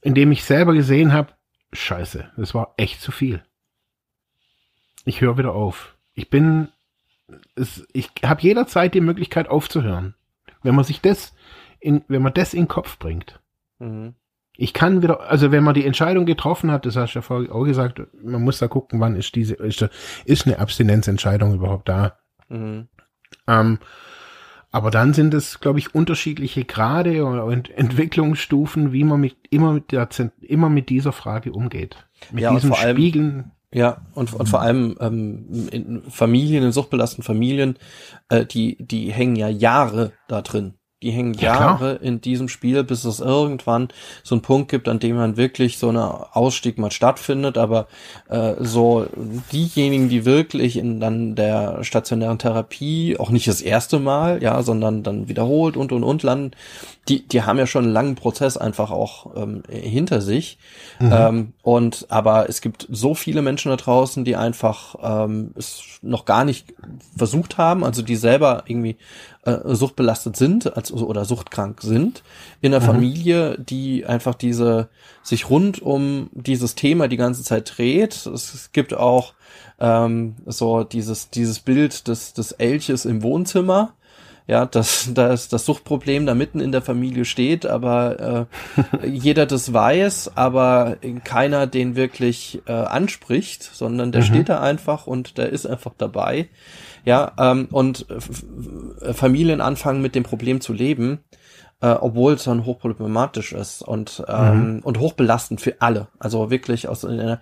Indem 0.00 0.32
ich 0.32 0.44
selber 0.44 0.74
gesehen 0.74 1.12
habe, 1.12 1.32
scheiße, 1.72 2.30
das 2.36 2.54
war 2.54 2.74
echt 2.76 3.00
zu 3.00 3.12
viel. 3.12 3.42
Ich 5.04 5.20
höre 5.20 5.38
wieder 5.38 5.54
auf. 5.54 5.96
Ich 6.14 6.30
bin 6.30 6.68
es, 7.54 7.86
ich 7.92 8.10
habe 8.22 8.42
jederzeit 8.42 8.94
die 8.94 9.00
Möglichkeit 9.00 9.48
aufzuhören. 9.48 10.14
Wenn 10.62 10.74
man 10.74 10.84
sich 10.84 11.00
das 11.00 11.34
in, 11.80 12.04
wenn 12.08 12.22
man 12.22 12.34
das 12.34 12.54
in 12.54 12.62
den 12.62 12.68
Kopf 12.68 12.98
bringt. 12.98 13.40
Mhm. 13.78 14.14
Ich 14.56 14.72
kann 14.72 15.02
wieder, 15.02 15.20
also 15.28 15.50
wenn 15.50 15.64
man 15.64 15.74
die 15.74 15.84
Entscheidung 15.84 16.26
getroffen 16.26 16.70
hat, 16.70 16.86
das 16.86 16.96
hast 16.96 17.14
du 17.14 17.18
ja 17.18 17.22
vorher 17.22 17.54
auch 17.54 17.64
gesagt, 17.64 18.02
man 18.22 18.42
muss 18.42 18.58
da 18.58 18.68
gucken, 18.68 19.00
wann 19.00 19.16
ist 19.16 19.34
diese, 19.34 19.54
ist, 19.54 19.86
ist 20.24 20.46
eine 20.46 20.58
Abstinenzentscheidung 20.58 21.54
überhaupt 21.54 21.88
da. 21.88 22.18
Mhm. 22.48 22.88
Ähm, 23.48 23.78
aber 24.70 24.90
dann 24.90 25.12
sind 25.12 25.34
es, 25.34 25.60
glaube 25.60 25.78
ich, 25.78 25.94
unterschiedliche 25.94 26.64
Grade 26.64 27.24
und 27.24 27.70
Entwicklungsstufen, 27.70 28.92
wie 28.92 29.04
man 29.04 29.20
mit, 29.20 29.36
immer 29.50 29.72
mit 29.72 29.92
der, 29.92 30.08
immer 30.40 30.68
mit 30.68 30.88
dieser 30.88 31.12
Frage 31.12 31.52
umgeht. 31.52 31.96
Mit 32.32 32.42
ja, 32.42 32.52
diesem 32.52 32.74
Spiegeln 32.74 33.52
ja, 33.74 34.02
und, 34.14 34.32
und 34.32 34.48
vor 34.48 34.62
allem 34.62 34.96
ähm, 35.00 35.68
in 35.72 36.02
Familien, 36.08 36.62
in 36.62 36.70
suchtbelasteten 36.70 37.24
Familien, 37.24 37.76
äh, 38.28 38.46
die, 38.46 38.76
die 38.78 39.12
hängen 39.12 39.34
ja 39.34 39.48
Jahre 39.48 40.12
da 40.28 40.42
drin. 40.42 40.74
Die 41.02 41.10
hängen 41.10 41.34
ja, 41.34 41.54
Jahre 41.54 41.96
klar. 41.96 42.02
in 42.02 42.20
diesem 42.20 42.48
Spiel, 42.48 42.82
bis 42.82 43.04
es 43.04 43.20
irgendwann 43.20 43.88
so 44.22 44.34
einen 44.34 44.42
Punkt 44.42 44.70
gibt, 44.70 44.88
an 44.88 45.00
dem 45.00 45.16
man 45.16 45.36
wirklich 45.36 45.76
so 45.76 45.90
eine 45.90 46.34
Ausstieg 46.34 46.78
mal 46.78 46.90
stattfindet. 46.90 47.58
Aber 47.58 47.88
äh, 48.28 48.54
so 48.60 49.06
diejenigen, 49.52 50.08
die 50.08 50.24
wirklich 50.24 50.76
in 50.78 51.00
dann 51.00 51.34
der 51.34 51.84
stationären 51.84 52.38
Therapie, 52.38 53.16
auch 53.18 53.30
nicht 53.30 53.48
das 53.48 53.60
erste 53.60 53.98
Mal, 53.98 54.42
ja, 54.42 54.62
sondern 54.62 55.02
dann 55.02 55.28
wiederholt 55.28 55.76
und 55.76 55.92
und 55.92 56.04
und 56.04 56.22
landen, 56.22 56.52
die, 57.08 57.26
die 57.26 57.42
haben 57.42 57.58
ja 57.58 57.66
schon 57.66 57.84
einen 57.84 57.92
langen 57.92 58.14
Prozess 58.14 58.56
einfach 58.56 58.90
auch 58.90 59.36
ähm, 59.36 59.62
hinter 59.68 60.20
sich. 60.20 60.58
Mhm. 60.98 61.12
Ähm, 61.12 61.52
und 61.62 62.06
aber 62.08 62.48
es 62.48 62.60
gibt 62.60 62.86
so 62.90 63.14
viele 63.14 63.42
Menschen 63.42 63.70
da 63.70 63.76
draußen, 63.76 64.24
die 64.24 64.36
einfach 64.36 64.94
ähm, 65.02 65.52
es 65.56 65.82
noch 66.02 66.24
gar 66.24 66.44
nicht 66.44 66.72
versucht 67.16 67.58
haben, 67.58 67.84
also 67.84 68.00
die 68.02 68.16
selber 68.16 68.64
irgendwie 68.66 68.96
äh, 69.44 69.58
suchtbelastet 69.64 70.36
sind 70.36 70.74
als, 70.76 70.92
oder 70.92 71.26
suchtkrank 71.26 71.82
sind 71.82 72.22
in 72.62 72.70
der 72.70 72.80
mhm. 72.80 72.86
Familie, 72.86 73.58
die 73.58 74.06
einfach 74.06 74.34
diese 74.34 74.88
sich 75.22 75.50
rund 75.50 75.82
um 75.82 76.30
dieses 76.32 76.74
Thema 76.74 77.08
die 77.08 77.18
ganze 77.18 77.42
Zeit 77.42 77.74
dreht. 77.76 78.26
Es 78.26 78.70
gibt 78.72 78.94
auch 78.94 79.34
ähm, 79.78 80.36
so 80.46 80.84
dieses 80.84 81.28
dieses 81.28 81.60
Bild 81.60 82.08
des 82.08 82.32
des 82.32 82.52
Elches 82.52 83.04
im 83.04 83.22
Wohnzimmer 83.22 83.92
ja, 84.46 84.66
dass, 84.66 85.12
dass 85.14 85.48
das 85.48 85.64
Suchtproblem 85.64 86.26
da 86.26 86.34
mitten 86.34 86.60
in 86.60 86.70
der 86.70 86.82
Familie 86.82 87.24
steht, 87.24 87.64
aber 87.64 88.46
äh, 89.02 89.06
jeder 89.08 89.46
das 89.46 89.72
weiß, 89.72 90.36
aber 90.36 90.98
keiner 91.24 91.66
den 91.66 91.96
wirklich 91.96 92.60
äh, 92.66 92.72
anspricht, 92.72 93.62
sondern 93.62 94.12
der 94.12 94.20
mhm. 94.20 94.26
steht 94.26 94.48
da 94.50 94.60
einfach 94.60 95.06
und 95.06 95.38
der 95.38 95.48
ist 95.48 95.66
einfach 95.66 95.92
dabei. 95.96 96.48
Ja, 97.06 97.32
ähm, 97.38 97.68
und 97.70 98.06
Familien 99.12 99.60
anfangen 99.60 100.00
mit 100.00 100.14
dem 100.14 100.22
Problem 100.22 100.60
zu 100.60 100.72
leben, 100.72 101.20
äh, 101.80 101.88
obwohl 101.88 102.34
es 102.34 102.44
dann 102.44 102.64
hochproblematisch 102.64 103.52
ist 103.52 103.82
und 103.82 104.24
ähm, 104.28 104.76
mhm. 104.76 104.80
und 104.80 104.98
hochbelastend 105.00 105.60
für 105.60 105.80
alle. 105.80 106.08
Also 106.18 106.50
wirklich 106.50 106.88
aus 106.88 107.04
einer 107.04 107.40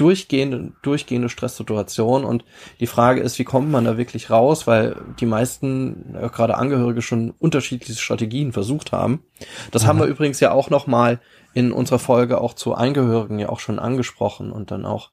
durchgehende, 0.00 0.72
durchgehende 0.80 1.28
Stresssituation 1.28 2.24
und 2.24 2.44
die 2.80 2.86
Frage 2.86 3.20
ist, 3.20 3.38
wie 3.38 3.44
kommt 3.44 3.70
man 3.70 3.84
da 3.84 3.98
wirklich 3.98 4.30
raus, 4.30 4.66
weil 4.66 4.96
die 5.20 5.26
meisten, 5.26 6.14
äh, 6.14 6.30
gerade 6.30 6.56
Angehörige, 6.56 7.02
schon 7.02 7.32
unterschiedliche 7.38 8.00
Strategien 8.00 8.52
versucht 8.52 8.92
haben. 8.92 9.24
Das 9.70 9.82
mhm. 9.82 9.88
haben 9.88 9.98
wir 9.98 10.06
übrigens 10.06 10.40
ja 10.40 10.52
auch 10.52 10.70
nochmal 10.70 11.20
in 11.52 11.70
unserer 11.70 11.98
Folge 11.98 12.40
auch 12.40 12.54
zu 12.54 12.74
Angehörigen 12.74 13.38
ja 13.38 13.50
auch 13.50 13.60
schon 13.60 13.78
angesprochen 13.78 14.52
und 14.52 14.70
dann 14.70 14.86
auch 14.86 15.10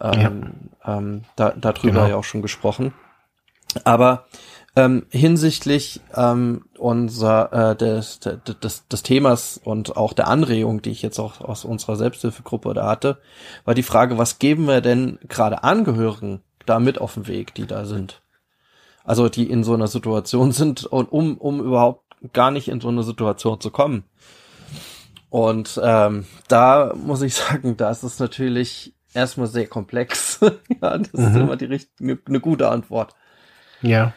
ähm, 0.00 0.70
ja. 0.84 0.98
ähm, 0.98 1.24
da, 1.34 1.52
darüber 1.56 1.92
genau. 1.92 2.06
ja 2.06 2.16
auch 2.16 2.24
schon 2.24 2.42
gesprochen. 2.42 2.94
Aber 3.82 4.26
ähm, 4.74 5.06
hinsichtlich 5.10 6.00
ähm, 6.16 6.64
unser 6.78 7.72
äh, 7.72 7.76
des, 7.76 8.20
des, 8.20 8.88
des 8.88 9.02
Themas 9.02 9.60
und 9.62 9.96
auch 9.96 10.14
der 10.14 10.28
Anregung, 10.28 10.80
die 10.80 10.90
ich 10.90 11.02
jetzt 11.02 11.18
auch 11.18 11.40
aus 11.40 11.64
unserer 11.64 11.96
Selbsthilfegruppe 11.96 12.72
da 12.72 12.86
hatte, 12.86 13.18
war 13.64 13.74
die 13.74 13.82
Frage, 13.82 14.16
was 14.16 14.38
geben 14.38 14.66
wir 14.66 14.80
denn 14.80 15.18
gerade 15.28 15.62
Angehörigen 15.62 16.40
da 16.64 16.78
mit 16.78 16.98
auf 17.00 17.14
den 17.14 17.26
Weg, 17.26 17.54
die 17.54 17.66
da 17.66 17.84
sind? 17.84 18.22
Also 19.04 19.28
die 19.28 19.50
in 19.50 19.64
so 19.64 19.74
einer 19.74 19.88
Situation 19.88 20.52
sind 20.52 20.84
und 20.86 21.12
um, 21.12 21.36
um 21.36 21.60
überhaupt 21.60 22.02
gar 22.32 22.50
nicht 22.50 22.68
in 22.68 22.80
so 22.80 22.88
eine 22.88 23.02
Situation 23.02 23.60
zu 23.60 23.70
kommen. 23.70 24.04
Und 25.28 25.80
ähm, 25.82 26.26
da 26.48 26.94
muss 26.94 27.20
ich 27.22 27.34
sagen, 27.34 27.76
da 27.76 27.90
ist 27.90 28.04
es 28.04 28.18
natürlich 28.18 28.94
erstmal 29.12 29.48
sehr 29.48 29.66
komplex. 29.66 30.40
ja, 30.82 30.98
das 30.98 31.12
mhm. 31.12 31.26
ist 31.26 31.36
immer 31.36 31.56
die 31.56 31.66
richtige, 31.66 32.18
eine 32.26 32.40
gute 32.40 32.70
Antwort. 32.70 33.14
Ja. 33.82 34.14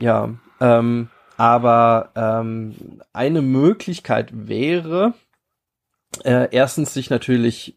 Ja, 0.00 0.34
ähm, 0.60 1.08
aber 1.36 2.10
ähm, 2.14 3.00
eine 3.12 3.42
Möglichkeit 3.42 4.30
wäre, 4.32 5.14
äh, 6.22 6.48
erstens 6.52 6.94
sich 6.94 7.10
natürlich 7.10 7.76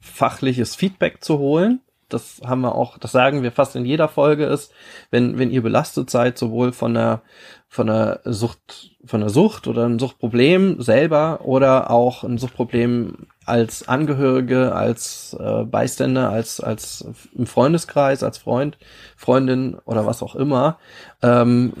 fachliches 0.00 0.74
Feedback 0.74 1.24
zu 1.24 1.38
holen. 1.38 1.80
Das 2.08 2.40
haben 2.44 2.60
wir 2.60 2.74
auch, 2.74 2.98
das 2.98 3.12
sagen 3.12 3.42
wir 3.42 3.52
fast 3.52 3.76
in 3.76 3.84
jeder 3.84 4.08
Folge 4.08 4.44
ist, 4.44 4.72
wenn, 5.10 5.38
wenn 5.38 5.50
ihr 5.50 5.62
belastet 5.62 6.10
seid, 6.10 6.38
sowohl 6.38 6.72
von 6.72 6.94
der, 6.94 7.22
von 7.68 7.86
der 7.86 8.20
Sucht, 8.24 8.90
von 9.04 9.20
der 9.20 9.30
Sucht 9.30 9.66
oder 9.66 9.86
ein 9.86 9.98
Suchtproblem 9.98 10.80
selber 10.80 11.40
oder 11.42 11.90
auch 11.90 12.24
ein 12.24 12.38
Suchtproblem 12.38 13.26
als 13.46 13.88
Angehörige, 13.88 14.74
als 14.74 15.36
äh, 15.38 15.64
Beiständer, 15.64 16.30
als, 16.30 16.60
als 16.60 17.06
im 17.34 17.46
Freundeskreis, 17.46 18.22
als 18.22 18.38
Freund, 18.38 18.78
Freundin 19.16 19.76
oder 19.84 20.06
was 20.06 20.22
auch 20.22 20.34
immer, 20.34 20.78
ähm, 21.22 21.72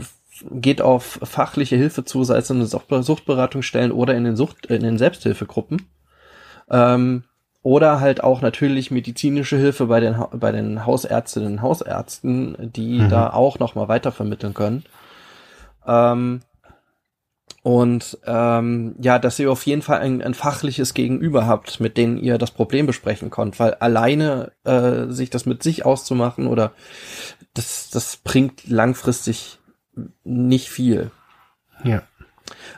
geht 0.50 0.82
auf 0.82 1.20
fachliche 1.22 1.76
Hilfe 1.76 2.04
zu, 2.04 2.24
sei 2.24 2.38
es 2.38 2.50
in 2.50 2.58
den 2.58 2.66
Suchtberatungsstellen 2.66 3.92
oder 3.92 4.14
in 4.14 4.24
den 4.24 4.36
Sucht, 4.36 4.66
in 4.66 4.82
den 4.82 4.98
Selbsthilfegruppen. 4.98 5.82
Ähm, 6.70 7.24
oder 7.64 7.98
halt 7.98 8.22
auch 8.22 8.42
natürlich 8.42 8.90
medizinische 8.90 9.56
Hilfe 9.56 9.86
bei 9.86 9.98
den, 9.98 10.22
bei 10.32 10.52
den 10.52 10.84
Hausärztinnen 10.84 11.54
und 11.54 11.62
Hausärzten, 11.62 12.56
die 12.60 13.00
mhm. 13.00 13.08
da 13.08 13.30
auch 13.30 13.58
nochmal 13.58 13.88
weitervermitteln 13.88 14.52
können. 14.52 14.84
Ähm, 15.86 16.40
und 17.62 18.18
ähm, 18.26 18.94
ja, 19.00 19.18
dass 19.18 19.38
ihr 19.38 19.50
auf 19.50 19.64
jeden 19.64 19.80
Fall 19.80 20.00
ein, 20.00 20.20
ein 20.20 20.34
fachliches 20.34 20.92
Gegenüber 20.92 21.46
habt, 21.46 21.80
mit 21.80 21.96
denen 21.96 22.18
ihr 22.18 22.36
das 22.36 22.50
Problem 22.50 22.84
besprechen 22.86 23.30
könnt, 23.30 23.58
weil 23.58 23.72
alleine 23.74 24.52
äh, 24.64 25.06
sich 25.08 25.30
das 25.30 25.46
mit 25.46 25.62
sich 25.62 25.86
auszumachen 25.86 26.46
oder 26.46 26.72
das, 27.54 27.88
das 27.88 28.18
bringt 28.18 28.68
langfristig 28.68 29.58
nicht 30.22 30.68
viel. 30.68 31.10
Ja. 31.82 32.02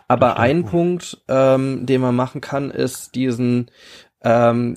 Aber 0.06 0.38
ein 0.38 0.64
Punkt, 0.64 1.20
ähm, 1.26 1.86
den 1.86 2.00
man 2.00 2.14
machen 2.14 2.40
kann, 2.40 2.70
ist 2.70 3.16
diesen 3.16 3.70
ähm, 4.26 4.76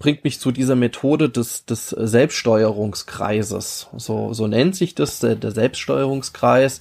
bringt 0.00 0.24
mich 0.24 0.40
zu 0.40 0.50
dieser 0.50 0.74
Methode 0.74 1.28
des, 1.30 1.64
des 1.64 1.90
Selbststeuerungskreises. 1.90 3.88
So, 3.96 4.32
so 4.32 4.48
nennt 4.48 4.74
sich 4.74 4.96
das, 4.96 5.20
der, 5.20 5.36
der 5.36 5.52
Selbststeuerungskreis 5.52 6.80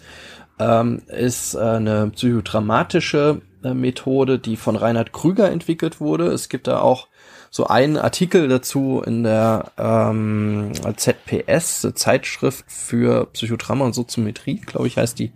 ähm, 0.57 1.03
ist 1.07 1.53
äh, 1.53 1.59
eine 1.59 2.09
psychodramatische 2.09 3.41
äh, 3.63 3.75
Methode, 3.75 4.39
die 4.39 4.57
von 4.57 4.75
Reinhard 4.75 5.13
Krüger 5.13 5.51
entwickelt 5.51 6.01
wurde. 6.01 6.29
Es 6.29 6.49
gibt 6.49 6.65
da 6.65 6.79
auch 6.79 7.09
so 7.51 7.67
einen 7.67 7.97
Artikel 7.97 8.47
dazu 8.47 9.03
in 9.05 9.23
der 9.23 9.71
ähm, 9.77 10.71
ZPS, 10.95 11.89
Zeitschrift 11.93 12.65
für 12.67 13.27
Psychodrama 13.33 13.85
und 13.85 13.93
Soziometrie, 13.93 14.61
glaube 14.65 14.87
ich, 14.87 14.97
heißt 14.97 15.19
die. 15.19 15.31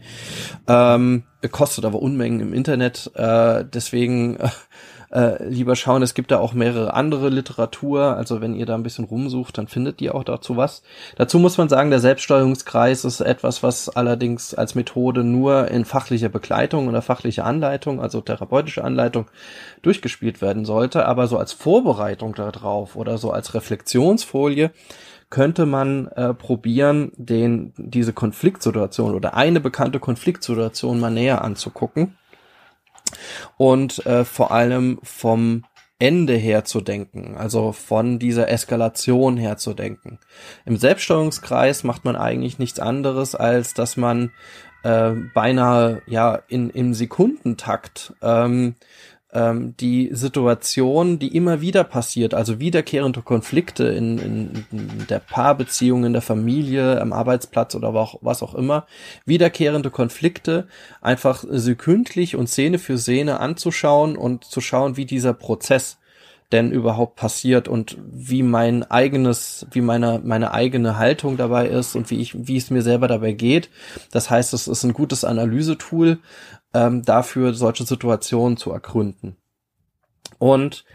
Ähm, 0.68 1.24
kostet 1.52 1.86
aber 1.86 2.02
Unmengen 2.02 2.40
im 2.40 2.54
Internet. 2.54 3.12
Äh, 3.16 3.66
deswegen 3.72 4.40
äh, 5.14 5.44
lieber 5.48 5.76
schauen. 5.76 6.02
Es 6.02 6.14
gibt 6.16 6.32
da 6.32 6.40
auch 6.40 6.54
mehrere 6.54 6.94
andere 6.94 7.30
Literatur. 7.30 8.18
Also 8.18 8.42
wenn 8.42 8.56
ihr 8.56 8.66
da 8.66 8.74
ein 8.74 8.84
bisschen 8.84 9.06
rumsucht, 9.06 9.58
dann 9.58 9.68
findet 9.68 10.02
ihr 10.02 10.16
auch 10.16 10.24
dazu 10.24 10.58
was. 10.58 10.82
Dazu 11.16 11.40
muss 11.40 11.58
man 11.58 11.70
sagen, 11.70 11.92
der 11.92 12.00
Selbststeuerungskreis 12.00 13.06
ist 13.06 13.22
etwas, 13.22 13.64
was 13.64 13.90
allerdings 13.90 14.54
als 14.56 14.76
Methode 14.76 15.24
nur 15.24 15.70
in 15.70 15.86
fachlicher 15.86 16.30
Begleitung 16.30 16.88
oder 16.88 17.02
fachlicher 17.02 17.46
Anleitung, 17.46 18.02
also 18.02 18.22
therapeutische 18.22 18.84
Anleitung, 18.84 19.28
durchgespielt 19.84 20.42
werden 20.42 20.66
sollte. 20.66 21.06
Aber 21.06 21.28
so 21.28 21.38
als 21.38 21.54
Vorbereitung 21.54 22.34
darauf 22.34 22.96
oder 22.96 23.18
so 23.18 23.32
als 23.32 23.54
Reflexionsfolie 23.54 24.72
könnte 25.30 25.66
man 25.66 26.08
äh, 26.10 26.34
probieren, 26.34 27.12
den 27.18 27.74
diese 27.78 28.14
Konfliktsituation 28.14 29.16
oder 29.16 29.36
eine 29.36 29.60
bekannte 29.60 30.00
Konfliktsituation 30.00 31.00
mal 31.00 31.10
näher 31.10 31.44
anzugucken 31.44 32.16
und 33.58 34.06
äh, 34.06 34.26
vor 34.26 34.52
allem 34.52 35.00
vom 35.04 35.64
Ende 36.00 36.36
her 36.36 36.66
zu 36.66 36.82
denken, 36.82 37.36
also 37.38 37.72
von 37.72 38.20
dieser 38.20 38.50
Eskalation 38.50 39.38
her 39.38 39.58
zu 39.58 39.74
denken. 39.74 40.20
Im 40.66 40.76
Selbststeuerungskreis 40.76 41.84
macht 41.84 42.04
man 42.04 42.16
eigentlich 42.16 42.60
nichts 42.60 42.80
anderes, 42.80 43.36
als 43.36 43.74
dass 43.74 43.96
man 43.96 44.32
äh, 44.84 45.12
beinahe 45.34 46.02
ja 46.08 46.42
in 46.50 46.70
im 46.72 46.94
Sekundentakt 46.94 48.14
ähm, 48.22 48.76
ähm, 49.34 49.76
die 49.78 50.10
Situation, 50.14 51.18
die 51.18 51.36
immer 51.36 51.60
wieder 51.60 51.84
passiert, 51.84 52.34
also 52.34 52.60
wiederkehrende 52.60 53.22
Konflikte 53.22 53.86
in, 53.86 54.18
in, 54.20 54.66
in 54.72 55.08
der 55.10 55.20
Paarbeziehung, 55.20 56.06
in 56.06 56.14
der 56.14 56.22
Familie, 56.22 57.02
am 57.02 57.14
Arbeitsplatz 57.14 57.76
oder 57.76 57.90
auch, 57.90 58.20
was 58.22 58.44
auch 58.44 58.54
immer, 58.54 58.86
wiederkehrende 59.26 59.90
Konflikte 59.90 60.68
einfach 61.02 61.44
sekündlich 61.48 62.36
und 62.36 62.48
Szene 62.48 62.78
für 62.78 62.98
Szene 62.98 63.40
anzuschauen 63.40 64.16
und 64.16 64.46
zu 64.46 64.62
schauen, 64.62 64.98
wie 64.98 65.06
dieser 65.06 65.34
Prozess 65.34 65.98
denn 66.52 66.72
überhaupt 66.72 67.16
passiert 67.16 67.68
und 67.68 67.98
wie 68.00 68.44
mein 68.44 68.84
eigenes, 68.84 69.66
wie 69.72 69.82
meine, 69.82 70.22
meine 70.24 70.54
eigene 70.54 71.00
Haltung 71.00 71.36
dabei 71.36 71.68
ist 71.68 71.96
und 71.96 72.12
wie 72.12 72.22
ich, 72.22 72.48
wie 72.48 72.58
es 72.58 72.70
mir 72.70 72.84
selber 72.84 73.08
dabei 73.08 73.32
geht. 73.32 73.72
Das 74.12 74.30
heißt, 74.30 74.54
es 74.54 74.68
ist 74.68 74.84
ein 74.84 74.94
gutes 74.94 75.24
Analysetool, 75.24 76.20
ähm, 76.74 77.04
dafür 77.04 77.54
solche 77.54 77.86
Situationen 77.86 78.58
zu 78.58 78.72
ergründen. 78.72 79.38
Und 80.40 80.86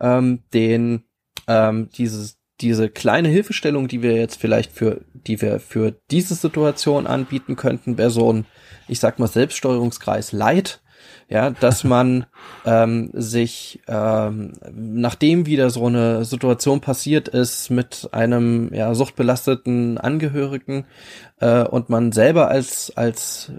ähm, 0.00 0.42
den 0.52 1.04
ähm, 1.46 1.88
dieses 1.90 2.38
diese 2.60 2.88
kleine 2.88 3.28
Hilfestellung, 3.28 3.86
die 3.86 4.02
wir 4.02 4.16
jetzt 4.16 4.40
vielleicht 4.40 4.72
für 4.72 5.04
die 5.12 5.40
wir 5.40 5.60
für 5.60 5.94
diese 6.10 6.34
Situation 6.34 7.06
anbieten 7.06 7.56
könnten, 7.56 7.98
wäre 7.98 8.10
so 8.10 8.32
ein 8.32 8.46
ich 8.88 9.00
sag 9.00 9.18
mal 9.18 9.28
Selbststeuerungskreis 9.28 10.32
Light, 10.32 10.80
ja, 11.28 11.50
dass 11.50 11.84
man 11.84 12.26
ähm, 12.64 13.10
sich, 13.12 13.80
ähm, 13.86 14.52
nachdem 14.72 15.46
wieder 15.46 15.70
so 15.70 15.86
eine 15.86 16.24
Situation 16.24 16.80
passiert 16.80 17.28
ist 17.28 17.70
mit 17.70 18.08
einem 18.12 18.72
ja, 18.72 18.94
suchtbelasteten 18.94 19.98
Angehörigen 19.98 20.86
äh, 21.40 21.62
und 21.62 21.90
man 21.90 22.12
selber 22.12 22.48
als 22.48 22.92
als 22.96 23.52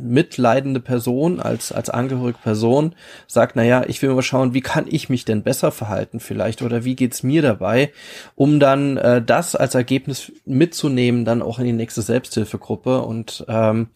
mitleidende 0.00 0.80
Person, 0.80 1.40
als 1.40 1.72
als 1.72 1.90
angehörige 1.90 2.38
Person 2.38 2.94
sagt, 3.26 3.56
na 3.56 3.62
ja, 3.62 3.84
ich 3.86 4.00
will 4.02 4.12
mal 4.14 4.22
schauen, 4.22 4.54
wie 4.54 4.60
kann 4.60 4.86
ich 4.88 5.08
mich 5.08 5.24
denn 5.24 5.42
besser 5.42 5.72
verhalten 5.72 6.20
vielleicht 6.20 6.62
oder 6.62 6.84
wie 6.84 6.96
geht's 6.96 7.22
mir 7.22 7.42
dabei, 7.42 7.92
um 8.34 8.60
dann 8.60 8.96
äh, 8.96 9.22
das 9.22 9.54
als 9.54 9.74
Ergebnis 9.74 10.32
mitzunehmen, 10.44 11.24
dann 11.24 11.42
auch 11.42 11.58
in 11.58 11.66
die 11.66 11.72
nächste 11.72 12.02
Selbsthilfegruppe. 12.02 13.02
Und 13.02 13.44
ähm, 13.48 13.88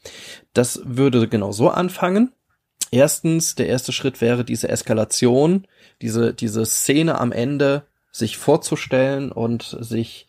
das 0.52 0.80
würde 0.84 1.28
genau 1.28 1.52
so 1.52 1.70
anfangen. 1.70 2.32
Erstens, 2.90 3.54
der 3.54 3.68
erste 3.68 3.92
Schritt 3.92 4.20
wäre 4.20 4.44
diese 4.44 4.68
Eskalation, 4.68 5.66
diese, 6.00 6.32
diese 6.32 6.64
Szene 6.64 7.20
am 7.20 7.32
Ende 7.32 7.84
sich 8.10 8.38
vorzustellen 8.38 9.30
und 9.30 9.76
sich 9.80 10.27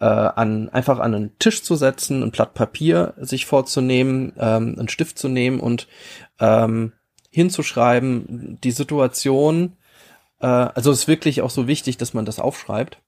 äh, 0.00 0.04
an, 0.04 0.68
einfach 0.70 0.98
an 0.98 1.14
einen 1.14 1.38
Tisch 1.38 1.62
zu 1.62 1.76
setzen, 1.76 2.22
ein 2.22 2.30
Blatt 2.30 2.54
Papier 2.54 3.14
sich 3.18 3.46
vorzunehmen, 3.46 4.32
ähm, 4.38 4.76
einen 4.78 4.88
Stift 4.88 5.18
zu 5.18 5.28
nehmen 5.28 5.60
und 5.60 5.86
ähm, 6.38 6.92
hinzuschreiben, 7.30 8.58
die 8.62 8.72
Situation, 8.72 9.76
äh, 10.40 10.46
also 10.46 10.90
ist 10.90 11.08
wirklich 11.08 11.42
auch 11.42 11.50
so 11.50 11.66
wichtig, 11.66 11.96
dass 11.96 12.14
man 12.14 12.24
das 12.24 12.38
aufschreibt. 12.38 13.00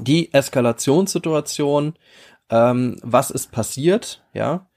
Die 0.00 0.32
Eskalationssituation, 0.32 1.94
ähm, 2.50 2.98
was 3.02 3.30
ist 3.30 3.50
passiert, 3.50 4.24
ja, 4.32 4.68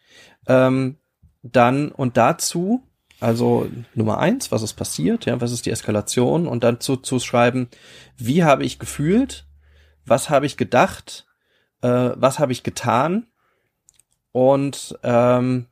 ähm, 0.47 0.97
dann 1.43 1.91
und 1.91 2.17
dazu 2.17 2.83
also 3.19 3.67
Nummer 3.95 4.19
eins, 4.19 4.51
was 4.51 4.61
ist 4.61 4.73
passiert, 4.73 5.25
ja, 5.25 5.41
was 5.41 5.51
ist 5.51 5.65
die 5.65 5.71
Eskalation 5.71 6.47
und 6.47 6.63
dann 6.63 6.79
zu, 6.79 6.95
zu 6.95 7.19
schreiben, 7.19 7.67
wie 8.17 8.43
habe 8.43 8.63
ich 8.63 8.79
gefühlt, 8.79 9.45
was 10.05 10.29
habe 10.29 10.45
ich 10.45 10.57
gedacht, 10.57 11.25
äh, 11.81 12.11
was 12.15 12.39
habe 12.39 12.51
ich 12.51 12.63
getan 12.63 13.27
und 14.31 14.97
ähm, 15.03 15.67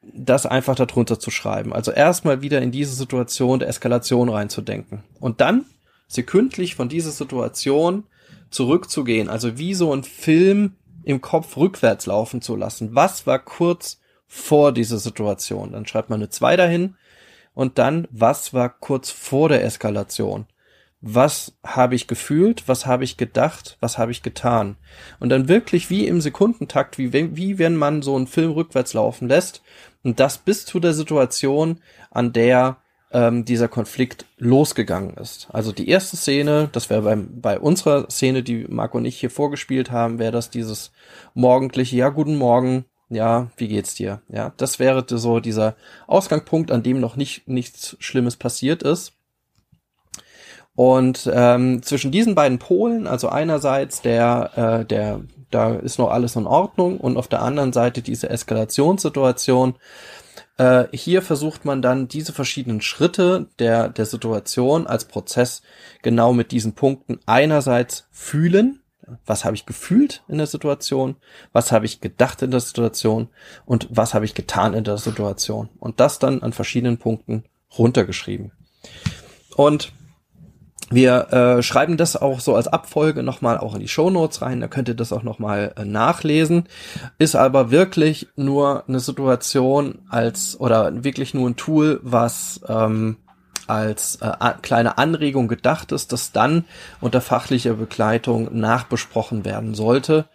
das 0.00 0.46
einfach 0.46 0.76
darunter 0.76 1.18
zu 1.18 1.30
schreiben. 1.30 1.72
Also 1.72 1.90
erstmal 1.90 2.42
wieder 2.42 2.62
in 2.62 2.70
diese 2.70 2.94
Situation 2.94 3.58
der 3.58 3.68
Eskalation 3.68 4.28
reinzudenken 4.28 5.02
und 5.20 5.40
dann 5.40 5.64
sekündlich 6.06 6.76
von 6.76 6.88
dieser 6.88 7.10
Situation 7.10 8.04
zurückzugehen, 8.50 9.28
also 9.28 9.58
wie 9.58 9.74
so 9.74 9.92
ein 9.92 10.04
Film 10.04 10.76
im 11.02 11.20
Kopf 11.20 11.56
rückwärts 11.56 12.06
laufen 12.06 12.40
zu 12.40 12.54
lassen. 12.54 12.94
Was 12.94 13.26
war 13.26 13.40
kurz 13.40 14.00
vor 14.26 14.72
dieser 14.72 14.98
Situation. 14.98 15.72
Dann 15.72 15.86
schreibt 15.86 16.10
man 16.10 16.20
eine 16.20 16.28
2 16.28 16.56
dahin 16.56 16.96
und 17.54 17.78
dann, 17.78 18.06
was 18.10 18.52
war 18.52 18.68
kurz 18.68 19.10
vor 19.10 19.48
der 19.48 19.64
Eskalation? 19.64 20.46
Was 21.08 21.52
habe 21.64 21.94
ich 21.94 22.08
gefühlt? 22.08 22.66
Was 22.66 22.84
habe 22.84 23.04
ich 23.04 23.16
gedacht? 23.16 23.76
Was 23.78 23.96
habe 23.96 24.10
ich 24.10 24.24
getan? 24.24 24.76
Und 25.20 25.28
dann 25.28 25.48
wirklich 25.48 25.88
wie 25.88 26.04
im 26.08 26.20
Sekundentakt, 26.20 26.98
wie, 26.98 27.12
wie 27.12 27.58
wenn 27.58 27.76
man 27.76 28.02
so 28.02 28.16
einen 28.16 28.26
Film 28.26 28.50
rückwärts 28.50 28.92
laufen 28.92 29.28
lässt 29.28 29.62
und 30.02 30.18
das 30.18 30.38
bis 30.38 30.66
zu 30.66 30.80
der 30.80 30.94
Situation, 30.94 31.80
an 32.10 32.32
der 32.32 32.78
ähm, 33.12 33.44
dieser 33.44 33.68
Konflikt 33.68 34.26
losgegangen 34.36 35.14
ist. 35.14 35.46
Also 35.52 35.70
die 35.70 35.88
erste 35.88 36.16
Szene, 36.16 36.68
das 36.72 36.90
wäre 36.90 37.02
beim 37.02 37.40
bei 37.40 37.60
unserer 37.60 38.10
Szene, 38.10 38.42
die 38.42 38.66
Marco 38.68 38.98
und 38.98 39.04
ich 39.04 39.20
hier 39.20 39.30
vorgespielt 39.30 39.92
haben, 39.92 40.18
wäre 40.18 40.32
das 40.32 40.50
dieses 40.50 40.90
morgendliche, 41.34 41.96
ja, 41.96 42.08
guten 42.08 42.36
Morgen, 42.36 42.84
ja, 43.08 43.48
wie 43.56 43.68
geht's 43.68 43.94
dir? 43.94 44.22
Ja, 44.28 44.52
das 44.56 44.80
wäre 44.80 45.04
so 45.08 45.38
dieser 45.38 45.76
Ausgangspunkt, 46.08 46.72
an 46.72 46.82
dem 46.82 46.98
noch 46.98 47.14
nicht 47.14 47.46
nichts 47.46 47.96
Schlimmes 48.00 48.36
passiert 48.36 48.82
ist. 48.82 49.15
Und 50.76 51.28
ähm, 51.32 51.82
zwischen 51.82 52.12
diesen 52.12 52.34
beiden 52.34 52.58
Polen, 52.58 53.06
also 53.06 53.30
einerseits 53.30 54.02
der, 54.02 54.50
äh, 54.82 54.84
der, 54.84 55.22
da 55.50 55.74
ist 55.74 55.98
noch 55.98 56.10
alles 56.10 56.36
in 56.36 56.46
Ordnung 56.46 57.00
und 57.00 57.16
auf 57.16 57.28
der 57.28 57.40
anderen 57.40 57.72
Seite 57.72 58.02
diese 58.02 58.28
Eskalationssituation. 58.28 59.76
Äh, 60.58 60.84
hier 60.92 61.22
versucht 61.22 61.64
man 61.64 61.80
dann 61.80 62.08
diese 62.08 62.34
verschiedenen 62.34 62.82
Schritte 62.82 63.48
der, 63.58 63.88
der 63.88 64.04
Situation 64.04 64.86
als 64.86 65.06
Prozess 65.06 65.62
genau 66.02 66.34
mit 66.34 66.52
diesen 66.52 66.74
Punkten 66.74 67.20
einerseits 67.24 68.06
fühlen, 68.10 68.80
was 69.24 69.46
habe 69.46 69.56
ich 69.56 69.64
gefühlt 69.64 70.24
in 70.28 70.36
der 70.36 70.46
Situation, 70.46 71.16
was 71.52 71.72
habe 71.72 71.86
ich 71.86 72.02
gedacht 72.02 72.42
in 72.42 72.50
der 72.50 72.60
Situation 72.60 73.28
und 73.64 73.88
was 73.90 74.12
habe 74.12 74.26
ich 74.26 74.34
getan 74.34 74.74
in 74.74 74.84
der 74.84 74.98
Situation. 74.98 75.70
Und 75.78 76.00
das 76.00 76.18
dann 76.18 76.42
an 76.42 76.52
verschiedenen 76.52 76.98
Punkten 76.98 77.44
runtergeschrieben. 77.78 78.52
Und 79.56 79.92
wir 80.90 81.32
äh, 81.32 81.62
schreiben 81.62 81.96
das 81.96 82.16
auch 82.16 82.38
so 82.38 82.54
als 82.54 82.68
Abfolge 82.68 83.24
nochmal 83.24 83.58
auch 83.58 83.74
in 83.74 83.80
die 83.80 83.88
Show 83.88 84.08
Notes 84.08 84.40
rein, 84.42 84.60
da 84.60 84.68
könnt 84.68 84.88
ihr 84.88 84.94
das 84.94 85.12
auch 85.12 85.24
nochmal 85.24 85.72
äh, 85.76 85.84
nachlesen. 85.84 86.68
Ist 87.18 87.34
aber 87.34 87.70
wirklich 87.70 88.28
nur 88.36 88.84
eine 88.86 89.00
Situation 89.00 89.98
als 90.08 90.58
oder 90.60 91.02
wirklich 91.02 91.34
nur 91.34 91.48
ein 91.50 91.56
Tool, 91.56 91.98
was 92.02 92.60
ähm, 92.68 93.16
als 93.66 94.16
äh, 94.16 94.32
kleine 94.62 94.96
Anregung 94.96 95.48
gedacht 95.48 95.90
ist, 95.90 96.12
das 96.12 96.30
dann 96.30 96.64
unter 97.00 97.20
fachlicher 97.20 97.74
Begleitung 97.74 98.56
nachbesprochen 98.56 99.44
werden 99.44 99.74
sollte 99.74 100.26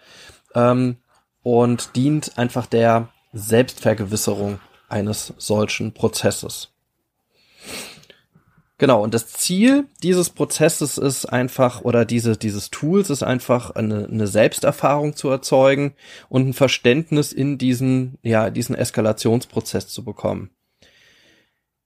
ähm, 0.54 0.98
und 1.44 1.96
dient 1.96 2.38
einfach 2.38 2.66
der 2.66 3.08
Selbstvergewisserung 3.32 4.60
eines 4.90 5.34
solchen 5.38 5.94
Prozesses. 5.94 6.70
Genau, 8.82 9.04
und 9.04 9.14
das 9.14 9.28
Ziel 9.28 9.86
dieses 10.02 10.32
Prozesses 10.32 10.98
ist 10.98 11.28
einfach, 11.28 11.82
oder 11.82 12.04
diese, 12.04 12.36
dieses 12.36 12.72
Tools 12.72 13.12
ist 13.12 13.22
einfach 13.22 13.70
eine, 13.76 14.08
eine 14.08 14.26
Selbsterfahrung 14.26 15.16
zu 15.16 15.30
erzeugen 15.30 15.94
und 16.30 16.48
ein 16.48 16.54
Verständnis 16.56 17.32
in 17.32 17.60
diesen, 17.60 18.18
ja, 18.24 18.50
diesen 18.50 18.74
Eskalationsprozess 18.74 19.88
zu 19.90 20.04
bekommen. 20.04 20.50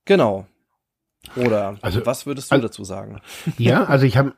Genau 0.06 0.48
Oder 1.36 1.78
also, 1.82 2.06
was 2.06 2.26
würdest 2.26 2.52
du 2.52 2.56
also, 2.56 2.68
dazu 2.70 2.86
sagen? 2.86 3.20
Ja, 3.58 3.84
also 3.84 4.06
ich 4.06 4.16
habe 4.16 4.38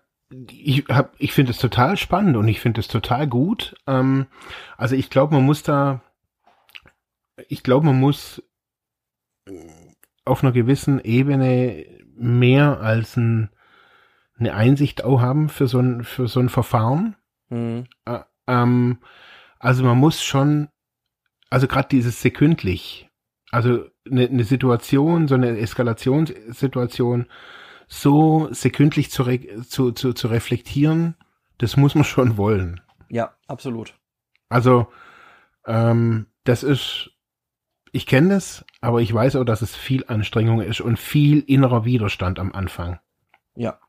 ich 0.49 0.85
hab, 0.89 1.13
ich 1.19 1.33
finde 1.33 1.51
es 1.51 1.59
total 1.59 1.95
spannend 1.95 2.37
und 2.37 2.47
ich 2.47 2.59
finde 2.59 2.81
es 2.81 2.87
total 2.87 3.27
gut. 3.27 3.75
Ähm, 3.85 4.25
also 4.77 4.95
ich 4.95 5.11
glaube, 5.11 5.35
man 5.35 5.43
muss 5.43 5.61
da, 5.61 6.01
ich 7.49 7.61
glaube, 7.61 7.85
man 7.85 7.99
muss 7.99 8.41
auf 10.25 10.43
einer 10.43 10.53
gewissen 10.53 10.99
Ebene 10.99 11.96
mehr 12.17 12.81
als 12.81 13.17
ein, 13.17 13.49
eine 14.37 14.53
Einsicht 14.53 15.03
auch 15.03 15.21
haben 15.21 15.49
für 15.49 15.67
so 15.67 15.79
ein, 15.79 16.03
für 16.03 16.27
so 16.27 16.39
ein 16.39 16.49
Verfahren. 16.49 17.15
Mhm. 17.49 17.85
Äh, 18.05 18.19
ähm, 18.47 18.99
also 19.59 19.83
man 19.83 19.97
muss 19.97 20.23
schon, 20.23 20.69
also 21.49 21.67
gerade 21.67 21.89
dieses 21.89 22.21
sekündlich, 22.21 23.09
also 23.51 23.85
eine, 24.09 24.27
eine 24.27 24.43
Situation, 24.43 25.27
so 25.27 25.35
eine 25.35 25.57
Eskalationssituation 25.57 27.27
so 27.87 28.49
sekündlich 28.51 29.11
zu, 29.11 29.23
zu, 29.67 29.91
zu, 29.91 30.13
zu 30.13 30.27
reflektieren, 30.27 31.15
das 31.57 31.77
muss 31.77 31.95
man 31.95 32.03
schon 32.03 32.37
wollen. 32.37 32.81
Ja, 33.09 33.33
absolut. 33.47 33.95
Also, 34.49 34.87
ähm, 35.65 36.27
das 36.43 36.63
ist, 36.63 37.11
ich 37.91 38.05
kenne 38.05 38.29
das, 38.29 38.65
aber 38.81 39.01
ich 39.01 39.13
weiß 39.13 39.35
auch, 39.35 39.43
dass 39.43 39.61
es 39.61 39.75
viel 39.75 40.05
Anstrengung 40.07 40.61
ist 40.61 40.81
und 40.81 40.97
viel 40.97 41.43
innerer 41.47 41.85
Widerstand 41.85 42.39
am 42.39 42.51
Anfang. 42.51 42.99
Ja. 43.55 43.79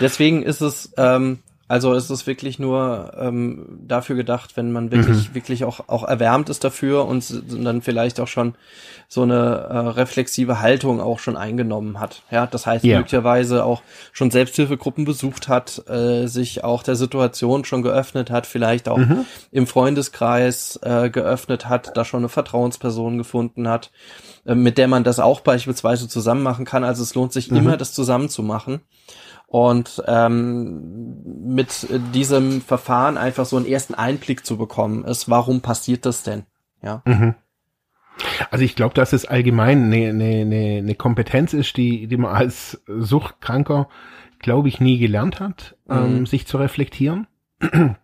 Deswegen 0.00 0.42
ist 0.42 0.60
es, 0.60 0.92
ähm, 0.96 1.40
also 1.68 1.94
ist 1.94 2.10
es 2.10 2.26
wirklich 2.28 2.60
nur 2.60 3.12
ähm, 3.18 3.80
dafür 3.86 4.14
gedacht, 4.14 4.56
wenn 4.56 4.70
man 4.70 4.92
wirklich, 4.92 5.30
mhm. 5.30 5.34
wirklich 5.34 5.64
auch, 5.64 5.80
auch 5.88 6.04
erwärmt 6.04 6.48
ist 6.48 6.62
dafür 6.62 7.06
und 7.06 7.42
dann 7.48 7.82
vielleicht 7.82 8.20
auch 8.20 8.28
schon 8.28 8.54
so 9.08 9.22
eine 9.22 9.34
äh, 9.34 9.76
reflexive 9.78 10.60
Haltung 10.60 11.00
auch 11.00 11.18
schon 11.18 11.36
eingenommen 11.36 11.98
hat. 11.98 12.22
Ja, 12.30 12.46
das 12.46 12.66
heißt, 12.66 12.84
ja. 12.84 12.98
möglicherweise 12.98 13.64
auch 13.64 13.82
schon 14.12 14.30
Selbsthilfegruppen 14.30 15.04
besucht 15.04 15.48
hat, 15.48 15.82
äh, 15.88 16.26
sich 16.28 16.62
auch 16.62 16.84
der 16.84 16.94
Situation 16.94 17.64
schon 17.64 17.82
geöffnet 17.82 18.30
hat, 18.30 18.46
vielleicht 18.46 18.88
auch 18.88 18.98
mhm. 18.98 19.24
im 19.50 19.66
Freundeskreis 19.66 20.78
äh, 20.82 21.10
geöffnet 21.10 21.68
hat, 21.68 21.96
da 21.96 22.04
schon 22.04 22.20
eine 22.20 22.28
Vertrauensperson 22.28 23.18
gefunden 23.18 23.68
hat, 23.68 23.90
äh, 24.44 24.54
mit 24.54 24.78
der 24.78 24.86
man 24.86 25.02
das 25.02 25.18
auch 25.18 25.40
beispielsweise 25.40 26.08
zusammen 26.08 26.44
machen 26.44 26.64
kann. 26.64 26.84
Also 26.84 27.02
es 27.02 27.16
lohnt 27.16 27.32
sich 27.32 27.50
mhm. 27.50 27.56
immer, 27.56 27.76
das 27.76 27.92
zusammen 27.92 28.28
zu 28.28 28.44
machen 28.44 28.82
und 29.46 30.02
ähm, 30.06 31.22
mit 31.24 31.86
diesem 32.12 32.60
Verfahren 32.60 33.16
einfach 33.16 33.46
so 33.46 33.56
einen 33.56 33.66
ersten 33.66 33.94
Einblick 33.94 34.44
zu 34.44 34.56
bekommen 34.56 35.04
ist, 35.04 35.30
warum 35.30 35.60
passiert 35.60 36.04
das 36.04 36.22
denn? 36.22 36.44
Ja. 36.82 37.02
Mhm. 37.04 37.34
Also 38.50 38.64
ich 38.64 38.76
glaube, 38.76 38.94
dass 38.94 39.12
es 39.12 39.26
allgemein 39.26 39.84
eine, 39.84 40.08
eine, 40.08 40.40
eine, 40.40 40.78
eine 40.78 40.94
Kompetenz 40.94 41.52
ist, 41.52 41.76
die, 41.76 42.06
die 42.06 42.16
man 42.16 42.34
als 42.34 42.82
Suchtkranker, 42.86 43.88
glaube 44.38 44.68
ich, 44.68 44.80
nie 44.80 44.98
gelernt 44.98 45.38
hat, 45.38 45.76
ähm, 45.88 45.96
mhm. 45.96 46.16
ähm, 46.16 46.26
sich 46.26 46.46
zu 46.46 46.58
reflektieren. 46.58 47.26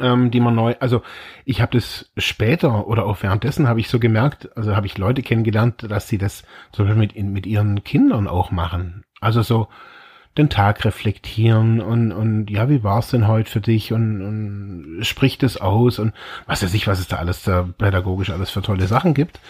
ähm, 0.00 0.30
die 0.30 0.40
man 0.40 0.54
neu, 0.54 0.74
also 0.80 1.02
ich 1.44 1.60
habe 1.60 1.72
das 1.76 2.10
später 2.16 2.86
oder 2.86 3.06
auch 3.06 3.22
währenddessen 3.22 3.68
habe 3.68 3.80
ich 3.80 3.88
so 3.88 3.98
gemerkt, 3.98 4.56
also 4.56 4.74
habe 4.76 4.86
ich 4.86 4.98
Leute 4.98 5.22
kennengelernt, 5.22 5.86
dass 5.88 6.08
sie 6.08 6.18
das 6.18 6.44
zum 6.72 6.86
Beispiel 6.86 7.00
mit, 7.00 7.16
mit 7.16 7.46
ihren 7.46 7.82
Kindern 7.84 8.28
auch 8.28 8.50
machen. 8.50 9.04
Also 9.20 9.42
so, 9.42 9.68
den 10.36 10.50
Tag 10.50 10.84
reflektieren 10.84 11.80
und, 11.80 12.12
und 12.12 12.50
ja, 12.50 12.68
wie 12.68 12.82
war's 12.82 13.10
denn 13.10 13.26
heute 13.26 13.50
für 13.50 13.60
dich 13.60 13.92
und, 13.92 14.22
und 14.22 15.04
spricht 15.04 15.42
es 15.42 15.56
aus 15.56 15.98
und 15.98 16.12
was 16.46 16.62
weiß 16.62 16.74
ich, 16.74 16.86
was 16.86 16.98
es 17.00 17.08
da 17.08 17.16
alles 17.16 17.42
da 17.42 17.62
pädagogisch 17.62 18.30
alles 18.30 18.50
für 18.50 18.62
tolle 18.62 18.86
Sachen 18.86 19.14
gibt. 19.14 19.40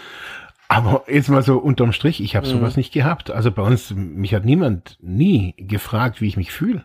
Aber 0.69 1.05
jetzt 1.09 1.29
mal 1.29 1.43
so 1.43 1.59
unterm 1.59 1.93
Strich, 1.93 2.21
ich 2.21 2.37
habe 2.37 2.47
mhm. 2.47 2.53
sowas 2.53 2.77
nicht 2.77 2.93
gehabt. 2.93 3.31
Also 3.31 3.51
bei 3.51 3.63
uns, 3.63 3.93
mich 3.95 4.35
hat 4.35 4.45
niemand 4.45 4.99
nie 5.01 5.55
gefragt, 5.57 6.21
wie 6.21 6.29
ich 6.29 6.37
mich 6.37 6.53
fühle. 6.53 6.85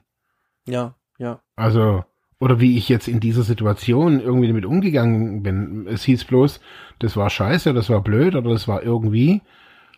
Ja, 0.67 0.95
ja. 1.17 1.41
Also, 1.55 2.03
oder 2.39 2.59
wie 2.59 2.77
ich 2.77 2.89
jetzt 2.89 3.07
in 3.07 3.19
dieser 3.19 3.43
Situation 3.43 4.19
irgendwie 4.19 4.47
damit 4.47 4.65
umgegangen 4.65 5.43
bin. 5.43 5.87
Es 5.87 6.03
hieß 6.03 6.25
bloß, 6.25 6.59
das 6.99 7.17
war 7.17 7.29
scheiße, 7.29 7.73
das 7.73 7.89
war 7.89 8.01
blöd 8.01 8.35
oder 8.35 8.51
das 8.51 8.67
war 8.67 8.83
irgendwie, 8.83 9.41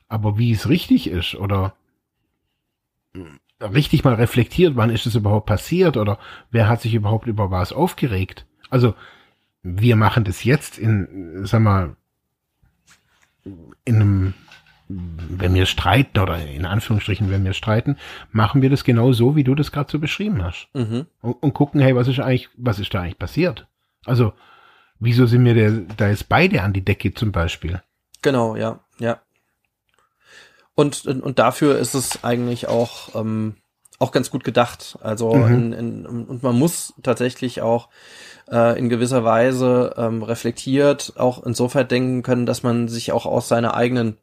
aber 0.08 0.38
wie 0.38 0.52
es 0.52 0.70
richtig 0.70 1.10
ist 1.10 1.36
oder 1.36 1.74
richtig 3.62 4.04
mal 4.04 4.16
reflektiert, 4.16 4.76
wann 4.76 4.90
ist 4.90 5.06
es 5.06 5.16
überhaupt 5.16 5.46
passiert 5.46 5.98
oder 5.98 6.20
wer 6.52 6.68
hat 6.68 6.82
sich 6.82 6.94
überhaupt 6.94 7.28
über 7.28 7.52
was 7.52 7.74
aufgeregt. 7.74 8.46
Also 8.70 8.96
wir 9.64 9.96
machen 9.96 10.24
das 10.24 10.44
jetzt 10.44 10.78
in, 10.78 11.46
sag 11.46 11.62
mal, 11.62 11.96
in 13.86 13.96
einem, 13.96 14.34
wenn 14.88 15.54
wir 15.54 15.66
streiten 15.66 16.20
oder 16.20 16.38
in 16.46 16.66
Anführungsstrichen, 16.66 17.32
wenn 17.32 17.46
wir 17.46 17.54
streiten, 17.54 17.98
machen 18.32 18.62
wir 18.62 18.70
das 18.70 18.84
genau 18.84 19.12
so, 19.14 19.36
wie 19.36 19.44
du 19.44 19.56
das 19.56 19.72
gerade 19.72 19.92
so 19.92 20.00
beschrieben 20.00 20.44
hast. 20.44 20.68
Mhm. 20.74 21.08
Und, 21.22 21.34
und, 21.42 21.54
gucken, 21.54 21.82
hey, 21.82 21.96
was 21.96 22.08
ist 22.08 22.20
eigentlich, 22.20 22.50
was 22.58 22.80
ist 22.80 22.94
da 22.94 23.02
eigentlich 23.02 23.20
passiert? 23.20 23.68
Also, 24.06 24.34
wieso 25.00 25.26
sind 25.26 25.46
wir 25.46 25.54
der, 25.54 25.72
da 25.98 26.10
jetzt 26.10 26.30
beide 26.30 26.62
an 26.62 26.74
die 26.74 26.84
Decke 26.84 27.14
zum 27.14 27.32
Beispiel? 27.32 27.82
Genau, 28.22 28.56
ja, 28.56 28.80
ja. 28.93 28.93
Und, 30.76 31.06
und 31.06 31.40
dafür 31.40 31.78
ist 31.78 31.94
es 31.94 32.24
eigentlich 32.24 32.68
auch, 32.68 33.16
ähm, 33.16 33.56
auch 34.00 34.12
ganz 34.12 34.32
gut 34.32 34.44
gedacht. 34.44 34.98
Also 35.02 35.34
mhm. 35.34 35.54
in, 35.54 35.74
in, 35.74 36.06
und 36.06 36.44
man 36.44 36.58
muss 36.58 36.94
tatsächlich 37.04 37.62
auch 37.62 37.90
äh, 38.52 38.78
in 38.78 38.90
gewisser 38.90 39.24
Weise 39.24 39.94
ähm, 39.98 40.24
reflektiert 40.24 41.14
auch 41.18 41.44
insofern 41.46 41.88
denken 41.88 42.24
können, 42.24 42.46
dass 42.46 42.64
man 42.64 42.88
sich 42.88 43.12
auch 43.12 43.26
aus 43.26 43.48
seiner 43.48 43.76
eigenen 43.76 44.18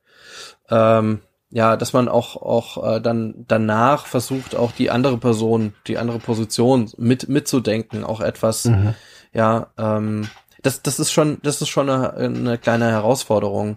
ähm, 0.68 1.20
ja, 1.53 1.76
dass 1.76 1.92
man 1.92 2.09
auch 2.09 2.36
auch 2.36 2.96
äh, 2.96 3.01
dann 3.01 3.44
danach 3.48 4.07
versucht 4.07 4.55
auch 4.55 4.70
die 4.70 4.90
andere 4.90 5.18
Person, 5.18 5.74
die 5.88 5.98
andere 5.98 6.20
Position 6.20 6.88
mit 6.96 7.28
mitzudenken, 7.28 8.05
auch 8.05 8.20
etwas 8.20 8.66
mhm. 8.66 8.94
ja 9.32 9.66
ähm, 9.76 10.28
das, 10.62 10.82
das 10.82 10.98
ist 10.98 11.12
schon, 11.12 11.38
das 11.42 11.62
ist 11.62 11.68
schon 11.68 11.88
eine, 11.88 12.14
eine 12.14 12.58
kleine 12.58 12.86
Herausforderung. 12.90 13.76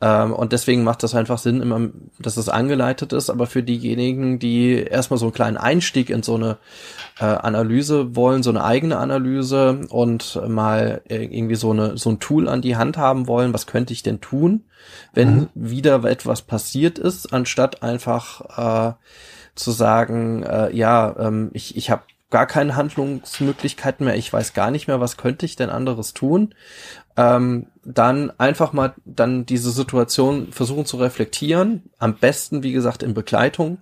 Ähm, 0.00 0.32
und 0.32 0.52
deswegen 0.52 0.84
macht 0.84 1.02
das 1.02 1.14
einfach 1.14 1.38
Sinn, 1.38 1.62
immer, 1.62 1.88
dass 2.18 2.36
es 2.36 2.48
angeleitet 2.48 3.12
ist. 3.12 3.30
Aber 3.30 3.46
für 3.46 3.62
diejenigen, 3.62 4.38
die 4.38 4.74
erstmal 4.74 5.18
so 5.18 5.26
einen 5.26 5.32
kleinen 5.32 5.56
Einstieg 5.56 6.10
in 6.10 6.22
so 6.22 6.34
eine 6.34 6.58
äh, 7.18 7.24
Analyse 7.24 8.14
wollen, 8.14 8.42
so 8.42 8.50
eine 8.50 8.64
eigene 8.64 8.98
Analyse 8.98 9.80
und 9.88 10.40
mal 10.46 11.02
irgendwie 11.08 11.56
so 11.56 11.70
eine, 11.70 11.96
so 11.96 12.10
ein 12.10 12.20
Tool 12.20 12.48
an 12.48 12.62
die 12.62 12.76
Hand 12.76 12.96
haben 12.98 13.26
wollen, 13.26 13.54
was 13.54 13.66
könnte 13.66 13.92
ich 13.92 14.02
denn 14.02 14.20
tun, 14.20 14.64
wenn 15.14 15.34
mhm. 15.34 15.48
wieder 15.54 16.04
etwas 16.04 16.42
passiert 16.42 16.98
ist, 16.98 17.32
anstatt 17.32 17.82
einfach 17.82 18.90
äh, 18.90 18.94
zu 19.54 19.70
sagen, 19.70 20.42
äh, 20.42 20.74
ja, 20.76 21.14
ähm, 21.18 21.50
ich, 21.52 21.76
ich 21.76 21.90
habe 21.90 22.02
gar 22.30 22.46
keine 22.46 22.76
Handlungsmöglichkeiten 22.76 24.04
mehr, 24.04 24.16
ich 24.16 24.32
weiß 24.32 24.52
gar 24.52 24.70
nicht 24.70 24.86
mehr, 24.86 25.00
was 25.00 25.16
könnte 25.16 25.46
ich 25.46 25.56
denn 25.56 25.70
anderes 25.70 26.12
tun, 26.12 26.54
ähm, 27.16 27.68
dann 27.84 28.30
einfach 28.38 28.72
mal 28.72 28.94
dann 29.04 29.46
diese 29.46 29.70
Situation 29.70 30.52
versuchen 30.52 30.84
zu 30.84 30.98
reflektieren, 30.98 31.90
am 31.98 32.14
besten, 32.14 32.62
wie 32.62 32.72
gesagt, 32.72 33.02
in 33.02 33.14
Begleitung 33.14 33.78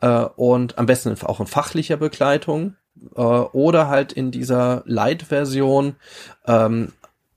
äh, 0.00 0.08
und 0.08 0.78
am 0.78 0.86
besten 0.86 1.14
auch 1.22 1.40
in 1.40 1.46
fachlicher 1.46 1.96
Begleitung 1.96 2.76
äh, 3.14 3.20
oder 3.20 3.88
halt 3.88 4.12
in 4.12 4.30
dieser 4.30 4.82
Light-Version 4.86 5.96
ähm, 6.46 6.92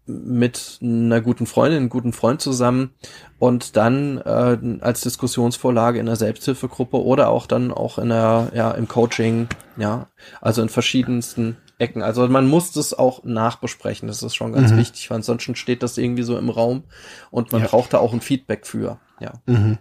mit 0.10 0.80
einer 0.82 1.22
guten 1.22 1.46
Freundin, 1.46 1.80
einem 1.80 1.90
guten 1.90 2.14
Freund 2.14 2.42
zusammen 2.42 2.92
und 3.38 3.78
dann 3.78 4.18
äh, 4.18 4.58
als 4.82 5.02
Diskussionsvorlage 5.02 6.00
in 6.00 6.08
der 6.08 6.16
Selbsthilfegruppe 6.16 7.02
oder 7.02 7.30
auch 7.30 7.46
dann 7.46 7.72
auch 7.72 8.00
in 8.00 8.10
der 8.10 8.52
ja 8.54 8.72
im 8.72 8.88
Coaching, 8.88 9.48
ja, 9.78 10.08
also 10.42 10.62
in 10.62 10.70
verschiedensten 10.70 11.58
Ecken. 11.78 12.02
Also 12.02 12.28
man 12.28 12.48
muss 12.48 12.72
das 12.72 12.94
auch 12.94 13.24
nachbesprechen, 13.24 14.08
das 14.08 14.24
ist 14.24 14.36
schon 14.36 14.54
ganz 14.54 14.72
mhm. 14.72 14.78
wichtig, 14.78 15.10
weil 15.10 15.18
ansonsten 15.18 15.56
steht 15.56 15.84
das 15.84 15.98
irgendwie 15.98 16.24
so 16.24 16.38
im 16.38 16.50
Raum 16.50 16.84
und 17.32 17.52
man 17.52 17.62
ja. 17.62 17.68
braucht 17.68 17.94
da 17.94 18.00
auch 18.00 18.14
ein 18.14 18.22
Feedback 18.22 18.66
für, 18.66 19.00
ja. 19.20 19.34
Mhm. 19.46 19.78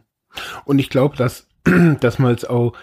Und 0.64 0.78
ich 0.78 0.90
glaube, 0.90 1.16
dass 1.16 1.48
dass 2.00 2.18
man 2.18 2.30
jetzt 2.30 2.48
auch 2.48 2.74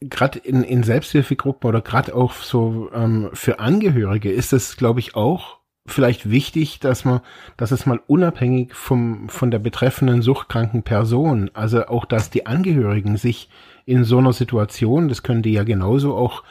gerade 0.00 0.38
in, 0.38 0.62
in 0.62 0.82
Selbsthilfegruppen 0.82 1.68
oder 1.68 1.80
gerade 1.80 2.14
auch 2.14 2.34
so 2.34 2.90
ähm, 2.92 3.30
für 3.32 3.58
Angehörige 3.58 4.30
ist 4.30 4.52
es, 4.52 4.76
glaube 4.76 5.00
ich, 5.00 5.14
auch 5.14 5.63
vielleicht 5.86 6.30
wichtig, 6.30 6.80
dass 6.80 7.04
man, 7.04 7.20
dass 7.56 7.70
es 7.70 7.86
mal 7.86 8.00
unabhängig 8.06 8.74
vom, 8.74 9.28
von 9.28 9.50
der 9.50 9.58
betreffenden 9.58 10.22
suchtkranken 10.22 10.82
Person, 10.82 11.50
also 11.54 11.86
auch, 11.86 12.04
dass 12.04 12.30
die 12.30 12.46
Angehörigen 12.46 13.16
sich 13.16 13.50
in 13.84 14.04
so 14.04 14.18
einer 14.18 14.32
Situation, 14.32 15.08
das 15.08 15.22
können 15.22 15.42
die 15.42 15.52
ja 15.52 15.64
genauso 15.64 16.16
auch 16.16 16.42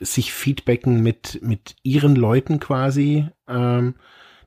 sich 0.00 0.32
feedbacken 0.32 1.02
mit, 1.02 1.40
mit 1.42 1.76
ihren 1.82 2.16
Leuten 2.16 2.60
quasi, 2.60 3.28
ähm, 3.48 3.94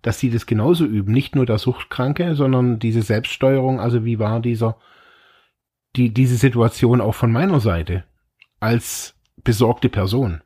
dass 0.01 0.19
sie 0.19 0.29
das 0.29 0.45
genauso 0.45 0.85
üben. 0.85 1.13
Nicht 1.13 1.35
nur 1.35 1.45
der 1.45 1.57
Suchtkranke, 1.57 2.35
sondern 2.35 2.79
diese 2.79 3.01
Selbststeuerung, 3.01 3.79
also 3.79 4.03
wie 4.05 4.19
war 4.19 4.39
dieser, 4.39 4.77
die, 5.95 6.13
diese 6.13 6.37
Situation 6.37 7.01
auch 7.01 7.15
von 7.15 7.31
meiner 7.31 7.59
Seite 7.59 8.05
als 8.59 9.15
besorgte 9.43 9.89
Person. 9.89 10.41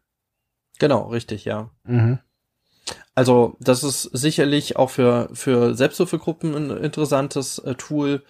Genau, 0.80 1.08
richtig, 1.08 1.46
ja. 1.46 1.70
Mhm. 1.84 2.20
Also 3.16 3.56
das 3.60 3.84
ist 3.84 4.04
sicherlich 4.14 4.78
auch 4.78 4.90
für, 4.90 5.30
für 5.34 5.74
Selbsthilfegruppen 5.74 6.54
ein 6.56 6.70
interessantes 6.78 7.60
äh, 7.60 7.76
Tool. 7.76 8.24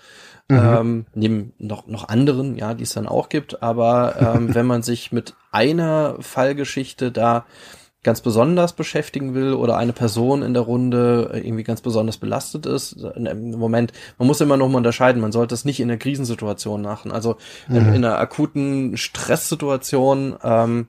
Mhm. 0.48 0.58
Ähm, 0.58 1.06
neben 1.16 1.54
noch, 1.58 1.88
noch 1.88 2.08
anderen, 2.08 2.56
ja, 2.56 2.76
die 2.76 2.84
es 2.84 2.94
dann 2.94 3.08
auch 3.08 3.30
gibt. 3.30 3.64
Aber 3.64 4.16
ähm, 4.20 4.54
wenn 4.54 4.68
man 4.68 4.84
sich 4.84 5.12
mit 5.12 5.34
einer 5.52 6.18
Fallgeschichte 6.20 7.12
da 7.12 7.46
ganz 8.06 8.22
besonders 8.22 8.74
beschäftigen 8.74 9.34
will 9.34 9.54
oder 9.54 9.78
eine 9.78 9.92
Person 9.92 10.44
in 10.44 10.54
der 10.54 10.62
Runde 10.62 11.32
irgendwie 11.34 11.64
ganz 11.64 11.82
besonders 11.82 12.18
belastet 12.18 12.68
ist. 12.68 12.94
Im 13.16 13.52
Moment, 13.58 13.94
man 14.20 14.28
muss 14.28 14.40
immer 14.42 14.58
noch 14.58 14.70
mal 14.70 14.78
unterscheiden, 14.78 15.22
man 15.22 15.32
sollte 15.32 15.56
es 15.56 15.66
nicht 15.66 15.80
in 15.80 15.88
der 15.88 15.98
Krisensituation 15.98 16.84
machen. 16.84 17.12
Also 17.12 17.38
mhm. 17.68 17.76
in, 17.76 17.88
in, 17.88 18.06
einer 18.06 18.20
akuten 18.20 18.96
Stresssituation 18.96 20.36
ähm, 20.44 20.88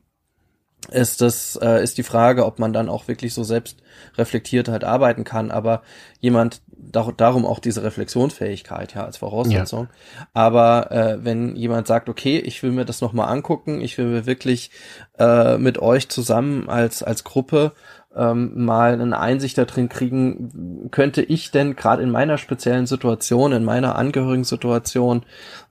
ist 0.91 1.21
das 1.21 1.59
äh, 1.61 1.83
ist 1.83 1.99
die 1.99 2.03
Frage, 2.03 2.47
ob 2.47 2.59
man 2.59 2.73
dann 2.73 2.89
auch 2.89 3.09
wirklich 3.09 3.35
so 3.35 3.45
selbst 3.45 3.79
reflektiert 4.17 4.69
halt 4.69 4.85
arbeiten 4.85 5.25
kann. 5.25 5.51
Aber 5.51 5.83
jemand 6.21 6.63
dar 6.69 7.13
darum 7.17 7.47
auch 7.47 7.59
diese 7.59 7.83
Reflexionsfähigkeit 7.83 8.95
ja 8.95 9.05
als 9.05 9.19
Voraussetzung. 9.19 9.89
Ja. 10.17 10.27
Aber 10.35 10.91
äh, 10.91 11.25
wenn 11.25 11.57
jemand 11.57 11.87
sagt, 11.87 12.09
okay, 12.09 12.39
ich 12.39 12.63
will 12.63 12.73
mir 12.73 12.85
das 12.85 13.01
noch 13.01 13.13
mal 13.13 13.27
angucken, 13.27 13.81
ich 13.81 13.99
will 13.99 14.07
mir 14.07 14.27
wirklich 14.27 14.71
äh, 15.19 15.59
mit 15.59 15.79
euch 15.79 16.09
zusammen 16.09 16.69
als 16.69 17.03
als 17.03 17.25
Gruppe 17.25 17.73
ähm, 18.17 18.65
mal 18.65 18.99
eine 19.01 19.19
Einsicht 19.19 19.59
da 19.59 19.65
drin 19.67 19.89
kriegen, 19.89 20.89
könnte 20.91 21.23
ich 21.23 21.51
denn 21.51 21.77
gerade 21.77 22.03
in 22.03 22.11
meiner 22.11 22.39
speziellen 22.39 22.87
Situation, 22.87 23.53
in 23.53 23.65
meiner 23.65 23.97
Angehörigen-Situation 23.97 25.25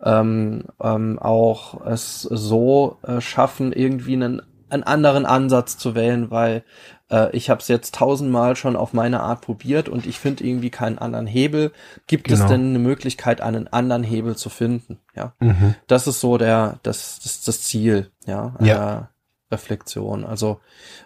ähm, 0.04 0.66
ähm, 0.82 1.18
auch 1.20 1.86
es 1.86 2.22
so 2.22 2.98
äh, 3.02 3.20
schaffen, 3.20 3.74
irgendwie 3.74 4.14
einen 4.14 4.42
einen 4.70 4.84
anderen 4.84 5.26
Ansatz 5.26 5.78
zu 5.78 5.96
wählen, 5.96 6.32
weil 6.32 6.64
äh, 7.10 7.36
ich 7.36 7.50
habe 7.50 7.62
es 7.62 7.68
jetzt 7.68 7.96
tausendmal 7.96 8.56
schon 8.56 8.76
auf 8.76 8.94
meine 8.94 9.22
Art 9.22 9.42
probiert 9.42 9.90
und 9.90 10.06
ich 10.06 10.20
finde 10.20 10.44
irgendwie 10.44 10.70
keinen 10.70 10.98
anderen 10.98 11.28
Hebel. 11.28 11.72
Gibt 12.08 12.26
genau. 12.26 12.44
es 12.44 12.50
denn 12.50 12.70
eine 12.70 12.80
Möglichkeit, 12.80 13.42
einen 13.42 13.68
anderen 13.68 14.04
Hebel 14.04 14.36
zu 14.36 14.50
finden? 14.50 15.00
Ja, 15.16 15.34
mhm. 15.40 15.76
das 15.88 16.08
ist 16.08 16.20
so 16.20 16.38
der 16.38 16.80
das 16.84 17.20
das, 17.20 17.42
das 17.42 17.62
Ziel, 17.62 18.12
ja, 18.26 18.56
ja. 18.60 19.10
Reflexion. 19.52 20.26
Also 20.26 20.60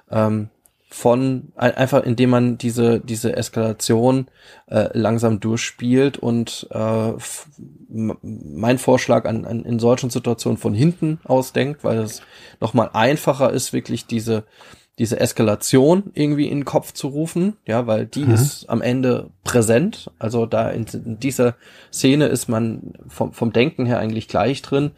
ähm, 0.09 0.49
von 0.91 1.53
einfach 1.55 2.03
indem 2.03 2.31
man 2.31 2.57
diese 2.57 2.99
diese 2.99 3.37
Eskalation 3.37 4.27
äh, 4.65 4.89
langsam 4.93 5.39
durchspielt 5.39 6.17
und 6.17 6.67
äh, 6.71 7.13
mein 7.89 8.77
Vorschlag 8.79 9.25
an, 9.25 9.45
an 9.45 9.65
in 9.65 9.77
solchen 9.77 10.09
Situationen 10.09 10.57
von 10.57 10.73
hinten 10.73 11.19
aus 11.25 11.53
denkt, 11.53 11.83
weil 11.83 11.99
es 11.99 12.23
noch 12.59 12.73
mal 12.73 12.89
einfacher 12.93 13.51
ist 13.51 13.71
wirklich 13.71 14.07
diese 14.07 14.45
diese 14.99 15.19
Eskalation 15.19 16.11
irgendwie 16.13 16.47
in 16.47 16.59
den 16.59 16.65
Kopf 16.65 16.91
zu 16.91 17.07
rufen, 17.07 17.55
ja, 17.65 17.87
weil 17.87 18.05
die 18.05 18.25
mhm. 18.25 18.33
ist 18.33 18.69
am 18.69 18.81
Ende 18.81 19.29
präsent. 19.45 20.11
Also 20.19 20.45
da 20.45 20.69
in, 20.69 20.85
in, 20.91 21.19
dieser 21.19 21.55
Szene 21.91 22.27
ist 22.27 22.49
man 22.49 22.93
vom, 23.07 23.31
vom 23.31 23.53
Denken 23.53 23.85
her 23.85 23.97
eigentlich 23.97 24.27
gleich 24.27 24.61
drin. 24.61 24.91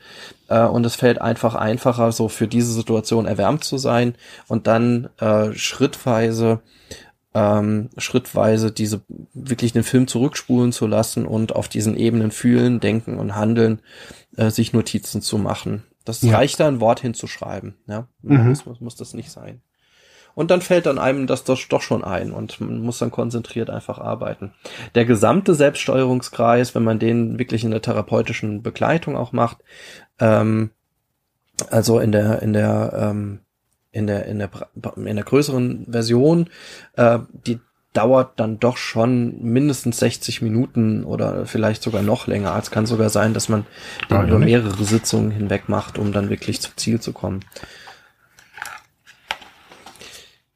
Äh, 0.49 0.65
und 0.65 0.85
es 0.87 0.95
fällt 0.95 1.21
einfach 1.21 1.53
einfacher, 1.53 2.11
so 2.11 2.29
für 2.29 2.47
diese 2.47 2.73
Situation 2.73 3.27
erwärmt 3.27 3.63
zu 3.63 3.77
sein 3.77 4.15
und 4.47 4.65
dann 4.65 5.09
äh, 5.19 5.53
schrittweise 5.53 6.61
ähm, 7.33 7.89
schrittweise 7.95 8.73
diese 8.73 9.03
wirklich 9.33 9.71
den 9.71 9.83
Film 9.83 10.07
zurückspulen 10.07 10.73
zu 10.73 10.85
lassen 10.85 11.25
und 11.25 11.55
auf 11.55 11.69
diesen 11.69 11.95
Ebenen 11.95 12.31
fühlen, 12.31 12.81
denken 12.81 13.19
und 13.19 13.35
handeln, 13.35 13.79
äh, 14.35 14.49
sich 14.49 14.73
Notizen 14.73 15.21
zu 15.21 15.37
machen. 15.37 15.83
Das 16.03 16.21
ja. 16.23 16.35
reicht 16.35 16.59
da 16.59 16.67
ein 16.67 16.81
Wort 16.81 16.99
hinzuschreiben. 16.99 17.75
Ja, 17.87 18.07
mhm. 18.21 18.49
muss, 18.65 18.81
muss 18.81 18.95
das 18.95 19.13
nicht 19.13 19.31
sein. 19.31 19.61
Und 20.35 20.51
dann 20.51 20.61
fällt 20.61 20.85
dann 20.85 20.99
einem 20.99 21.27
das 21.27 21.43
doch 21.43 21.81
schon 21.81 22.03
ein 22.03 22.31
und 22.31 22.61
man 22.61 22.81
muss 22.81 22.99
dann 22.99 23.11
konzentriert 23.11 23.69
einfach 23.69 23.99
arbeiten. 23.99 24.53
Der 24.95 25.05
gesamte 25.05 25.55
Selbststeuerungskreis, 25.55 26.73
wenn 26.75 26.83
man 26.83 26.99
den 26.99 27.37
wirklich 27.37 27.63
in 27.63 27.71
der 27.71 27.81
therapeutischen 27.81 28.61
Begleitung 28.61 29.15
auch 29.17 29.31
macht, 29.31 29.57
ähm, 30.19 30.71
also 31.69 31.99
in 31.99 32.11
der, 32.11 32.41
in 32.41 32.53
der, 32.53 32.93
ähm, 32.95 33.39
in 33.91 34.07
der, 34.07 34.25
in 34.25 34.39
der, 34.39 34.49
in 34.95 35.15
der 35.15 35.25
größeren 35.25 35.87
Version, 35.89 36.49
äh, 36.95 37.19
die 37.45 37.59
dauert 37.93 38.39
dann 38.39 38.59
doch 38.59 38.77
schon 38.77 39.41
mindestens 39.41 39.99
60 39.99 40.41
Minuten 40.41 41.03
oder 41.03 41.45
vielleicht 41.45 41.83
sogar 41.83 42.01
noch 42.01 42.25
länger. 42.25 42.57
Es 42.57 42.71
kann 42.71 42.85
sogar 42.85 43.09
sein, 43.09 43.33
dass 43.33 43.49
man 43.49 43.65
den 44.09 44.17
ah, 44.17 44.23
über 44.23 44.39
mehrere 44.39 44.83
Sitzungen 44.83 45.31
hinweg 45.31 45.67
macht, 45.67 45.97
um 45.97 46.13
dann 46.13 46.29
wirklich 46.29 46.61
zum 46.61 46.71
Ziel 46.77 47.01
zu 47.01 47.11
kommen. 47.11 47.41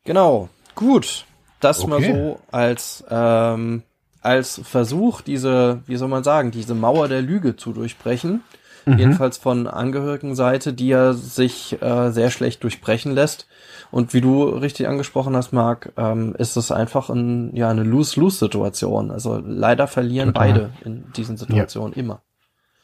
Genau, 0.06 0.50
gut. 0.76 1.26
Das 1.60 1.82
okay. 1.82 1.90
mal 1.90 2.02
so 2.02 2.40
als 2.52 3.04
ähm, 3.10 3.84
als 4.26 4.60
Versuch, 4.64 5.22
diese, 5.22 5.82
wie 5.86 5.98
soll 5.98 6.08
man 6.08 6.24
sagen, 6.24 6.50
diese 6.50 6.74
Mauer 6.74 7.08
der 7.08 7.22
Lüge 7.22 7.56
zu 7.56 7.74
durchbrechen. 7.74 8.44
Mhm. 8.86 8.98
Jedenfalls 8.98 9.38
von 9.38 9.68
Angehörigenseite, 9.68 10.74
die 10.74 10.88
ja 10.88 11.14
sich 11.14 11.80
äh, 11.82 12.12
sehr 12.12 12.32
schlecht 12.32 12.64
durchbrechen 12.64 13.14
lässt. 13.14 13.48
Und 13.92 14.14
wie 14.14 14.22
du 14.22 14.44
richtig 14.44 14.88
angesprochen 14.88 15.36
hast, 15.36 15.54
Marc, 15.54 15.94
ähm, 15.96 16.36
ist 16.38 16.58
es 16.58 16.72
einfach 16.72 17.10
ein, 17.10 17.56
ja, 17.56 17.70
eine 17.70 17.84
Lose-Lose-Situation. 17.84 19.12
Also 19.12 19.42
leider 19.46 19.88
verlieren 19.88 20.34
Total. 20.34 20.48
beide 20.48 20.70
in 20.84 21.12
diesen 21.14 21.38
Situationen 21.38 21.94
ja. 21.94 22.00
immer. 22.00 22.22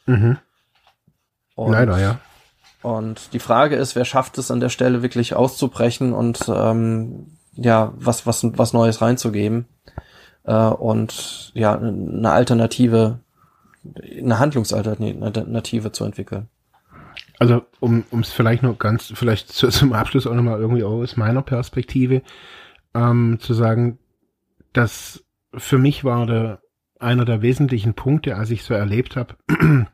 Mhm. 0.06 0.38
leider, 1.56 1.98
ja. 2.00 2.20
Und 2.82 3.32
die 3.32 3.38
Frage 3.38 3.76
ist, 3.76 3.94
wer 3.94 4.04
schafft 4.04 4.38
es 4.38 4.50
an 4.50 4.60
der 4.60 4.68
Stelle 4.68 5.02
wirklich 5.02 5.34
auszubrechen 5.34 6.12
und 6.12 6.44
ähm, 6.48 7.26
ja, 7.54 7.92
was, 7.96 8.26
was, 8.26 8.44
was 8.58 8.72
Neues 8.72 9.00
reinzugeben 9.00 9.66
äh, 10.44 10.54
und 10.54 11.52
ja, 11.54 11.78
eine 11.78 12.30
Alternative, 12.30 13.20
eine 14.18 14.38
Handlungsalternative 14.38 15.92
zu 15.92 16.04
entwickeln. 16.04 16.48
Also 17.38 17.62
um 17.80 18.04
es 18.20 18.30
vielleicht 18.30 18.62
noch 18.62 18.78
ganz, 18.78 19.12
vielleicht 19.14 19.48
zu, 19.48 19.68
zum 19.68 19.92
Abschluss 19.92 20.26
auch 20.26 20.34
nochmal 20.34 20.60
irgendwie 20.60 20.84
aus 20.84 21.16
meiner 21.16 21.42
Perspektive 21.42 22.22
ähm, 22.94 23.38
zu 23.40 23.54
sagen, 23.54 23.98
dass 24.72 25.24
für 25.54 25.78
mich 25.78 26.04
war 26.04 26.26
der 26.26 26.60
einer 26.98 27.24
der 27.24 27.42
wesentlichen 27.42 27.94
Punkte, 27.94 28.36
als 28.36 28.50
ich 28.50 28.62
so 28.62 28.74
erlebt 28.74 29.16
habe, 29.16 29.34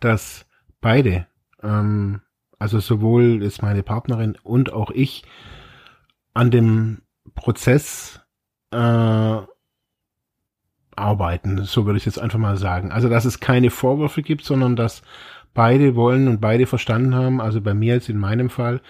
dass 0.00 0.46
beide 0.80 1.26
ähm, 1.62 2.20
also 2.58 2.78
sowohl 2.80 3.42
ist 3.42 3.62
meine 3.62 3.82
Partnerin 3.82 4.36
und 4.42 4.72
auch 4.72 4.90
ich 4.90 5.24
an 6.34 6.50
dem 6.50 7.02
Prozess 7.34 8.20
äh, 8.70 9.40
arbeiten, 10.96 11.64
so 11.64 11.86
würde 11.86 11.98
ich 11.98 12.06
jetzt 12.06 12.18
einfach 12.18 12.38
mal 12.38 12.56
sagen. 12.56 12.92
Also 12.92 13.08
dass 13.08 13.24
es 13.24 13.40
keine 13.40 13.70
Vorwürfe 13.70 14.22
gibt, 14.22 14.44
sondern 14.44 14.76
dass 14.76 15.02
beide 15.54 15.96
wollen 15.96 16.28
und 16.28 16.40
beide 16.40 16.66
verstanden 16.66 17.14
haben, 17.14 17.40
also 17.40 17.60
bei 17.60 17.74
mir 17.74 17.94
jetzt 17.94 18.08
in 18.08 18.18
meinem 18.18 18.50
Fall, 18.50 18.80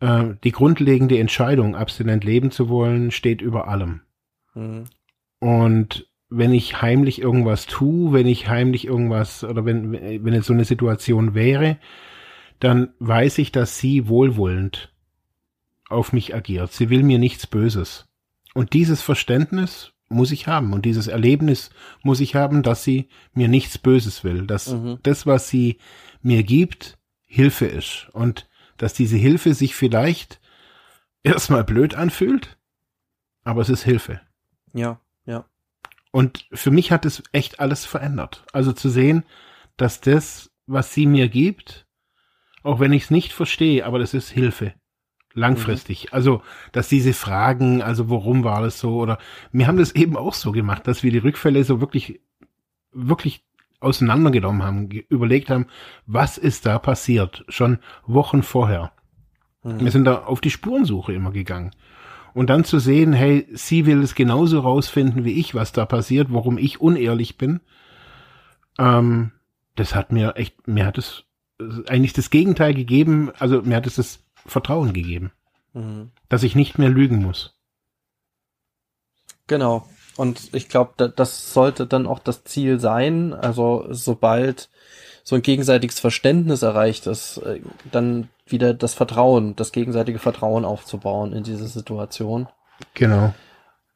äh, 0.00 0.34
die 0.44 0.52
grundlegende 0.52 1.18
Entscheidung, 1.18 1.74
abstinent 1.74 2.24
leben 2.24 2.50
zu 2.50 2.68
wollen, 2.68 3.10
steht 3.10 3.40
über 3.40 3.68
allem. 3.68 4.02
Mhm. 4.54 4.84
Und 5.40 6.09
wenn 6.30 6.52
ich 6.52 6.80
heimlich 6.80 7.20
irgendwas 7.20 7.66
tue, 7.66 8.12
wenn 8.12 8.26
ich 8.26 8.48
heimlich 8.48 8.86
irgendwas 8.86 9.44
oder 9.44 9.64
wenn, 9.64 9.92
wenn 9.92 10.32
es 10.32 10.46
so 10.46 10.52
eine 10.52 10.64
Situation 10.64 11.34
wäre, 11.34 11.76
dann 12.60 12.94
weiß 13.00 13.38
ich, 13.38 13.52
dass 13.52 13.78
sie 13.78 14.08
wohlwollend 14.08 14.92
auf 15.88 16.12
mich 16.12 16.34
agiert. 16.34 16.72
Sie 16.72 16.88
will 16.88 17.02
mir 17.02 17.18
nichts 17.18 17.46
Böses. 17.46 18.06
Und 18.54 18.72
dieses 18.74 19.02
Verständnis 19.02 19.92
muss 20.08 20.32
ich 20.32 20.46
haben 20.46 20.72
und 20.72 20.84
dieses 20.84 21.06
Erlebnis 21.06 21.70
muss 22.02 22.20
ich 22.20 22.34
haben, 22.34 22.62
dass 22.62 22.84
sie 22.84 23.08
mir 23.32 23.48
nichts 23.48 23.78
Böses 23.78 24.24
will, 24.24 24.46
dass 24.46 24.72
mhm. 24.72 24.98
das, 25.02 25.26
was 25.26 25.48
sie 25.48 25.78
mir 26.22 26.42
gibt, 26.42 26.98
Hilfe 27.26 27.66
ist 27.66 28.08
und 28.12 28.48
dass 28.76 28.92
diese 28.92 29.16
Hilfe 29.16 29.54
sich 29.54 29.74
vielleicht 29.74 30.40
erstmal 31.22 31.64
blöd 31.64 31.94
anfühlt, 31.94 32.58
aber 33.44 33.62
es 33.62 33.68
ist 33.68 33.84
Hilfe. 33.84 34.20
Ja. 34.72 35.00
Und 36.12 36.46
für 36.52 36.70
mich 36.70 36.90
hat 36.90 37.06
es 37.06 37.22
echt 37.32 37.60
alles 37.60 37.84
verändert. 37.84 38.44
Also 38.52 38.72
zu 38.72 38.88
sehen, 38.88 39.24
dass 39.76 40.00
das, 40.00 40.50
was 40.66 40.92
sie 40.92 41.06
mir 41.06 41.28
gibt, 41.28 41.86
auch 42.62 42.80
wenn 42.80 42.92
ich 42.92 43.04
es 43.04 43.10
nicht 43.10 43.32
verstehe, 43.32 43.86
aber 43.86 43.98
das 43.98 44.14
ist 44.14 44.30
Hilfe. 44.30 44.74
Langfristig. 45.32 46.04
Mhm. 46.04 46.08
Also, 46.12 46.42
dass 46.72 46.88
diese 46.88 47.12
Fragen, 47.12 47.82
also 47.82 48.10
warum 48.10 48.42
war 48.42 48.62
das 48.62 48.80
so, 48.80 48.96
oder 48.98 49.18
wir 49.52 49.66
haben 49.66 49.78
das 49.78 49.94
eben 49.94 50.16
auch 50.16 50.34
so 50.34 50.52
gemacht, 50.52 50.86
dass 50.86 51.02
wir 51.02 51.12
die 51.12 51.18
Rückfälle 51.18 51.62
so 51.62 51.80
wirklich, 51.80 52.20
wirklich 52.92 53.44
auseinandergenommen 53.78 54.62
haben, 54.62 54.90
überlegt 55.08 55.48
haben, 55.48 55.66
was 56.06 56.36
ist 56.36 56.66
da 56.66 56.78
passiert, 56.78 57.44
schon 57.48 57.78
Wochen 58.06 58.42
vorher. 58.42 58.92
Mhm. 59.62 59.80
Wir 59.80 59.90
sind 59.90 60.04
da 60.04 60.24
auf 60.24 60.40
die 60.40 60.50
Spurensuche 60.50 61.12
immer 61.12 61.30
gegangen. 61.30 61.70
Und 62.34 62.48
dann 62.48 62.64
zu 62.64 62.78
sehen, 62.78 63.12
hey, 63.12 63.46
sie 63.52 63.86
will 63.86 64.02
es 64.02 64.14
genauso 64.14 64.60
rausfinden 64.60 65.24
wie 65.24 65.32
ich, 65.32 65.54
was 65.54 65.72
da 65.72 65.86
passiert, 65.86 66.28
warum 66.30 66.58
ich 66.58 66.80
unehrlich 66.80 67.38
bin, 67.38 67.60
ähm, 68.78 69.32
das 69.76 69.94
hat 69.94 70.12
mir 70.12 70.36
echt, 70.36 70.66
mir 70.66 70.86
hat 70.86 70.98
es 70.98 71.24
eigentlich 71.88 72.12
das 72.12 72.30
Gegenteil 72.30 72.74
gegeben, 72.74 73.30
also 73.38 73.62
mir 73.62 73.76
hat 73.76 73.86
es 73.86 73.96
das 73.96 74.20
Vertrauen 74.46 74.92
gegeben, 74.92 75.32
mhm. 75.72 76.10
dass 76.28 76.42
ich 76.42 76.54
nicht 76.54 76.78
mehr 76.78 76.88
lügen 76.88 77.22
muss. 77.22 77.58
Genau. 79.46 79.86
Und 80.16 80.54
ich 80.54 80.68
glaube, 80.68 81.12
das 81.14 81.52
sollte 81.52 81.86
dann 81.86 82.06
auch 82.06 82.18
das 82.18 82.44
Ziel 82.44 82.78
sein. 82.78 83.32
Also 83.32 83.86
sobald 83.90 84.68
so 85.30 85.36
ein 85.36 85.42
gegenseitiges 85.42 85.98
Verständnis 86.00 86.62
erreicht 86.62 87.06
ist, 87.06 87.38
äh, 87.38 87.60
dann 87.90 88.28
wieder 88.46 88.74
das 88.74 88.94
Vertrauen, 88.94 89.56
das 89.56 89.72
gegenseitige 89.72 90.18
Vertrauen 90.18 90.64
aufzubauen 90.64 91.32
in 91.32 91.44
diese 91.44 91.66
Situation. 91.68 92.48
Genau 92.94 93.32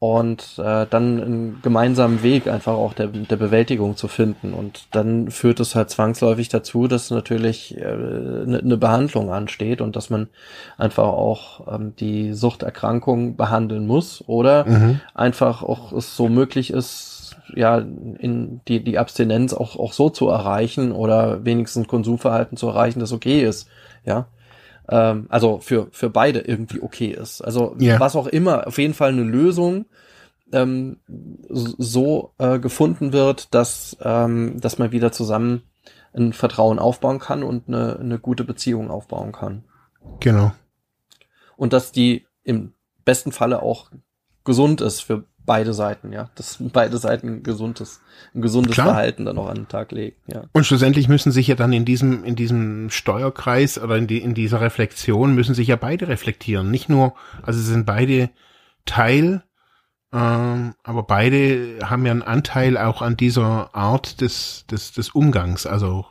und 0.04 0.58
äh, 0.58 0.86
dann 0.90 1.22
einen 1.22 1.62
gemeinsamen 1.62 2.22
Weg 2.22 2.46
einfach 2.46 2.74
auch 2.74 2.92
der, 2.92 3.06
der 3.06 3.36
Bewältigung 3.36 3.96
zu 3.96 4.06
finden. 4.06 4.52
Und 4.52 4.88
dann 4.90 5.30
führt 5.30 5.60
es 5.60 5.74
halt 5.74 5.88
zwangsläufig 5.88 6.50
dazu, 6.50 6.88
dass 6.88 7.10
natürlich 7.10 7.74
eine 7.80 7.86
äh, 7.86 8.46
ne, 8.46 8.60
ne 8.62 8.76
Behandlung 8.76 9.32
ansteht 9.32 9.80
und 9.80 9.96
dass 9.96 10.10
man 10.10 10.28
einfach 10.76 11.04
auch 11.04 11.74
ähm, 11.74 11.94
die 11.98 12.34
Suchterkrankung 12.34 13.36
behandeln 13.36 13.86
muss 13.86 14.22
oder 14.26 14.66
mhm. 14.66 15.00
einfach 15.14 15.62
auch 15.62 15.90
es 15.92 16.14
so 16.14 16.28
möglich 16.28 16.70
ist, 16.70 17.13
ja, 17.54 17.78
in 17.78 18.60
die, 18.68 18.82
die 18.82 18.98
Abstinenz 18.98 19.52
auch, 19.52 19.76
auch 19.76 19.92
so 19.92 20.10
zu 20.10 20.28
erreichen 20.28 20.92
oder 20.92 21.44
wenigstens 21.44 21.88
Konsumverhalten 21.88 22.56
zu 22.56 22.68
erreichen, 22.68 23.00
das 23.00 23.12
okay 23.12 23.42
ist. 23.42 23.68
Ja, 24.04 24.28
ähm, 24.88 25.26
also 25.28 25.58
für, 25.60 25.88
für 25.92 26.10
beide 26.10 26.40
irgendwie 26.40 26.82
okay 26.82 27.08
ist. 27.10 27.40
Also 27.40 27.76
yeah. 27.80 28.00
was 28.00 28.16
auch 28.16 28.26
immer, 28.26 28.66
auf 28.66 28.78
jeden 28.78 28.94
Fall 28.94 29.10
eine 29.10 29.22
Lösung 29.22 29.86
ähm, 30.52 30.98
so 31.08 32.32
äh, 32.38 32.58
gefunden 32.58 33.12
wird, 33.12 33.54
dass, 33.54 33.96
ähm, 34.00 34.60
dass 34.60 34.78
man 34.78 34.92
wieder 34.92 35.12
zusammen 35.12 35.62
ein 36.14 36.32
Vertrauen 36.32 36.78
aufbauen 36.78 37.18
kann 37.18 37.42
und 37.42 37.68
eine, 37.68 37.98
eine 37.98 38.18
gute 38.18 38.44
Beziehung 38.44 38.90
aufbauen 38.90 39.32
kann. 39.32 39.64
Genau. 40.20 40.52
Und 41.56 41.72
dass 41.72 41.92
die 41.92 42.26
im 42.42 42.72
besten 43.04 43.32
Falle 43.32 43.62
auch 43.62 43.90
gesund 44.44 44.80
ist 44.80 45.00
für 45.00 45.24
beide 45.46 45.74
Seiten, 45.74 46.12
ja. 46.12 46.30
Dass 46.34 46.58
beide 46.72 46.98
Seiten 46.98 47.28
ein 47.28 47.42
gesundes, 47.42 48.00
ein 48.34 48.42
gesundes 48.42 48.74
Klar. 48.74 48.88
Verhalten 48.88 49.24
dann 49.24 49.38
auch 49.38 49.48
an 49.48 49.56
den 49.56 49.68
Tag 49.68 49.92
legen, 49.92 50.16
ja. 50.26 50.44
Und 50.52 50.64
schlussendlich 50.64 51.08
müssen 51.08 51.32
sich 51.32 51.46
ja 51.46 51.54
dann 51.54 51.72
in 51.72 51.84
diesem, 51.84 52.24
in 52.24 52.36
diesem 52.36 52.90
Steuerkreis 52.90 53.78
oder 53.78 53.96
in, 53.96 54.06
die, 54.06 54.18
in 54.18 54.34
dieser 54.34 54.60
Reflexion 54.60 55.34
müssen 55.34 55.54
sich 55.54 55.68
ja 55.68 55.76
beide 55.76 56.08
reflektieren. 56.08 56.70
Nicht 56.70 56.88
nur, 56.88 57.14
also 57.42 57.60
sind 57.60 57.86
beide 57.86 58.30
Teil, 58.86 59.42
ähm, 60.12 60.74
aber 60.82 61.02
beide 61.02 61.78
haben 61.82 62.06
ja 62.06 62.12
einen 62.12 62.22
Anteil 62.22 62.78
auch 62.78 63.02
an 63.02 63.16
dieser 63.16 63.74
Art 63.74 64.20
des, 64.20 64.64
des, 64.70 64.92
des 64.92 65.10
Umgangs, 65.10 65.66
also 65.66 66.06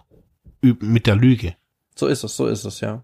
mit 0.61 1.07
der 1.07 1.15
Lüge. 1.15 1.55
So 1.95 2.07
ist 2.07 2.23
es, 2.23 2.35
so 2.35 2.47
ist 2.47 2.65
es, 2.65 2.81
ja. 2.81 3.03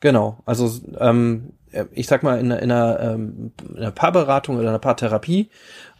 Genau, 0.00 0.40
also 0.46 0.70
ähm, 0.98 1.54
ich 1.92 2.06
sag 2.06 2.22
mal, 2.22 2.38
in, 2.38 2.50
in, 2.50 2.70
einer, 2.70 3.00
ähm, 3.00 3.52
in 3.68 3.78
einer 3.78 3.90
Paarberatung 3.90 4.58
oder 4.58 4.68
einer 4.68 4.78
Paartherapie 4.78 5.50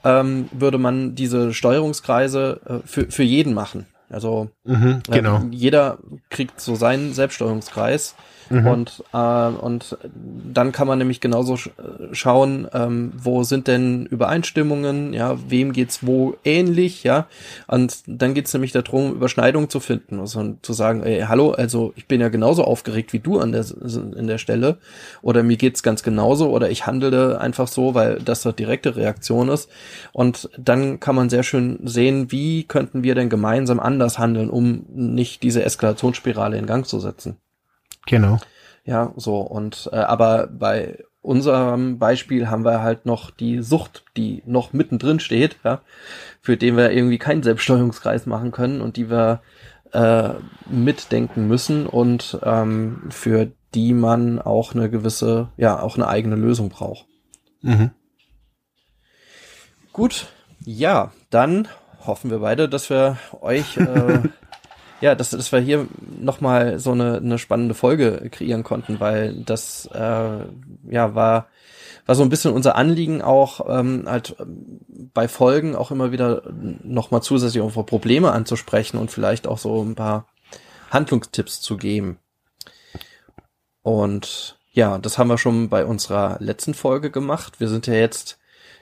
ähm, 0.05 0.49
würde 0.53 0.79
man 0.79 1.15
diese 1.15 1.53
Steuerungskreise 1.53 2.61
äh, 2.67 2.87
für, 2.87 3.11
für 3.11 3.23
jeden 3.23 3.55
machen. 3.55 3.87
Also 4.11 4.49
mhm, 4.65 5.03
genau. 5.11 5.39
äh, 5.39 5.49
jeder 5.51 5.99
kriegt 6.31 6.61
so 6.61 6.75
seinen 6.75 7.15
Selbststeuerungskreis 7.15 8.15
Mhm. 8.51 8.67
Und, 8.67 9.05
äh, 9.13 9.49
und 9.49 9.99
dann 10.05 10.73
kann 10.73 10.87
man 10.89 10.99
nämlich 10.99 11.21
genauso 11.21 11.57
sch 11.57 11.71
schauen, 12.13 12.69
ähm, 12.73 13.13
wo 13.17 13.43
sind 13.43 13.67
denn 13.67 14.07
Übereinstimmungen, 14.07 15.13
ja, 15.13 15.37
wem 15.49 15.73
geht's 15.73 16.07
wo 16.07 16.37
ähnlich, 16.45 17.05
ja. 17.05 17.27
Und 17.67 18.03
dann 18.07 18.35
geht's 18.35 18.53
nämlich 18.53 18.73
darum, 18.73 19.13
Überschneidungen 19.13 19.69
zu 19.69 19.81
finden. 19.81 20.21
Also 20.21 20.57
zu 20.63 20.73
sagen, 20.73 21.03
ey, 21.03 21.21
hallo, 21.29 21.51
also 21.51 21.93
ich 21.97 22.07
bin 22.07 22.21
ja 22.21 22.29
genauso 22.29 22.65
aufgeregt 22.65 23.13
wie 23.13 23.19
du 23.19 23.39
an 23.39 23.53
der, 23.53 23.65
in 24.17 24.27
der 24.27 24.39
Stelle. 24.39 24.79
Oder 25.23 25.43
mir 25.43 25.57
geht's 25.57 25.83
ganz 25.83 26.03
genauso 26.03 26.51
oder 26.51 26.71
ich 26.71 26.87
handele 26.87 27.41
einfach 27.41 27.69
so, 27.69 27.95
weil 27.95 28.19
das 28.25 28.47
eine 28.47 28.55
direkte 28.55 28.97
Reaktion 28.97 29.49
ist. 29.49 29.69
Und 30.13 30.49
dann 30.57 31.01
kann 31.01 31.15
man 31.15 31.29
sehr 31.29 31.43
schön 31.43 31.81
sehen, 31.85 32.33
wie 32.33 32.65
könnten 32.65 33.03
wir 33.03 33.15
denn 33.15 33.29
gemeinsam 33.29 33.81
anders 33.81 34.19
handeln, 34.19 34.51
um 34.51 34.87
nicht 34.95 35.43
diese 35.43 35.63
Eskalationsspirale 36.19 36.59
in 36.59 36.67
Gang 36.67 36.87
zu 36.87 37.01
setzen. 37.01 37.37
Genau. 38.07 38.39
Ja, 38.85 39.13
so 39.17 39.41
und 39.41 39.89
äh, 39.93 39.97
aber 39.97 40.47
bei 40.47 41.05
unserem 41.21 41.99
Beispiel 41.99 42.49
haben 42.49 42.65
wir 42.65 42.81
halt 42.81 43.05
noch 43.05 43.31
die 43.31 43.61
Sucht, 43.61 44.05
die 44.17 44.43
noch 44.47 44.73
mittendrin 44.73 45.21
steht, 45.21 45.57
ja, 45.65 45.83
für 46.41 46.57
den 46.57 46.77
wir 46.77 46.91
irgendwie 46.91 47.19
keinen 47.19 47.43
Selbststeuerungskreis 47.43 48.27
machen 48.27 48.51
können 48.51 48.81
und 48.81 48.97
die 48.97 49.11
wir 49.11 49.41
äh, 49.93 50.31
mitdenken 50.71 51.49
müssen 51.49 51.87
und 51.87 52.39
ähm, 52.43 53.03
für 53.11 53.51
die 53.75 53.93
man 53.93 54.41
auch 54.41 54.75
eine 54.75 54.89
gewisse, 54.89 55.49
ja, 55.57 55.79
auch 55.79 55.97
eine 55.97 56.09
eigene 56.09 56.37
Lösung 56.37 56.71
braucht. 56.71 57.07
Mhm. 57.61 57.91
Gut, 59.93 60.29
ja, 60.65 61.13
dann 61.29 61.69
hoffen 62.07 62.31
wir 62.31 62.39
beide, 62.39 62.69
dass 62.69 62.89
wir 62.89 63.19
euch 63.41 63.77
äh, 63.77 64.21
ja, 65.01 65.15
dass, 65.15 65.31
dass 65.31 65.53
wir 65.53 65.61
hier 65.61 65.87
nochmal 66.21 66.79
so 66.79 66.93
eine, 66.93 67.17
eine 67.19 67.39
spannende 67.39 67.75
Folge 67.75 68.29
kreieren 68.31 68.65
konnten, 68.65 69.01
weil 69.01 69.35
das 69.45 69.89
äh, 69.93 70.45
ja 70.91 71.15
war 71.15 71.49
war 72.09 72.15
so 72.15 72.23
ein 72.23 72.31
bisschen 72.31 72.55
unser 72.55 72.75
Anliegen 72.75 73.21
auch 73.21 73.61
ähm, 73.69 74.05
halt 74.07 74.35
ähm, 74.41 74.81
bei 75.13 75.29
Folgen 75.29 75.77
auch 75.77 75.91
immer 75.91 76.11
wieder 76.11 76.43
nochmal 76.83 77.23
zusätzlich 77.23 77.63
auf 77.63 77.75
Probleme 77.85 78.33
anzusprechen 78.33 78.97
und 78.97 79.11
vielleicht 79.11 79.47
auch 79.47 79.59
so 79.59 79.83
ein 79.83 79.95
paar 79.95 80.27
Handlungstipps 80.91 81.61
zu 81.61 81.77
geben. 81.77 82.19
Und 83.83 84.59
ja, 84.73 84.97
das 84.97 85.19
haben 85.19 85.29
wir 85.29 85.37
schon 85.37 85.69
bei 85.69 85.85
unserer 85.85 86.39
letzten 86.41 86.73
Folge 86.73 87.11
gemacht. 87.11 87.61
Wir 87.61 87.69
sind 87.69 87.87
ja 87.87 87.95
jetzt 87.95 88.39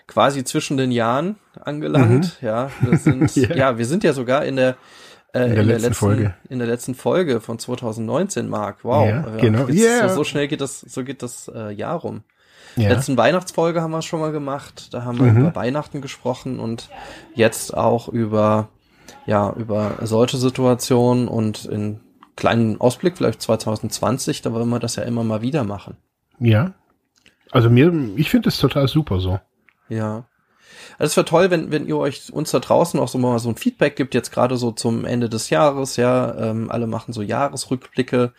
quasi 0.07 0.45
zwischen 0.45 0.77
den 0.77 0.93
Jahren 0.93 1.37
angelangt. 1.61 2.39
Mhm. 2.41 2.47
Ja, 2.47 2.71
wir 2.81 2.97
sind, 2.97 3.37
yeah. 3.37 3.57
ja, 3.57 3.79
wir 3.79 3.87
sind 3.87 4.05
ja 4.05 4.13
sogar 4.13 4.45
in 4.45 4.55
der 4.55 4.77
äh, 5.37 5.45
in, 5.45 5.51
der, 5.53 5.63
in 5.63 5.69
der 5.69 5.79
letzten, 5.79 5.95
Folge. 5.95 6.35
In 6.49 6.59
der 6.59 6.69
letzten 6.69 6.95
Folge 6.95 7.41
von 7.41 7.59
2019, 7.59 8.49
Mark. 8.49 8.85
Wow. 8.85 9.09
Ja, 9.09 9.21
genau. 9.39 9.69
Yeah. 9.69 10.09
So, 10.09 10.17
so, 10.17 10.25
schnell 10.25 10.49
geht 10.49 10.61
das, 10.61 10.81
so 10.81 11.05
geht 11.05 11.23
das 11.23 11.51
äh, 11.55 11.73
Jahr 11.73 11.97
rum. 12.01 12.23
Ja. 12.77 12.91
Letzten 12.91 13.17
Weihnachtsfolge 13.17 13.81
haben 13.81 13.93
wir 13.93 14.03
schon 14.03 14.21
mal 14.21 14.33
gemacht. 14.33 14.93
Da 14.93 15.05
haben 15.05 15.19
wir 15.19 15.33
mhm. 15.33 15.41
über 15.41 15.55
Weihnachten 15.55 16.01
gesprochen 16.03 16.61
und 16.61 16.91
jetzt 17.35 17.75
auch 17.75 18.09
über, 18.09 18.69
ja, 19.25 19.53
über 19.53 19.95
solche 20.03 20.37
Situationen 20.37 21.29
und 21.29 21.65
in 21.65 22.01
kleinen 22.37 22.81
Ausblick, 22.81 23.17
vielleicht 23.17 23.41
2020, 23.41 24.43
da 24.43 24.53
wollen 24.53 24.69
wir 24.69 24.79
das 24.79 24.97
ja 24.97 25.05
immer 25.05 25.25
mal 25.25 25.41
wieder 25.41 25.65
machen. 25.65 25.97
Ja. 26.39 26.75
Also 27.51 27.71
mir, 27.71 27.93
ich 28.17 28.29
finde 28.29 28.51
es 28.51 28.59
total 28.59 28.89
super 28.89 29.21
so. 29.21 29.41
Ja. 29.89 30.27
Also 30.99 31.11
es 31.11 31.17
wäre 31.17 31.27
toll, 31.27 31.51
wenn, 31.51 31.71
wenn 31.71 31.87
ihr 31.87 31.97
euch 31.97 32.33
uns 32.33 32.51
da 32.51 32.59
draußen 32.59 32.99
auch 33.01 33.09
so 33.09 33.19
mal 33.19 33.39
so 33.39 33.49
ein 33.49 33.57
Feedback 33.57 33.97
gibt, 33.97 34.15
jetzt 34.15 34.33
gerade 34.33 34.57
so 34.57 34.73
zum 34.73 35.05
Ende 35.05 35.29
des 35.29 35.51
Jahres, 35.51 35.97
ja, 35.97 36.35
ähm, 36.39 36.71
alle 36.71 36.87
machen 36.87 37.13
so 37.13 37.23
Jahresrückblicke. 37.23 38.33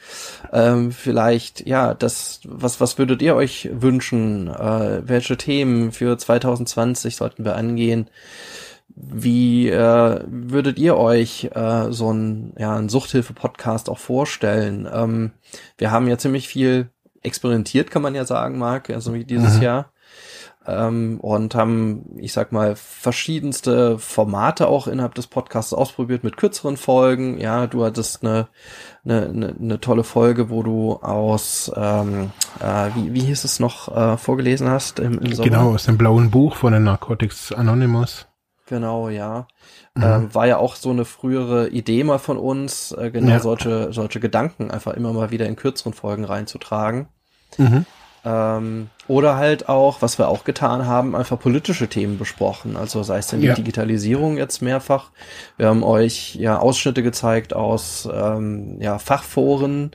Ähm, 0.51 0.91
vielleicht, 0.91 1.67
ja, 1.67 1.93
das, 1.93 2.41
was, 2.43 2.81
was 2.81 2.97
würdet 2.97 3.21
ihr 3.21 3.35
euch 3.35 3.69
wünschen? 3.71 4.47
Äh, 4.47 5.07
welche 5.07 5.37
Themen 5.37 5.91
für 5.91 6.17
2020 6.17 7.15
sollten 7.15 7.45
wir 7.45 7.55
angehen? 7.55 8.09
Wie 8.89 9.69
äh, 9.69 10.21
würdet 10.25 10.79
ihr 10.79 10.97
euch 10.97 11.49
äh, 11.53 11.91
so 11.91 12.11
ein, 12.11 12.53
ja, 12.57 12.75
ein 12.75 12.89
Suchthilfe-Podcast 12.89 13.89
auch 13.89 13.99
vorstellen? 13.99 14.89
Ähm, 14.91 15.31
wir 15.77 15.91
haben 15.91 16.07
ja 16.07 16.17
ziemlich 16.17 16.47
viel 16.47 16.89
experimentiert, 17.21 17.91
kann 17.91 18.01
man 18.01 18.15
ja 18.15 18.25
sagen, 18.25 18.57
Marc, 18.57 18.89
also 18.89 19.13
wie 19.13 19.25
dieses 19.25 19.57
mhm. 19.57 19.61
Jahr 19.61 19.91
ähm, 20.67 21.19
und 21.21 21.55
haben, 21.55 22.05
ich 22.17 22.33
sag 22.33 22.51
mal, 22.51 22.75
verschiedenste 22.75 23.97
Formate 23.97 24.67
auch 24.67 24.87
innerhalb 24.87 25.15
des 25.15 25.27
Podcasts 25.27 25.73
ausprobiert 25.73 26.23
mit 26.23 26.35
kürzeren 26.37 26.77
Folgen. 26.77 27.39
Ja, 27.39 27.67
du 27.67 27.85
hattest 27.85 28.23
eine, 28.23 28.49
eine, 29.05 29.55
eine, 29.59 29.79
tolle 29.79 30.03
Folge, 30.03 30.49
wo 30.49 30.63
du 30.63 30.93
aus, 30.93 31.71
ähm, 31.75 32.31
äh, 32.59 32.89
wie, 32.95 33.13
wie 33.13 33.21
hieß 33.21 33.45
es 33.45 33.59
noch, 33.59 33.95
äh, 33.95 34.17
vorgelesen 34.17 34.69
hast 34.69 34.99
im, 34.99 35.19
im 35.19 35.33
Sommer. 35.33 35.49
Genau, 35.49 35.73
aus 35.73 35.85
dem 35.85 35.97
blauen 35.97 36.29
Buch 36.29 36.55
von 36.55 36.73
den 36.73 36.83
Narcotics 36.83 37.53
Anonymous. 37.53 38.27
Genau, 38.67 39.07
ja. 39.07 39.47
Mhm. 39.95 40.03
Ähm, 40.03 40.35
war 40.35 40.45
ja 40.47 40.57
auch 40.57 40.75
so 40.75 40.89
eine 40.89 41.05
frühere 41.05 41.69
Idee 41.69 42.03
mal 42.03 42.19
von 42.19 42.37
uns, 42.37 42.91
äh, 42.91 43.09
genau 43.09 43.31
ja. 43.31 43.39
solche, 43.39 43.93
solche 43.93 44.19
Gedanken 44.19 44.69
einfach 44.69 44.93
immer 44.93 45.13
mal 45.13 45.31
wieder 45.31 45.47
in 45.47 45.55
kürzeren 45.55 45.93
Folgen 45.93 46.25
reinzutragen. 46.25 47.07
Mhm. 47.57 47.85
Ähm, 48.25 48.89
oder 49.07 49.37
halt 49.37 49.69
auch, 49.69 50.01
was 50.01 50.17
wir 50.17 50.27
auch 50.27 50.43
getan 50.43 50.85
haben, 50.85 51.15
einfach 51.15 51.39
politische 51.39 51.87
Themen 51.87 52.17
besprochen. 52.17 52.75
Also 52.75 53.03
sei 53.03 53.19
es 53.19 53.27
denn 53.27 53.41
die 53.41 53.47
ja. 53.47 53.53
Digitalisierung 53.53 54.37
jetzt 54.37 54.61
mehrfach. 54.61 55.11
Wir 55.55 55.67
haben 55.67 55.83
euch 55.83 56.35
ja 56.35 56.59
Ausschnitte 56.59 57.03
gezeigt 57.03 57.53
aus 57.53 58.07
ähm, 58.11 58.81
ja, 58.81 58.99
Fachforen, 58.99 59.91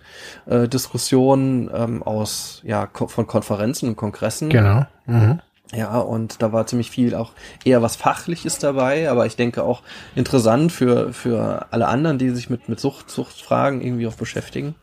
äh, 0.46 0.68
Diskussionen, 0.68 1.70
ähm, 1.74 2.02
aus 2.02 2.62
ja 2.64 2.86
ko 2.86 3.06
von 3.06 3.26
Konferenzen 3.26 3.90
und 3.90 3.96
Kongressen. 3.96 4.48
Genau. 4.48 4.86
Mhm. 5.06 5.40
Ja, 5.74 5.98
und 5.98 6.42
da 6.42 6.52
war 6.52 6.66
ziemlich 6.66 6.90
viel 6.90 7.14
auch 7.14 7.32
eher 7.64 7.80
was 7.80 7.96
Fachliches 7.96 8.58
dabei, 8.58 9.10
aber 9.10 9.24
ich 9.24 9.36
denke 9.36 9.62
auch 9.62 9.82
interessant 10.14 10.70
für, 10.70 11.14
für 11.14 11.66
alle 11.70 11.88
anderen, 11.88 12.18
die 12.18 12.28
sich 12.30 12.50
mit, 12.50 12.68
mit 12.68 12.78
Sucht, 12.78 13.10
Suchtfragen 13.10 13.80
irgendwie 13.80 14.06
auch 14.06 14.14
beschäftigen. 14.14 14.74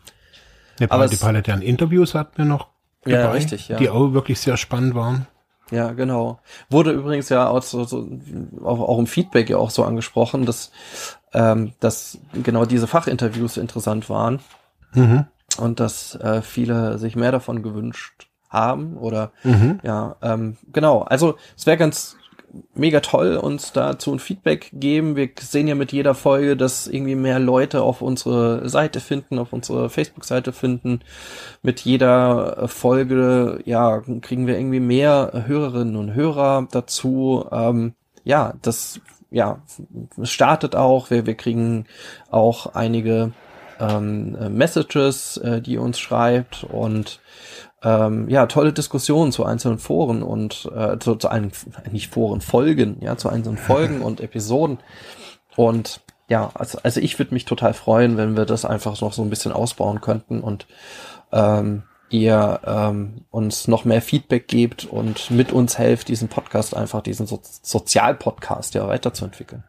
Ja, 0.80 0.88
aber 0.90 1.08
die 1.08 1.18
Palette 1.18 1.54
an 1.54 1.62
Interviews 1.62 2.16
hatten 2.16 2.38
wir 2.38 2.46
noch 2.46 2.70
ja, 3.06 3.32
richtig, 3.32 3.68
ja. 3.70 3.78
die 3.78 3.90
auch 3.90 4.14
wirklich 4.14 4.40
sehr 4.40 4.58
spannend 4.58 4.96
waren. 4.96 5.28
Ja, 5.72 5.92
genau. 5.92 6.40
Wurde 6.70 6.92
übrigens 6.92 7.30
ja 7.30 7.48
auch, 7.48 7.62
so, 7.62 7.84
so, 7.84 8.08
auch, 8.64 8.80
auch 8.80 8.98
im 9.00 9.06
Feedback 9.08 9.50
ja 9.50 9.58
auch 9.58 9.70
so 9.70 9.84
angesprochen, 9.84 10.46
dass, 10.46 10.72
ähm, 11.34 11.74
dass 11.80 12.18
genau 12.34 12.66
diese 12.66 12.88
Fachinterviews 12.88 13.58
interessant 13.58 14.10
waren 14.10 14.40
Mhm. 14.94 15.26
und 15.60 15.80
dass 15.80 16.16
äh, 16.16 16.42
viele 16.42 16.98
sich 16.98 17.16
mehr 17.16 17.32
davon 17.32 17.62
gewünscht 17.62 18.28
haben 18.50 18.98
oder 18.98 19.32
Mhm. 19.44 19.80
ja, 19.84 20.16
ähm, 20.24 20.58
genau. 20.74 21.02
Also 21.04 21.36
es 21.56 21.68
wäre 21.68 21.78
ganz 21.78 22.18
mega 22.74 23.00
toll, 23.00 23.38
uns 23.38 23.72
dazu 23.74 24.14
ein 24.14 24.20
Feedback 24.20 24.70
geben. 24.74 25.16
Wir 25.16 25.30
sehen 25.40 25.68
ja 25.68 25.76
mit 25.76 25.92
jeder 25.92 26.16
Folge, 26.16 26.58
dass 26.58 26.88
irgendwie 26.88 27.16
mehr 27.16 27.40
Leute 27.40 27.82
auf 27.82 28.02
unsere 28.02 28.68
Seite 28.68 29.00
finden, 29.00 29.40
auf 29.40 29.54
unsere 29.54 29.90
Facebook-Seite 29.90 30.54
finden. 30.54 31.02
Mit 31.62 31.82
jeder 31.82 32.68
Folge, 32.68 33.62
ja, 33.66 34.02
kriegen 34.22 34.48
wir 34.48 34.58
irgendwie 34.58 34.80
mehr 34.80 35.44
Hörerinnen 35.46 35.96
und 35.96 36.14
Hörer 36.14 36.68
dazu. 36.72 37.46
Ähm, 37.52 37.94
ja, 38.24 38.54
das, 38.62 39.02
ja, 39.32 39.62
startet 40.24 40.76
auch. 40.76 41.10
Wir, 41.10 41.26
wir 41.26 41.36
kriegen 41.36 41.86
auch 42.30 42.74
einige 42.76 43.32
ähm, 43.80 44.36
äh, 44.40 44.50
Messages, 44.50 45.38
äh, 45.38 45.62
die 45.62 45.78
uns 45.78 46.00
schreibt 46.00 46.64
und 46.64 47.20
ähm, 47.84 48.30
ja, 48.30 48.46
tolle 48.46 48.74
Diskussionen 48.74 49.32
zu 49.32 49.46
einzelnen 49.46 49.80
Foren 49.80 50.24
und 50.24 50.70
äh, 50.76 51.00
zu, 51.00 51.16
zu 51.16 51.30
einem, 51.30 51.52
nicht 51.92 52.14
Foren, 52.14 52.42
Folgen, 52.42 52.98
ja, 53.02 53.18
zu 53.18 53.30
einzelnen 53.30 53.58
Folgen 53.58 54.02
und 54.02 54.22
Episoden. 54.22 54.80
Und 55.56 56.02
ja, 56.28 56.52
also, 56.54 56.80
also 56.84 57.00
ich 57.00 57.18
würde 57.20 57.34
mich 57.34 57.46
total 57.46 57.74
freuen, 57.74 58.18
wenn 58.18 58.38
wir 58.38 58.46
das 58.46 58.66
einfach 58.66 59.00
noch 59.02 59.14
so 59.14 59.22
ein 59.22 59.30
bisschen 59.30 59.52
ausbauen 59.52 60.02
könnten 60.02 60.42
und 60.42 60.68
ähm, 61.32 61.84
ihr 62.10 62.60
ähm, 62.66 63.26
uns 63.30 63.68
noch 63.68 63.86
mehr 63.86 64.02
Feedback 64.02 64.48
gebt 64.48 64.86
und 64.86 65.32
mit 65.32 65.52
uns 65.52 65.78
helft, 65.78 66.08
diesen 66.08 66.28
Podcast 66.28 66.76
einfach, 66.76 67.02
diesen 67.02 67.28
so 67.28 67.40
Sozialpodcast 67.44 68.74
ja 68.74 68.88
weiterzuentwickeln. 68.88 69.64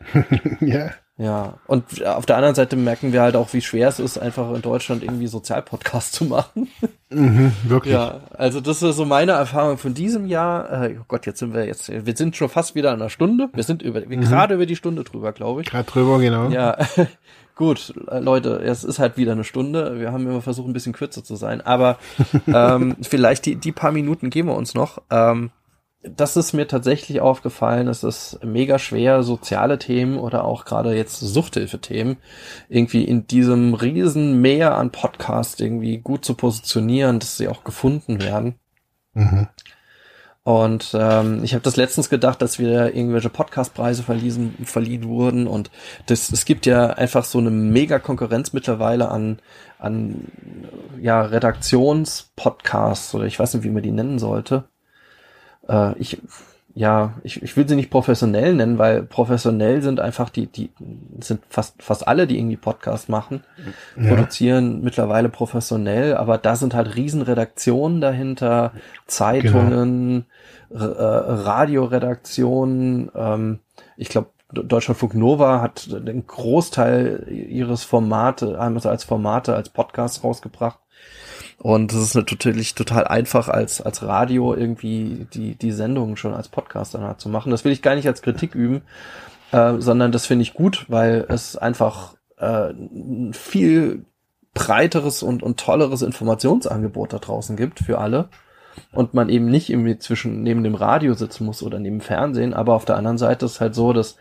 ja. 0.60 0.90
Ja, 1.20 1.54
und 1.66 2.04
auf 2.06 2.26
der 2.26 2.36
anderen 2.36 2.54
Seite 2.54 2.76
merken 2.76 3.12
wir 3.12 3.22
halt 3.22 3.34
auch, 3.34 3.52
wie 3.52 3.60
schwer 3.60 3.88
es 3.88 3.98
ist, 3.98 4.18
einfach 4.18 4.54
in 4.54 4.62
Deutschland 4.62 5.02
irgendwie 5.02 5.26
Sozialpodcast 5.26 6.12
zu 6.12 6.26
machen. 6.26 6.68
Mhm, 7.10 7.52
wirklich. 7.64 7.92
Ja, 7.92 8.20
also 8.34 8.60
das 8.60 8.84
ist 8.84 8.94
so 8.96 9.04
meine 9.04 9.32
Erfahrung 9.32 9.78
von 9.78 9.94
diesem 9.94 10.26
Jahr. 10.26 10.84
Äh, 10.84 10.96
oh 11.00 11.04
Gott, 11.08 11.26
jetzt 11.26 11.40
sind 11.40 11.54
wir 11.54 11.66
jetzt, 11.66 11.88
wir 11.88 12.16
sind 12.16 12.36
schon 12.36 12.48
fast 12.48 12.76
wieder 12.76 12.92
an 12.92 13.00
einer 13.00 13.10
Stunde. 13.10 13.48
Wir 13.52 13.64
sind 13.64 13.82
über, 13.82 14.08
wir 14.08 14.16
gerade 14.16 14.54
über 14.54 14.66
die 14.66 14.76
Stunde 14.76 15.02
drüber, 15.02 15.32
glaube 15.32 15.62
ich. 15.62 15.68
Gerade 15.68 15.90
drüber, 15.90 16.20
genau. 16.20 16.50
Ja, 16.50 16.78
gut, 17.56 17.94
äh, 18.08 18.20
Leute, 18.20 18.60
es 18.62 18.84
ist 18.84 19.00
halt 19.00 19.16
wieder 19.16 19.32
eine 19.32 19.42
Stunde. 19.42 19.98
Wir 19.98 20.12
haben 20.12 20.24
immer 20.24 20.40
versucht, 20.40 20.68
ein 20.68 20.72
bisschen 20.72 20.92
kürzer 20.92 21.24
zu 21.24 21.34
sein, 21.34 21.60
aber 21.60 21.98
ähm, 22.46 22.94
vielleicht 23.02 23.44
die, 23.46 23.56
die 23.56 23.72
paar 23.72 23.90
Minuten 23.90 24.30
geben 24.30 24.50
wir 24.50 24.56
uns 24.56 24.74
noch. 24.74 25.02
Ähm, 25.10 25.50
das 26.02 26.36
ist 26.36 26.52
mir 26.52 26.68
tatsächlich 26.68 27.20
aufgefallen, 27.20 27.88
es 27.88 28.04
ist 28.04 28.38
mega 28.44 28.78
schwer, 28.78 29.22
soziale 29.22 29.78
Themen 29.78 30.18
oder 30.18 30.44
auch 30.44 30.64
gerade 30.64 30.94
jetzt 30.94 31.18
Suchthilfethemen 31.18 32.18
irgendwie 32.68 33.04
in 33.04 33.26
diesem 33.26 33.74
riesen 33.74 34.40
Meer 34.40 34.76
an 34.76 34.92
Podcasts 34.92 35.60
irgendwie 35.60 35.98
gut 35.98 36.24
zu 36.24 36.34
positionieren, 36.34 37.18
dass 37.18 37.36
sie 37.36 37.48
auch 37.48 37.64
gefunden 37.64 38.22
werden. 38.22 38.54
Mhm. 39.14 39.48
Und 40.44 40.96
ähm, 40.98 41.42
ich 41.44 41.52
habe 41.52 41.62
das 41.62 41.76
letztens 41.76 42.08
gedacht, 42.08 42.40
dass 42.40 42.58
wir 42.58 42.94
irgendwelche 42.94 43.28
Podcastpreise 43.28 44.02
verliehen, 44.02 44.54
verliehen 44.64 45.04
wurden 45.04 45.46
und 45.46 45.70
das, 46.06 46.30
es 46.30 46.44
gibt 46.46 46.64
ja 46.64 46.86
einfach 46.86 47.24
so 47.24 47.38
eine 47.38 47.50
mega 47.50 47.98
Konkurrenz 47.98 48.54
mittlerweile 48.54 49.10
an, 49.10 49.40
an 49.78 50.28
ja, 51.00 51.20
Redaktionspodcasts 51.20 53.14
oder 53.14 53.24
ich 53.26 53.38
weiß 53.38 53.54
nicht, 53.54 53.64
wie 53.64 53.70
man 53.70 53.82
die 53.82 53.90
nennen 53.90 54.18
sollte. 54.18 54.64
Äh, 55.68 55.96
ich 55.98 56.20
ja, 56.74 57.14
ich, 57.24 57.42
ich 57.42 57.56
will 57.56 57.66
sie 57.68 57.74
nicht 57.74 57.90
professionell 57.90 58.54
nennen, 58.54 58.78
weil 58.78 59.02
professionell 59.02 59.82
sind 59.82 59.98
einfach 59.98 60.30
die, 60.30 60.46
die 60.46 60.70
sind 61.18 61.40
fast, 61.48 61.82
fast 61.82 62.06
alle, 62.06 62.28
die 62.28 62.38
irgendwie 62.38 62.56
Podcast 62.58 63.08
machen, 63.08 63.42
Ja. 63.96 64.10
produzieren 64.10 64.80
mittlerweile 64.82 65.28
professionell, 65.28 66.14
aber 66.16 66.38
da 66.38 66.54
sind 66.54 66.74
halt 66.74 66.94
Riesenredaktionen 66.94 68.00
dahinter, 68.00 68.72
Zeitungen, 69.08 70.26
R- 70.70 70.78
äh, 70.96 71.32
Radioredaktionen, 71.42 73.10
ähm, 73.14 73.58
ich 73.96 74.08
glaube, 74.08 74.28
Deutschlandfunk 74.52 75.14
Nova 75.14 75.60
hat 75.60 75.88
den 75.90 76.26
Großteil 76.26 77.26
ihres 77.28 77.82
Formate, 77.84 78.58
einmal 78.58 78.86
als 78.86 79.04
Formate, 79.04 79.54
als 79.54 79.68
Podcast 79.68 80.24
rausgebracht. 80.24 80.78
Und 81.58 81.92
es 81.92 82.00
ist 82.00 82.14
natürlich 82.14 82.74
total 82.76 83.06
einfach, 83.08 83.48
als, 83.48 83.80
als 83.80 84.02
Radio 84.04 84.54
irgendwie 84.54 85.26
die, 85.34 85.56
die 85.56 85.72
Sendungen 85.72 86.16
schon 86.16 86.32
als 86.32 86.48
Podcast 86.48 86.94
danach 86.94 87.16
zu 87.16 87.28
machen. 87.28 87.50
Das 87.50 87.64
will 87.64 87.72
ich 87.72 87.82
gar 87.82 87.96
nicht 87.96 88.06
als 88.06 88.22
Kritik 88.22 88.54
üben, 88.54 88.82
äh, 89.50 89.74
sondern 89.78 90.12
das 90.12 90.24
finde 90.24 90.44
ich 90.44 90.54
gut, 90.54 90.86
weil 90.88 91.26
es 91.28 91.56
einfach 91.56 92.14
äh, 92.36 92.72
viel 93.32 94.04
breiteres 94.54 95.24
und, 95.24 95.42
und 95.42 95.58
tolleres 95.58 96.02
Informationsangebot 96.02 97.12
da 97.12 97.18
draußen 97.18 97.56
gibt 97.56 97.80
für 97.80 97.98
alle. 97.98 98.28
Und 98.92 99.12
man 99.12 99.28
eben 99.28 99.46
nicht 99.46 99.70
irgendwie 99.70 99.98
zwischen 99.98 100.44
neben 100.44 100.62
dem 100.62 100.76
Radio 100.76 101.14
sitzen 101.14 101.44
muss 101.44 101.64
oder 101.64 101.80
neben 101.80 102.00
Fernsehen, 102.00 102.54
aber 102.54 102.74
auf 102.74 102.84
der 102.84 102.96
anderen 102.96 103.18
Seite 103.18 103.46
ist 103.46 103.60
halt 103.60 103.74
so, 103.74 103.92
dass 103.92 104.16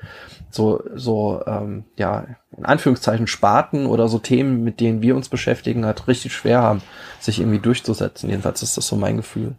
so, 0.50 0.82
so, 0.96 1.44
ähm, 1.46 1.86
ja, 1.96 2.26
in 2.58 2.66
Anführungszeichen 2.66 3.28
Sparten 3.28 3.86
oder 3.86 4.08
so 4.08 4.18
Themen, 4.20 4.64
mit 4.64 4.80
denen 4.80 5.02
wir 5.02 5.16
uns 5.16 5.30
beschäftigen, 5.30 5.86
halt 5.86 6.08
richtig 6.08 6.34
schwer 6.34 6.62
haben, 6.62 6.82
sich 7.20 7.40
irgendwie 7.40 7.60
durchzusetzen. 7.60 8.30
Jedenfalls 8.30 8.64
ist 8.64 8.76
das 8.78 8.88
so 8.88 8.96
mein 8.96 9.18
Gefühl. 9.18 9.56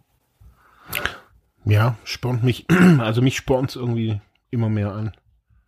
Ja, 1.65 1.95
spornt 2.03 2.43
mich, 2.43 2.65
also 2.99 3.21
mich 3.21 3.37
spornt's 3.37 3.75
irgendwie 3.75 4.19
immer 4.49 4.69
mehr 4.69 4.91
an. 4.91 5.13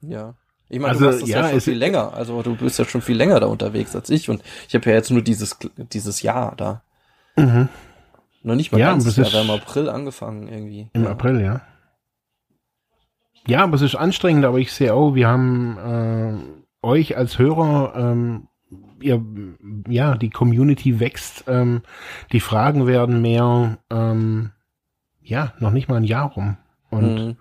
Ja. 0.02 0.36
Ich 0.70 0.80
meine, 0.80 0.94
Also, 0.94 1.02
du 1.02 1.06
machst 1.12 1.22
das 1.24 1.30
ja, 1.30 1.42
ja, 1.42 1.48
schon 1.50 1.58
es- 1.58 1.64
viel 1.66 1.78
länger. 1.78 2.14
Also 2.14 2.42
du 2.44 2.56
bist 2.56 2.80
ja 2.80 2.86
schon 2.86 3.02
viel 3.02 3.18
länger 3.18 3.40
da 3.40 3.48
unterwegs 3.48 3.96
als 3.96 4.10
ich 4.10 4.30
und 4.30 4.42
ich 4.68 4.74
habe 4.76 4.90
ja 4.90 4.96
jetzt 4.96 5.12
nur 5.12 5.22
dieses, 5.22 5.58
dieses 5.78 6.22
Jahr 6.22 6.56
da. 6.56 6.82
Mhm. 7.36 7.68
Noch 8.44 8.56
nicht 8.56 8.72
mal 8.72 8.80
Ja, 8.80 8.88
ganz, 8.92 9.06
es 9.06 9.18
ja, 9.18 9.24
wir 9.32 9.40
haben 9.40 9.50
im 9.50 9.56
April 9.56 9.90
angefangen 9.90 10.48
irgendwie. 10.48 10.90
Im 10.94 11.04
ja. 11.04 11.12
April, 11.12 11.42
ja. 11.42 11.62
Ja, 13.48 13.64
aber 13.64 13.76
es 13.76 13.82
ist 13.82 13.96
anstrengend, 13.96 14.46
aber 14.46 14.58
ich 14.60 14.72
sehe 14.72 14.94
auch, 14.94 15.14
wir 15.14 15.28
haben 15.28 15.78
äh, 15.78 16.61
euch 16.84 17.18
als 17.18 17.38
Hörer, 17.40 17.94
ähm, 17.96 18.48
ihr, 19.02 19.24
ja, 19.88 20.16
die 20.16 20.30
Community 20.30 21.00
wächst, 21.00 21.44
ähm, 21.48 21.82
die 22.32 22.40
Fragen 22.40 22.88
werden 22.88 23.22
mehr, 23.22 23.78
ähm, 23.90 24.52
ja, 25.22 25.54
noch 25.60 25.72
nicht 25.72 25.90
mal 25.90 25.98
ein 25.98 26.04
Jahr 26.04 26.32
rum. 26.32 26.58
Und 26.90 27.16
Mhm. 27.16 27.38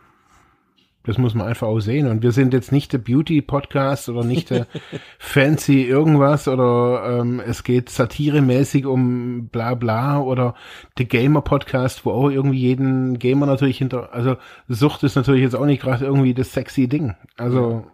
das 1.04 1.18
muss 1.18 1.34
man 1.34 1.46
einfach 1.46 1.66
auch 1.66 1.80
sehen. 1.80 2.06
Und 2.08 2.22
wir 2.22 2.32
sind 2.32 2.52
jetzt 2.52 2.72
nicht 2.72 2.92
der 2.92 2.98
Beauty-Podcast 2.98 4.08
oder 4.08 4.22
nicht 4.24 4.50
der 4.50 4.66
fancy 5.18 5.82
irgendwas 5.84 6.46
oder 6.48 7.20
ähm, 7.20 7.40
es 7.40 7.64
geht 7.64 7.88
satiremäßig 7.88 8.86
um 8.86 9.48
bla 9.48 9.74
bla 9.74 10.20
oder 10.20 10.54
der 10.98 11.06
Gamer-Podcast, 11.06 12.04
wo 12.04 12.10
auch 12.12 12.30
irgendwie 12.30 12.58
jeden 12.58 13.18
Gamer 13.18 13.46
natürlich 13.46 13.78
hinter, 13.78 14.12
also 14.12 14.36
Sucht 14.68 15.02
ist 15.02 15.16
natürlich 15.16 15.42
jetzt 15.42 15.56
auch 15.56 15.66
nicht 15.66 15.82
gerade 15.82 16.04
irgendwie 16.04 16.34
das 16.34 16.52
sexy 16.52 16.86
Ding. 16.88 17.14
Also 17.36 17.86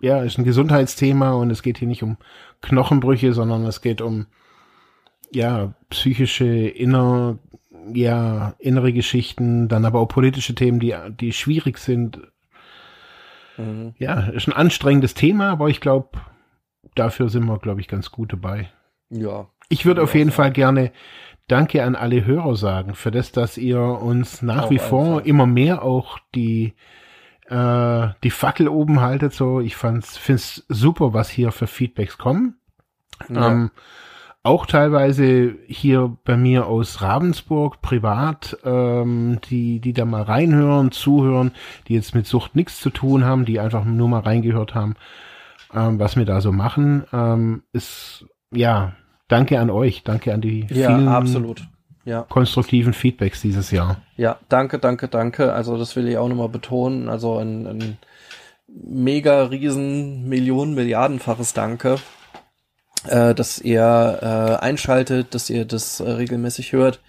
ja, 0.00 0.22
ist 0.22 0.38
ein 0.38 0.44
Gesundheitsthema 0.44 1.32
und 1.32 1.50
es 1.50 1.62
geht 1.62 1.78
hier 1.78 1.88
nicht 1.88 2.02
um 2.02 2.16
Knochenbrüche, 2.62 3.32
sondern 3.32 3.64
es 3.66 3.80
geht 3.80 4.00
um 4.00 4.26
ja, 5.32 5.74
psychische, 5.90 6.46
inner, 6.46 7.38
ja, 7.92 8.54
innere 8.58 8.92
Geschichten, 8.92 9.68
dann 9.68 9.84
aber 9.84 10.00
auch 10.00 10.08
politische 10.08 10.54
Themen, 10.54 10.80
die, 10.80 10.94
die 11.20 11.32
schwierig 11.32 11.78
sind. 11.78 12.20
Mhm. 13.56 13.94
Ja, 13.98 14.20
ist 14.28 14.48
ein 14.48 14.54
anstrengendes 14.54 15.14
Thema, 15.14 15.50
aber 15.50 15.68
ich 15.68 15.80
glaube, 15.80 16.18
dafür 16.94 17.28
sind 17.28 17.44
wir, 17.44 17.58
glaube 17.58 17.80
ich, 17.80 17.88
ganz 17.88 18.10
gut 18.10 18.32
dabei. 18.32 18.70
Ja. 19.10 19.48
Ich 19.68 19.86
würde 19.86 20.02
auf 20.02 20.14
jeden 20.14 20.30
ja. 20.30 20.34
Fall 20.34 20.50
gerne 20.50 20.92
Danke 21.50 21.82
an 21.82 21.96
alle 21.96 22.24
Hörer 22.24 22.54
sagen, 22.54 22.94
für 22.94 23.10
das, 23.10 23.32
dass 23.32 23.58
ihr 23.58 23.80
uns 23.80 24.40
nach 24.40 24.64
Auf 24.64 24.70
wie 24.70 24.78
vor 24.78 25.14
Fall. 25.14 25.26
immer 25.26 25.46
mehr 25.46 25.82
auch 25.82 26.20
die, 26.32 26.74
äh, 27.50 28.08
die 28.22 28.30
Fackel 28.30 28.68
oben 28.68 29.00
haltet. 29.00 29.34
So, 29.34 29.60
ich 29.60 29.76
fand's, 29.76 30.16
find's 30.16 30.64
super, 30.68 31.12
was 31.12 31.28
hier 31.28 31.52
für 31.52 31.66
Feedbacks 31.66 32.16
kommen. 32.16 32.54
Ja. 33.28 33.50
Ähm, 33.50 33.70
auch 34.42 34.64
teilweise 34.64 35.54
hier 35.66 36.16
bei 36.24 36.36
mir 36.38 36.66
aus 36.66 37.02
Ravensburg 37.02 37.82
privat, 37.82 38.56
ähm, 38.64 39.38
die, 39.50 39.80
die 39.80 39.92
da 39.92 40.06
mal 40.06 40.22
reinhören, 40.22 40.92
zuhören, 40.92 41.52
die 41.88 41.94
jetzt 41.94 42.14
mit 42.14 42.26
Sucht 42.26 42.56
nichts 42.56 42.80
zu 42.80 42.88
tun 42.88 43.24
haben, 43.24 43.44
die 43.44 43.60
einfach 43.60 43.84
nur 43.84 44.08
mal 44.08 44.20
reingehört 44.20 44.74
haben, 44.74 44.94
ähm, 45.74 45.98
was 45.98 46.16
wir 46.16 46.24
da 46.24 46.40
so 46.40 46.52
machen, 46.52 47.04
ähm, 47.12 47.64
ist, 47.74 48.24
ja, 48.50 48.94
danke 49.28 49.60
an 49.60 49.68
euch, 49.68 50.04
danke 50.04 50.32
an 50.32 50.40
die 50.40 50.66
ja, 50.70 50.88
vielen 50.88 51.08
absolut. 51.08 51.68
Ja. 52.04 52.22
konstruktiven 52.22 52.94
Feedbacks 52.94 53.42
dieses 53.42 53.70
Jahr. 53.70 54.00
Ja, 54.16 54.38
danke, 54.48 54.78
danke, 54.78 55.08
danke. 55.08 55.52
Also 55.52 55.76
das 55.76 55.96
will 55.96 56.08
ich 56.08 56.16
auch 56.16 56.28
nochmal 56.28 56.48
betonen. 56.48 57.08
Also 57.08 57.36
ein, 57.36 57.66
ein 57.66 57.98
mega 58.68 59.44
riesen 59.44 60.28
Millionen 60.28 60.74
Milliardenfaches 60.74 61.52
Danke, 61.52 61.98
äh, 63.06 63.34
dass 63.34 63.58
ihr 63.58 64.18
äh, 64.22 64.64
einschaltet, 64.64 65.34
dass 65.34 65.50
ihr 65.50 65.64
das 65.64 66.00
äh, 66.00 66.10
regelmäßig 66.10 66.72
hört. 66.72 67.00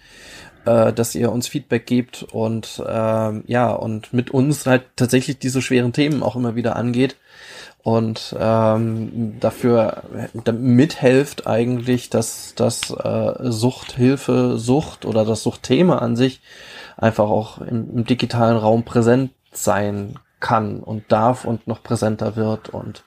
Äh, 0.64 0.92
dass 0.92 1.14
ihr 1.14 1.32
uns 1.32 1.48
Feedback 1.48 1.86
gebt 1.86 2.22
und 2.22 2.82
ähm, 2.86 3.44
ja, 3.46 3.70
und 3.70 4.12
mit 4.12 4.30
uns 4.30 4.66
halt 4.66 4.84
tatsächlich 4.96 5.38
diese 5.38 5.62
schweren 5.62 5.92
Themen 5.92 6.22
auch 6.22 6.36
immer 6.36 6.54
wieder 6.54 6.76
angeht. 6.76 7.16
Und 7.84 8.36
ähm, 8.38 9.40
dafür 9.40 10.04
mithelft 10.52 11.48
eigentlich, 11.48 12.10
dass 12.10 12.54
das 12.54 12.90
äh, 12.90 13.32
Suchthilfe, 13.40 14.56
Sucht 14.56 15.04
oder 15.04 15.24
das 15.24 15.42
Suchtthema 15.42 15.98
an 15.98 16.14
sich 16.14 16.42
einfach 16.96 17.28
auch 17.28 17.60
im, 17.60 17.90
im 17.90 18.04
digitalen 18.04 18.56
Raum 18.56 18.84
präsent 18.84 19.32
sein 19.50 20.14
kann 20.38 20.80
und 20.80 21.10
darf 21.10 21.44
und 21.44 21.66
noch 21.66 21.82
präsenter 21.82 22.36
wird 22.36 22.68
und 22.68 23.02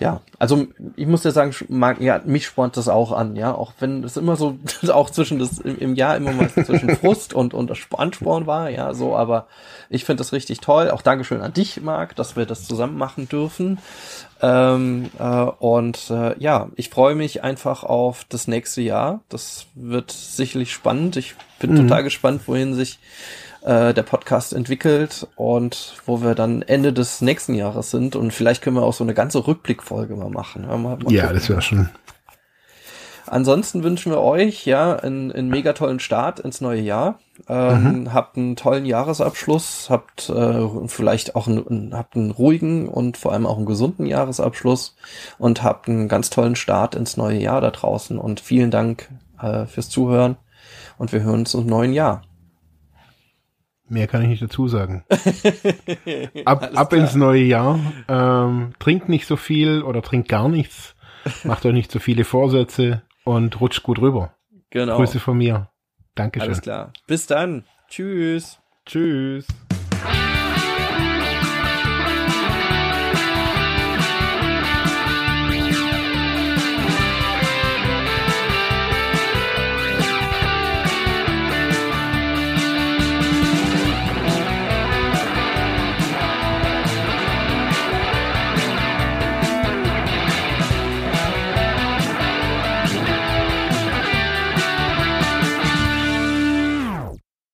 ja, 0.00 0.22
also 0.38 0.66
ich 0.96 1.06
muss 1.06 1.24
ja 1.24 1.30
sagen, 1.30 1.54
mag, 1.68 2.00
ja, 2.00 2.20
mich 2.24 2.46
spornt 2.46 2.78
das 2.78 2.88
auch 2.88 3.12
an, 3.12 3.36
ja, 3.36 3.54
auch 3.54 3.74
wenn 3.80 4.02
es 4.02 4.16
immer 4.16 4.34
so, 4.34 4.58
auch 4.92 5.10
zwischen 5.10 5.38
das 5.38 5.58
im, 5.58 5.78
im 5.78 5.94
Jahr 5.94 6.16
immer 6.16 6.32
mal 6.32 6.50
zwischen 6.50 6.96
Frust 6.96 7.34
und, 7.34 7.52
und 7.52 7.70
Ansporn 7.96 8.46
war, 8.46 8.70
ja, 8.70 8.94
so, 8.94 9.14
aber 9.14 9.46
ich 9.90 10.04
finde 10.04 10.20
das 10.20 10.32
richtig 10.32 10.60
toll. 10.60 10.90
Auch 10.90 11.02
Dankeschön 11.02 11.42
an 11.42 11.52
dich, 11.52 11.82
Marc, 11.82 12.16
dass 12.16 12.34
wir 12.34 12.46
das 12.46 12.64
zusammen 12.64 12.96
machen 12.96 13.28
dürfen. 13.28 13.78
Ähm, 14.40 15.10
äh, 15.18 15.24
und 15.24 16.10
äh, 16.10 16.38
ja, 16.38 16.68
ich 16.76 16.88
freue 16.88 17.14
mich 17.14 17.44
einfach 17.44 17.84
auf 17.84 18.24
das 18.28 18.48
nächste 18.48 18.80
Jahr. 18.80 19.20
Das 19.28 19.66
wird 19.74 20.10
sicherlich 20.10 20.72
spannend. 20.72 21.16
Ich 21.16 21.34
bin 21.58 21.72
mhm. 21.72 21.88
total 21.88 22.04
gespannt, 22.04 22.42
wohin 22.46 22.72
sich 22.72 23.00
äh, 23.62 23.92
der 23.94 24.02
Podcast 24.02 24.52
entwickelt 24.52 25.26
und 25.36 25.94
wo 26.06 26.22
wir 26.22 26.34
dann 26.34 26.62
Ende 26.62 26.92
des 26.92 27.20
nächsten 27.20 27.54
Jahres 27.54 27.90
sind 27.90 28.16
und 28.16 28.32
vielleicht 28.32 28.62
können 28.62 28.76
wir 28.76 28.82
auch 28.82 28.94
so 28.94 29.04
eine 29.04 29.14
ganze 29.14 29.46
Rückblickfolge 29.46 30.16
mal 30.16 30.30
machen. 30.30 30.66
Mal, 30.66 30.78
mal 30.78 30.98
ja, 31.08 31.32
das 31.32 31.48
wäre 31.48 31.62
schon. 31.62 31.88
Ansonsten 33.30 33.84
wünschen 33.84 34.10
wir 34.10 34.20
euch 34.20 34.66
ja 34.66 34.96
einen, 34.96 35.30
einen 35.30 35.48
mega 35.50 35.72
tollen 35.72 36.00
Start 36.00 36.40
ins 36.40 36.60
neue 36.60 36.80
Jahr. 36.80 37.20
Ähm, 37.48 38.00
mhm. 38.00 38.12
Habt 38.12 38.36
einen 38.36 38.56
tollen 38.56 38.84
Jahresabschluss, 38.84 39.88
habt 39.88 40.28
äh, 40.30 40.66
vielleicht 40.88 41.36
auch 41.36 41.46
einen, 41.46 41.96
habt 41.96 42.16
einen 42.16 42.32
ruhigen 42.32 42.88
und 42.88 43.16
vor 43.16 43.32
allem 43.32 43.46
auch 43.46 43.56
einen 43.56 43.66
gesunden 43.66 44.06
Jahresabschluss 44.06 44.96
und 45.38 45.62
habt 45.62 45.88
einen 45.88 46.08
ganz 46.08 46.30
tollen 46.30 46.56
Start 46.56 46.96
ins 46.96 47.16
neue 47.16 47.38
Jahr 47.38 47.60
da 47.60 47.70
draußen. 47.70 48.18
Und 48.18 48.40
vielen 48.40 48.72
Dank 48.72 49.08
äh, 49.40 49.66
fürs 49.66 49.88
Zuhören 49.88 50.36
und 50.98 51.12
wir 51.12 51.22
hören 51.22 51.40
uns 51.40 51.54
im 51.54 51.66
neuen 51.66 51.92
Jahr. 51.92 52.22
Mehr 53.90 54.06
kann 54.06 54.22
ich 54.22 54.28
nicht 54.28 54.42
dazu 54.42 54.68
sagen. 54.68 55.04
ab, 56.44 56.70
ab 56.74 56.92
ins 56.92 57.16
neue 57.16 57.42
Jahr. 57.42 57.80
Ähm, 58.06 58.72
trinkt 58.78 59.08
nicht 59.08 59.26
so 59.26 59.34
viel 59.34 59.82
oder 59.82 60.00
trinkt 60.00 60.28
gar 60.28 60.48
nichts. 60.48 60.94
Macht 61.44 61.66
euch 61.66 61.72
nicht 61.72 61.90
so 61.90 61.98
viele 61.98 62.24
Vorsätze 62.24 63.02
und 63.24 63.60
rutscht 63.60 63.82
gut 63.82 63.98
rüber. 63.98 64.32
Genau. 64.70 64.96
Grüße 64.96 65.18
von 65.18 65.36
mir. 65.36 65.70
Dankeschön. 66.14 66.48
Alles 66.48 66.62
klar. 66.62 66.92
Bis 67.08 67.26
dann. 67.26 67.64
Tschüss. 67.88 68.60
Tschüss. 68.86 69.48